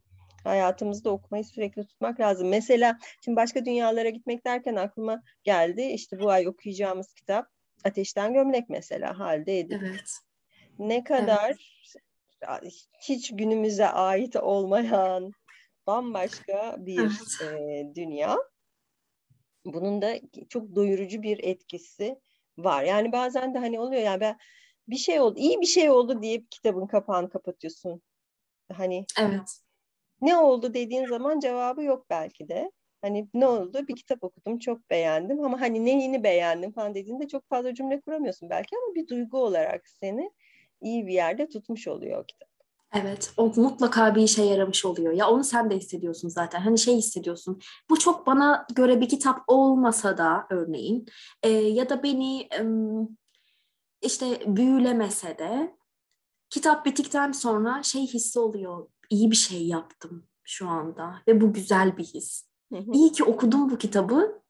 hayatımızda 0.44 1.10
okumayı 1.10 1.44
sürekli 1.44 1.86
tutmak 1.86 2.20
lazım. 2.20 2.48
Mesela 2.48 2.98
şimdi 3.24 3.36
başka 3.36 3.64
dünyalara 3.64 4.08
gitmek 4.08 4.46
derken 4.46 4.76
aklıma 4.76 5.22
geldi. 5.44 5.82
İşte 5.82 6.20
bu 6.20 6.30
ay 6.30 6.48
okuyacağımız 6.48 7.14
kitap 7.14 7.48
Ateşten 7.84 8.34
Gömlek 8.34 8.68
mesela 8.68 9.18
halde 9.18 9.58
edip. 9.58 9.82
Evet. 9.82 10.18
Ne 10.78 11.04
kadar 11.04 11.50
evet. 12.48 12.72
hiç 13.08 13.30
günümüze 13.36 13.86
ait 13.86 14.36
olmayan 14.36 15.32
bambaşka 15.86 16.76
bir 16.78 16.98
evet. 17.00 17.52
e, 17.60 17.94
dünya. 17.94 18.36
Bunun 19.64 20.02
da 20.02 20.14
çok 20.48 20.74
doyurucu 20.74 21.22
bir 21.22 21.44
etkisi 21.44 22.20
var. 22.58 22.84
Yani 22.84 23.12
bazen 23.12 23.54
de 23.54 23.58
hani 23.58 23.80
oluyor 23.80 24.02
yani 24.02 24.20
ben 24.20 24.38
bir 24.88 24.96
şey 24.96 25.20
oldu, 25.20 25.38
iyi 25.38 25.60
bir 25.60 25.66
şey 25.66 25.90
oldu 25.90 26.22
deyip 26.22 26.50
kitabın 26.50 26.86
kapağını 26.86 27.30
kapatıyorsun. 27.30 28.02
Hani 28.72 29.06
evet. 29.20 29.60
Ne 30.24 30.36
oldu 30.36 30.74
dediğin 30.74 31.06
zaman 31.06 31.40
cevabı 31.40 31.82
yok 31.82 32.06
belki 32.10 32.48
de. 32.48 32.70
Hani 33.02 33.28
ne 33.34 33.46
oldu? 33.46 33.88
Bir 33.88 33.96
kitap 33.96 34.24
okudum, 34.24 34.58
çok 34.58 34.90
beğendim 34.90 35.44
ama 35.44 35.60
hani 35.60 35.84
neyini 35.84 36.24
beğendim 36.24 36.72
falan 36.72 36.94
dediğinde 36.94 37.28
çok 37.28 37.48
fazla 37.48 37.74
cümle 37.74 38.00
kuramıyorsun 38.00 38.50
belki 38.50 38.76
ama 38.76 38.94
bir 38.94 39.08
duygu 39.08 39.38
olarak 39.38 39.88
seni 39.88 40.30
iyi 40.80 41.06
bir 41.06 41.12
yerde 41.12 41.48
tutmuş 41.48 41.88
oluyor 41.88 42.22
o 42.22 42.26
kitap. 42.26 42.48
Evet, 42.94 43.32
o 43.36 43.52
mutlaka 43.56 44.14
bir 44.14 44.22
işe 44.22 44.42
yaramış 44.42 44.84
oluyor. 44.84 45.12
Ya 45.12 45.30
onu 45.30 45.44
sen 45.44 45.70
de 45.70 45.76
hissediyorsun 45.76 46.28
zaten. 46.28 46.60
Hani 46.60 46.78
şey 46.78 46.96
hissediyorsun. 46.96 47.60
Bu 47.90 47.98
çok 47.98 48.26
bana 48.26 48.66
göre 48.74 49.00
bir 49.00 49.08
kitap 49.08 49.38
olmasa 49.46 50.18
da 50.18 50.46
örneğin 50.50 51.06
e, 51.42 51.48
ya 51.48 51.88
da 51.88 52.02
beni 52.02 52.40
e, 52.40 52.60
işte 54.02 54.26
büyülemese 54.46 55.38
de 55.38 55.76
kitap 56.50 56.86
bittikten 56.86 57.32
sonra 57.32 57.82
şey 57.82 58.02
hissi 58.02 58.38
oluyor. 58.38 58.88
İyi 59.10 59.30
bir 59.30 59.36
şey 59.36 59.66
yaptım 59.66 60.26
şu 60.44 60.68
anda 60.68 61.22
ve 61.28 61.40
bu 61.40 61.52
güzel 61.52 61.96
bir 61.96 62.04
his. 62.04 62.48
İyi 62.92 63.12
ki 63.12 63.24
okudum 63.24 63.70
bu 63.70 63.78
kitabı. 63.78 64.42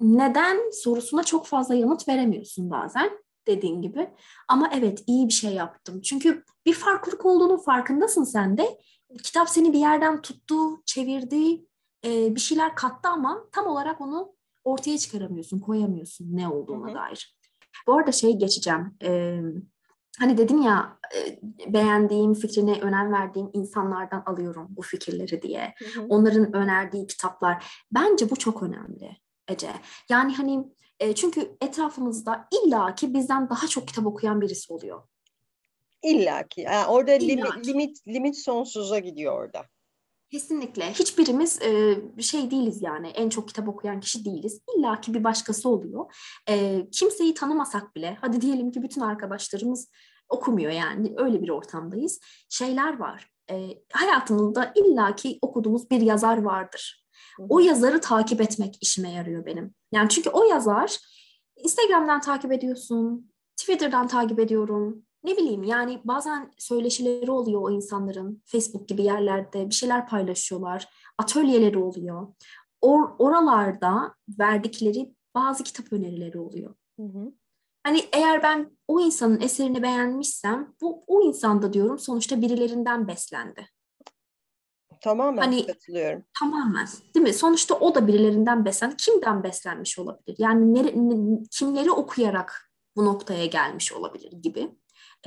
Neden 0.00 0.70
sorusuna 0.70 1.24
çok 1.24 1.46
fazla 1.46 1.74
yanıt 1.74 2.08
veremiyorsun 2.08 2.70
bazen 2.70 3.10
dediğin 3.46 3.82
gibi. 3.82 4.10
Ama 4.48 4.70
evet 4.74 5.04
iyi 5.06 5.28
bir 5.28 5.32
şey 5.32 5.54
yaptım. 5.54 6.00
Çünkü 6.00 6.44
bir 6.66 6.74
farklılık 6.74 7.26
olduğunun 7.26 7.56
farkındasın 7.56 8.24
sen 8.24 8.58
de. 8.58 8.78
Kitap 9.22 9.48
seni 9.48 9.72
bir 9.72 9.78
yerden 9.78 10.22
tuttu, 10.22 10.82
çevirdi, 10.84 11.66
bir 12.04 12.40
şeyler 12.40 12.74
kattı 12.74 13.08
ama 13.08 13.44
tam 13.52 13.66
olarak 13.66 14.00
onu 14.00 14.34
ortaya 14.64 14.98
çıkaramıyorsun, 14.98 15.60
koyamıyorsun 15.60 16.36
ne 16.36 16.48
olduğuna 16.48 16.86
Hı-hı. 16.86 16.94
dair. 16.94 17.36
Bu 17.86 17.94
arada 17.94 18.12
şey 18.12 18.38
geçeceğim. 18.38 18.96
Hani 20.18 20.38
dedim 20.38 20.62
ya 20.62 20.98
e, 21.16 21.38
beğendiğim, 21.72 22.34
fikrine 22.34 22.80
önem 22.80 23.12
verdiğim 23.12 23.50
insanlardan 23.52 24.22
alıyorum 24.26 24.66
bu 24.70 24.82
fikirleri 24.82 25.42
diye. 25.42 25.74
Hı 25.78 26.00
hı. 26.00 26.06
Onların 26.08 26.56
önerdiği 26.56 27.06
kitaplar. 27.06 27.84
Bence 27.92 28.30
bu 28.30 28.36
çok 28.36 28.62
önemli 28.62 29.16
Ece. 29.48 29.70
Yani 30.08 30.34
hani 30.34 30.64
e, 31.00 31.14
çünkü 31.14 31.56
etrafımızda 31.60 32.48
illaki 32.52 33.14
bizden 33.14 33.50
daha 33.50 33.68
çok 33.68 33.88
kitap 33.88 34.06
okuyan 34.06 34.40
birisi 34.40 34.72
oluyor. 34.72 35.02
İlla 36.02 36.48
ki. 36.48 36.60
Yani 36.60 36.86
orada 36.86 37.14
İlla 37.14 37.26
limit, 37.26 37.66
limit 37.66 38.08
limit 38.08 38.38
sonsuza 38.38 38.98
gidiyor 38.98 39.32
orada. 39.32 39.64
Kesinlikle. 40.32 40.92
Hiçbirimiz 40.92 41.62
e, 41.62 41.98
şey 42.22 42.50
değiliz 42.50 42.82
yani. 42.82 43.08
En 43.08 43.28
çok 43.28 43.48
kitap 43.48 43.68
okuyan 43.68 44.00
kişi 44.00 44.24
değiliz. 44.24 44.60
İlla 44.76 45.00
ki 45.00 45.14
bir 45.14 45.24
başkası 45.24 45.68
oluyor. 45.68 46.14
E, 46.48 46.86
kimseyi 46.92 47.34
tanımasak 47.34 47.96
bile, 47.96 48.18
hadi 48.20 48.40
diyelim 48.40 48.70
ki 48.70 48.82
bütün 48.82 49.00
arkadaşlarımız 49.00 49.90
okumuyor 50.28 50.72
yani. 50.72 51.14
Öyle 51.16 51.42
bir 51.42 51.48
ortamdayız. 51.48 52.20
Şeyler 52.48 52.98
var. 52.98 53.28
E, 53.50 53.68
hayatımızda 53.92 54.72
illaki 54.74 55.38
okuduğumuz 55.42 55.90
bir 55.90 56.00
yazar 56.00 56.42
vardır. 56.42 57.06
O 57.48 57.60
yazarı 57.60 58.00
takip 58.00 58.40
etmek 58.40 58.78
işime 58.80 59.12
yarıyor 59.12 59.46
benim. 59.46 59.74
Yani 59.92 60.08
çünkü 60.08 60.30
o 60.30 60.44
yazar 60.44 60.98
Instagram'dan 61.56 62.20
takip 62.20 62.52
ediyorsun, 62.52 63.32
Twitter'dan 63.56 64.08
takip 64.08 64.38
ediyorum, 64.38 65.04
ne 65.24 65.36
bileyim 65.36 65.64
yani 65.64 66.00
bazen 66.04 66.52
söyleşileri 66.58 67.30
oluyor 67.30 67.62
o 67.62 67.70
insanların 67.70 68.42
Facebook 68.44 68.88
gibi 68.88 69.02
yerlerde 69.02 69.68
bir 69.68 69.74
şeyler 69.74 70.08
paylaşıyorlar. 70.08 70.88
Atölyeleri 71.18 71.78
oluyor. 71.78 72.34
Or, 72.80 73.08
oralarda 73.18 74.14
verdikleri 74.38 75.14
bazı 75.34 75.64
kitap 75.64 75.92
önerileri 75.92 76.38
oluyor. 76.38 76.74
Hı 76.96 77.02
hı. 77.02 77.32
Hani 77.84 78.04
eğer 78.12 78.42
ben 78.42 78.70
o 78.88 79.00
insanın 79.00 79.40
eserini 79.40 79.82
beğenmişsem 79.82 80.74
bu 80.80 81.04
o 81.06 81.22
insan 81.22 81.62
da 81.62 81.72
diyorum 81.72 81.98
sonuçta 81.98 82.40
birilerinden 82.40 83.08
beslendi. 83.08 83.68
Tamamen 85.00 85.42
hani, 85.42 85.66
katılıyorum. 85.66 86.24
Tamamen. 86.40 86.88
Değil 87.14 87.26
mi? 87.26 87.32
Sonuçta 87.32 87.74
o 87.74 87.94
da 87.94 88.06
birilerinden 88.06 88.64
beslendi. 88.64 88.96
Kimden 88.96 89.42
beslenmiş 89.42 89.98
olabilir? 89.98 90.36
Yani 90.38 90.74
nere, 90.74 90.94
kimleri 91.50 91.90
okuyarak 91.90 92.72
bu 92.96 93.04
noktaya 93.04 93.46
gelmiş 93.46 93.92
olabilir 93.92 94.32
gibi. 94.32 94.70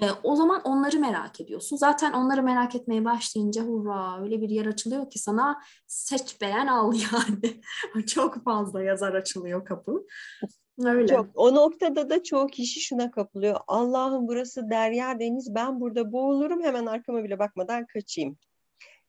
E, 0.01 0.05
o 0.23 0.35
zaman 0.35 0.61
onları 0.61 0.99
merak 0.99 1.41
ediyorsun. 1.41 1.77
Zaten 1.77 2.13
onları 2.13 2.43
merak 2.43 2.75
etmeye 2.75 3.05
başlayınca 3.05 3.61
hurra 3.61 4.23
öyle 4.23 4.41
bir 4.41 4.49
yer 4.49 4.65
açılıyor 4.65 5.09
ki 5.09 5.19
sana 5.19 5.61
seç 5.87 6.41
beğen 6.41 6.67
al 6.67 6.93
yani. 7.13 7.61
Çok 8.05 8.43
fazla 8.43 8.83
yazar 8.83 9.13
açılıyor 9.13 9.65
kapı. 9.65 10.05
Öyle. 10.79 11.07
Çok. 11.07 11.27
O 11.35 11.55
noktada 11.55 12.09
da 12.09 12.23
çoğu 12.23 12.47
kişi 12.47 12.81
şuna 12.81 13.11
kapılıyor. 13.11 13.59
Allah'ım 13.67 14.27
burası 14.27 14.69
derya 14.69 15.19
deniz 15.19 15.55
ben 15.55 15.79
burada 15.79 16.11
boğulurum 16.11 16.63
hemen 16.63 16.85
arkama 16.85 17.23
bile 17.23 17.39
bakmadan 17.39 17.85
kaçayım. 17.85 18.37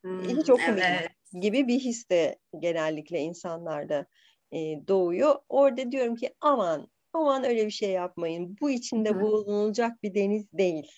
Hmm, 0.05 0.23
Hiç 0.23 0.51
okumayayım 0.51 1.01
evet. 1.01 1.43
gibi 1.43 1.69
bir 1.69 1.79
his 1.81 2.11
de 2.11 2.39
genellikle 2.59 3.21
insanlarda 3.21 4.07
e, 4.53 4.59
doğuyor. 4.89 5.35
Orada 5.49 5.93
diyorum 5.93 6.17
ki 6.17 6.35
aman 6.41 6.89
Aman 7.17 7.45
öyle 7.45 7.67
bir 7.67 7.71
şey 7.71 7.91
yapmayın. 7.91 8.57
Bu 8.61 8.71
içinde 8.71 9.21
boğulunacak 9.21 10.03
bir 10.03 10.15
deniz 10.15 10.53
değil. 10.53 10.93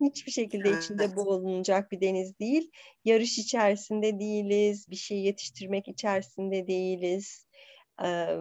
Hiçbir 0.00 0.32
şekilde 0.32 0.68
evet. 0.68 0.84
içinde 0.84 1.16
boğulunacak 1.16 1.92
bir 1.92 2.00
deniz 2.00 2.38
değil. 2.38 2.70
Yarış 3.04 3.38
içerisinde 3.38 4.20
değiliz. 4.20 4.90
Bir 4.90 4.96
şey 4.96 5.18
yetiştirmek 5.18 5.88
içerisinde 5.88 6.66
değiliz. 6.66 7.46
Ee, 8.04 8.36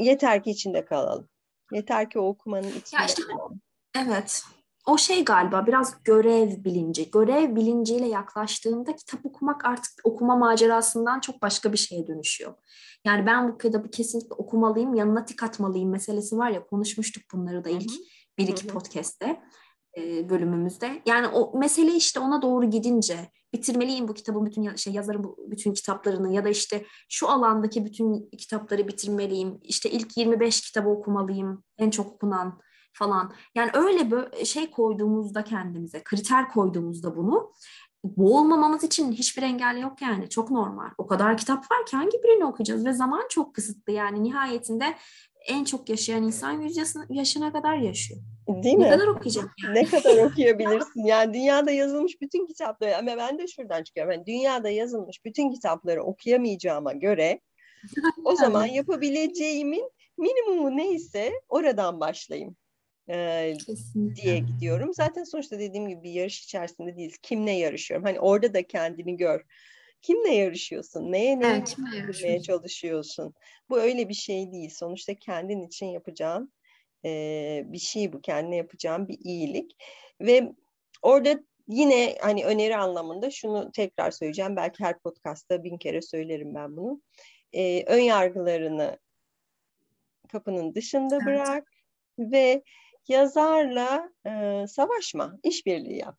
yeter 0.00 0.42
ki 0.42 0.50
içinde 0.50 0.84
kalalım. 0.84 1.28
Yeter 1.72 2.10
ki 2.10 2.18
o 2.18 2.26
okumanın 2.26 2.68
içinde 2.68 3.00
ya 3.00 3.06
işte, 3.06 3.22
kalalım. 3.22 3.60
Evet. 3.96 4.42
o 4.86 4.98
şey 4.98 5.24
galiba 5.24 5.66
biraz 5.66 6.02
görev 6.04 6.64
bilinci. 6.64 7.10
Görev 7.10 7.56
bilinciyle 7.56 8.08
yaklaştığında 8.08 8.96
kitap 8.96 9.26
okumak 9.26 9.64
artık 9.64 9.92
okuma 10.04 10.36
macerasından 10.36 11.20
çok 11.20 11.42
başka 11.42 11.72
bir 11.72 11.78
şeye 11.78 12.06
dönüşüyor. 12.06 12.54
Yani 13.04 13.26
ben 13.26 13.48
bu 13.48 13.58
kitabı 13.58 13.90
kesinlikle 13.90 14.34
okumalıyım, 14.34 14.94
yanına 14.94 15.24
tik 15.24 15.42
atmalıyım 15.42 15.90
meselesi 15.90 16.38
var 16.38 16.50
ya 16.50 16.66
konuşmuştuk 16.66 17.22
bunları 17.32 17.64
da 17.64 17.68
ilk 17.68 17.90
bir 18.38 18.48
iki 18.48 18.66
podcast'te 18.66 19.40
bölümümüzde. 20.30 21.02
Yani 21.06 21.26
o 21.26 21.58
mesele 21.58 21.94
işte 21.94 22.20
ona 22.20 22.42
doğru 22.42 22.70
gidince 22.70 23.30
bitirmeliyim 23.52 24.08
bu 24.08 24.14
kitabın 24.14 24.46
bütün 24.46 24.74
şey 24.74 24.92
yazarın 24.92 25.24
bu 25.24 25.36
bütün 25.50 25.72
kitaplarını 25.72 26.32
ya 26.32 26.44
da 26.44 26.48
işte 26.48 26.84
şu 27.08 27.28
alandaki 27.28 27.84
bütün 27.84 28.30
kitapları 28.30 28.88
bitirmeliyim. 28.88 29.60
İşte 29.62 29.90
ilk 29.90 30.16
25 30.16 30.60
kitabı 30.60 30.88
okumalıyım. 30.88 31.64
En 31.78 31.90
çok 31.90 32.12
okunan 32.12 32.60
falan. 32.92 33.32
Yani 33.54 33.70
öyle 33.74 34.10
böyle 34.10 34.44
şey 34.44 34.70
koyduğumuzda 34.70 35.44
kendimize, 35.44 36.02
kriter 36.04 36.48
koyduğumuzda 36.48 37.16
bunu 37.16 37.52
boğulmamamız 38.04 38.84
için 38.84 39.12
hiçbir 39.12 39.42
engel 39.42 39.78
yok 39.78 40.02
yani. 40.02 40.28
Çok 40.28 40.50
normal. 40.50 40.90
O 40.98 41.06
kadar 41.06 41.36
kitap 41.36 41.70
var 41.70 41.86
ki 41.86 41.96
hangi 41.96 42.22
birini 42.22 42.44
okuyacağız 42.44 42.84
ve 42.84 42.92
zaman 42.92 43.22
çok 43.30 43.54
kısıtlı 43.54 43.92
yani 43.92 44.22
nihayetinde 44.22 44.94
en 45.46 45.64
çok 45.64 45.88
yaşayan 45.88 46.22
insan 46.22 46.60
100 46.60 46.76
yaşına 47.08 47.52
kadar 47.52 47.76
yaşıyor. 47.76 48.20
Değil 48.48 48.76
mi? 48.76 48.84
Ne 48.84 48.90
kadar 48.90 49.06
okuyacak 49.06 49.50
yani? 49.64 49.74
Ne 49.74 49.84
kadar 49.84 50.16
okuyabilirsin? 50.30 51.04
Yani 51.04 51.34
dünyada 51.34 51.70
yazılmış 51.70 52.20
bütün 52.20 52.46
kitapları 52.46 52.96
ama 52.96 53.16
ben 53.16 53.38
de 53.38 53.46
şuradan 53.46 53.82
çıkıyorum. 53.82 54.12
Yani 54.12 54.26
dünyada 54.26 54.70
yazılmış 54.70 55.24
bütün 55.24 55.50
kitapları 55.50 56.02
okuyamayacağıma 56.02 56.92
göre 56.92 57.40
o 58.24 58.36
zaman 58.36 58.66
yapabileceğimin 58.66 59.90
minimumu 60.18 60.76
neyse 60.76 61.32
oradan 61.48 62.00
başlayayım 62.00 62.56
e, 63.10 63.54
diye 64.14 64.38
gidiyorum. 64.38 64.94
Zaten 64.94 65.24
sonuçta 65.24 65.58
dediğim 65.58 65.88
gibi 65.88 66.02
bir 66.02 66.10
yarış 66.10 66.44
içerisinde 66.44 66.96
değiliz. 66.96 67.18
Kimle 67.18 67.52
yarışıyorum? 67.52 68.04
Hani 68.04 68.20
orada 68.20 68.54
da 68.54 68.62
kendini 68.62 69.16
gör. 69.16 69.44
Kimle 70.02 70.34
yarışıyorsun? 70.34 71.12
Neye 71.12 71.40
neye 71.40 71.64
evet, 72.22 72.44
çalışıyorsun? 72.44 73.34
Bu 73.70 73.80
öyle 73.80 74.08
bir 74.08 74.14
şey 74.14 74.52
değil. 74.52 74.70
Sonuçta 74.70 75.14
kendin 75.14 75.66
için 75.66 75.86
yapacağın 75.86 76.52
e, 77.04 77.62
bir 77.66 77.78
şey 77.78 78.12
bu. 78.12 78.20
Kendine 78.20 78.56
yapacağın 78.56 79.08
bir 79.08 79.18
iyilik. 79.24 79.76
Ve 80.20 80.52
orada 81.02 81.40
yine 81.68 82.16
hani 82.20 82.44
öneri 82.44 82.76
anlamında 82.76 83.30
şunu 83.30 83.72
tekrar 83.72 84.10
söyleyeceğim. 84.10 84.56
Belki 84.56 84.84
her 84.84 84.98
podcastta 84.98 85.64
bin 85.64 85.78
kere 85.78 86.02
söylerim 86.02 86.54
ben 86.54 86.76
bunu. 86.76 87.02
E, 87.52 87.84
ön 87.86 88.00
yargılarını 88.00 88.98
kapının 90.28 90.74
dışında 90.74 91.16
evet. 91.16 91.26
bırak 91.26 91.72
ve 92.18 92.62
yazarla 93.08 94.10
e, 94.26 94.64
savaşma, 94.68 95.38
işbirliği 95.42 95.98
yap. 95.98 96.18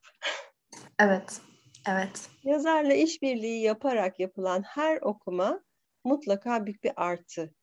Evet, 1.00 1.42
evet. 1.88 2.30
Yazarla 2.44 2.94
işbirliği 2.94 3.62
yaparak 3.62 4.20
yapılan 4.20 4.62
her 4.62 5.02
okuma 5.02 5.60
mutlaka 6.04 6.66
büyük 6.66 6.84
bir 6.84 6.92
artı 6.96 7.54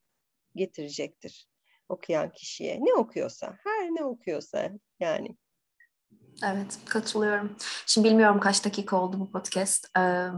getirecektir 0.55 1.49
okuyan 1.89 2.33
kişiye. 2.33 2.79
Ne 2.81 2.95
okuyorsa, 2.95 3.59
her 3.65 3.87
ne 3.87 4.05
okuyorsa 4.05 4.71
yani. 5.01 5.37
Evet, 6.45 6.79
katılıyorum. 6.89 7.57
Şimdi 7.87 8.09
bilmiyorum 8.09 8.41
kaç 8.41 8.65
dakika 8.65 8.97
oldu 8.97 9.21
bu 9.21 9.33
podcast. 9.33 9.99
Ee, 9.99 10.29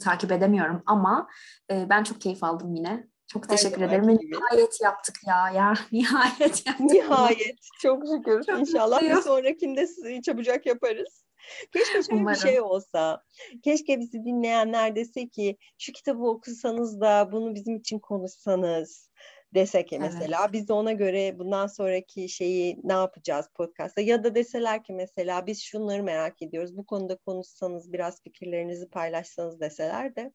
takip 0.00 0.32
edemiyorum 0.32 0.82
ama 0.86 1.28
e, 1.70 1.86
ben 1.90 2.02
çok 2.02 2.20
keyif 2.20 2.44
aldım 2.44 2.74
yine. 2.74 3.08
Çok 3.32 3.48
teşekkür 3.48 3.82
ederim. 3.82 4.06
Nihayet 4.06 4.80
yaptık 4.82 5.16
ya. 5.26 5.50
Ya 5.50 5.74
nihayet 5.92 6.66
yaptık. 6.66 6.80
Nihayet. 6.80 7.58
Çok 7.82 8.02
şükür. 8.06 8.44
Çok 8.44 8.58
İnşallah 8.58 9.02
bir 9.02 9.14
sonrakinde 9.14 9.86
çabucak 10.22 10.66
yaparız. 10.66 11.24
Keşke 11.72 12.02
şöyle 12.02 12.20
Umarım. 12.20 12.42
bir 12.42 12.48
şey 12.48 12.60
olsa. 12.60 13.22
Keşke 13.64 14.00
bizi 14.00 14.24
dinleyenler 14.24 14.96
dese 14.96 15.28
ki 15.28 15.56
şu 15.78 15.92
kitabı 15.92 16.22
okusanız 16.22 17.00
da 17.00 17.32
bunu 17.32 17.54
bizim 17.54 17.76
için 17.76 17.98
konuşsanız 17.98 19.10
desek 19.54 19.92
evet. 19.92 20.02
mesela 20.02 20.52
biz 20.52 20.68
de 20.68 20.72
ona 20.72 20.92
göre 20.92 21.38
bundan 21.38 21.66
sonraki 21.66 22.28
şeyi 22.28 22.80
ne 22.84 22.92
yapacağız 22.92 23.48
podcast'ta 23.54 24.00
ya 24.00 24.24
da 24.24 24.34
deseler 24.34 24.84
ki 24.84 24.92
mesela 24.92 25.46
biz 25.46 25.62
şunları 25.62 26.02
merak 26.02 26.42
ediyoruz 26.42 26.76
bu 26.76 26.86
konuda 26.86 27.16
konuşsanız 27.16 27.92
biraz 27.92 28.22
fikirlerinizi 28.22 28.88
paylaşsanız 28.90 29.60
deseler 29.60 30.16
de 30.16 30.32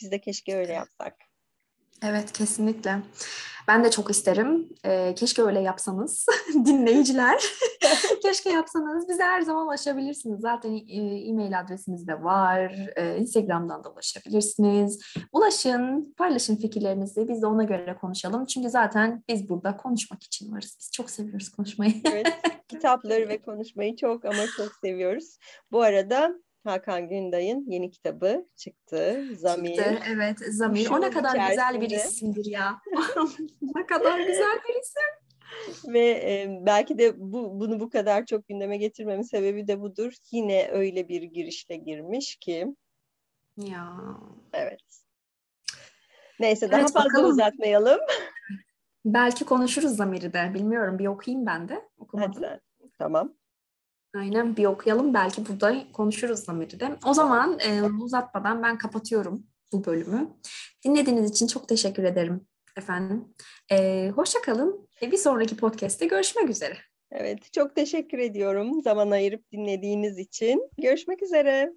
biz 0.00 0.10
de 0.10 0.20
keşke 0.20 0.56
öyle 0.56 0.72
yapsak. 0.72 1.27
Evet 2.02 2.32
kesinlikle. 2.32 3.02
Ben 3.68 3.84
de 3.84 3.90
çok 3.90 4.10
isterim. 4.10 4.68
Ee, 4.84 5.14
keşke 5.14 5.42
öyle 5.42 5.60
yapsanız 5.60 6.26
dinleyiciler. 6.54 7.42
keşke 8.22 8.50
yapsanız. 8.50 9.08
Bize 9.08 9.22
her 9.22 9.40
zaman 9.40 9.66
ulaşabilirsiniz. 9.66 10.40
Zaten 10.40 10.72
e, 10.72 10.96
e-mail 11.28 11.60
adresimiz 11.60 12.08
de 12.08 12.22
var. 12.24 12.88
E, 12.96 13.16
Instagram'dan 13.16 13.84
da 13.84 13.90
ulaşabilirsiniz. 13.90 15.00
Ulaşın, 15.32 16.14
paylaşın 16.18 16.56
fikirlerinizi. 16.56 17.28
Biz 17.28 17.42
de 17.42 17.46
ona 17.46 17.64
göre 17.64 17.96
konuşalım. 18.00 18.46
Çünkü 18.46 18.70
zaten 18.70 19.24
biz 19.28 19.48
burada 19.48 19.76
konuşmak 19.76 20.22
için 20.22 20.52
varız. 20.52 20.76
Biz 20.80 20.90
çok 20.92 21.10
seviyoruz 21.10 21.48
konuşmayı. 21.48 21.92
evet, 22.04 22.26
kitapları 22.68 23.28
ve 23.28 23.42
konuşmayı 23.42 23.96
çok 23.96 24.24
ama 24.24 24.46
çok 24.56 24.72
seviyoruz. 24.84 25.38
Bu 25.72 25.82
arada 25.82 26.34
Hakan 26.64 27.08
Günday'ın 27.08 27.64
yeni 27.70 27.90
kitabı 27.90 28.46
çıktı. 28.56 29.24
Zamir. 29.36 29.76
Çıktı, 29.76 29.98
evet 30.08 30.38
Zamir. 30.38 30.84
Şu 30.84 30.94
o 30.94 31.00
ne 31.00 31.10
kadar 31.10 31.30
içerisinde... 31.30 31.50
güzel 31.50 31.80
bir 31.80 31.90
isimdir 31.90 32.44
ya. 32.44 32.80
ne 33.62 33.86
kadar 33.86 34.18
güzel 34.18 34.58
bir 34.68 34.80
isim. 34.80 35.28
Ve 35.92 36.08
e, 36.08 36.58
belki 36.66 36.98
de 36.98 37.14
bu 37.20 37.60
bunu 37.60 37.80
bu 37.80 37.90
kadar 37.90 38.26
çok 38.26 38.48
gündeme 38.48 38.76
getirmemin 38.76 39.22
sebebi 39.22 39.68
de 39.68 39.80
budur. 39.80 40.12
Yine 40.30 40.68
öyle 40.68 41.08
bir 41.08 41.22
girişle 41.22 41.76
girmiş 41.76 42.36
ki. 42.36 42.66
Ya. 43.56 43.96
Evet. 44.52 44.80
Neyse 46.40 46.70
daha 46.70 46.80
evet, 46.80 46.92
fazla 46.92 47.08
bakalım. 47.08 47.30
uzatmayalım. 47.30 48.00
Belki 49.04 49.44
konuşuruz 49.44 49.96
Zamir'i 49.96 50.32
de. 50.32 50.50
Bilmiyorum 50.54 50.98
bir 50.98 51.06
okuyayım 51.06 51.46
ben 51.46 51.68
de. 51.68 51.88
Okumadım. 51.98 52.42
Hadi, 52.42 52.60
tamam. 52.98 53.37
Aynen 54.16 54.56
bir 54.56 54.64
okuyalım. 54.64 55.14
Belki 55.14 55.48
burada 55.48 55.92
konuşuruz 55.92 56.40
de. 56.80 56.98
O 57.06 57.14
zaman 57.14 57.58
e, 57.60 57.82
uzatmadan 57.82 58.62
ben 58.62 58.78
kapatıyorum 58.78 59.46
bu 59.72 59.84
bölümü. 59.84 60.28
Dinlediğiniz 60.84 61.30
için 61.30 61.46
çok 61.46 61.68
teşekkür 61.68 62.04
ederim 62.04 62.46
efendim. 62.76 63.24
E, 63.70 64.08
hoşça. 64.10 64.74
E, 65.02 65.12
bir 65.12 65.16
sonraki 65.16 65.56
podcast'te 65.56 66.06
görüşmek 66.06 66.50
üzere. 66.50 66.76
Evet, 67.10 67.52
çok 67.52 67.74
teşekkür 67.74 68.18
ediyorum 68.18 68.82
zaman 68.82 69.10
ayırıp 69.10 69.52
dinlediğiniz 69.52 70.18
için. 70.18 70.70
Görüşmek 70.78 71.22
üzere. 71.22 71.72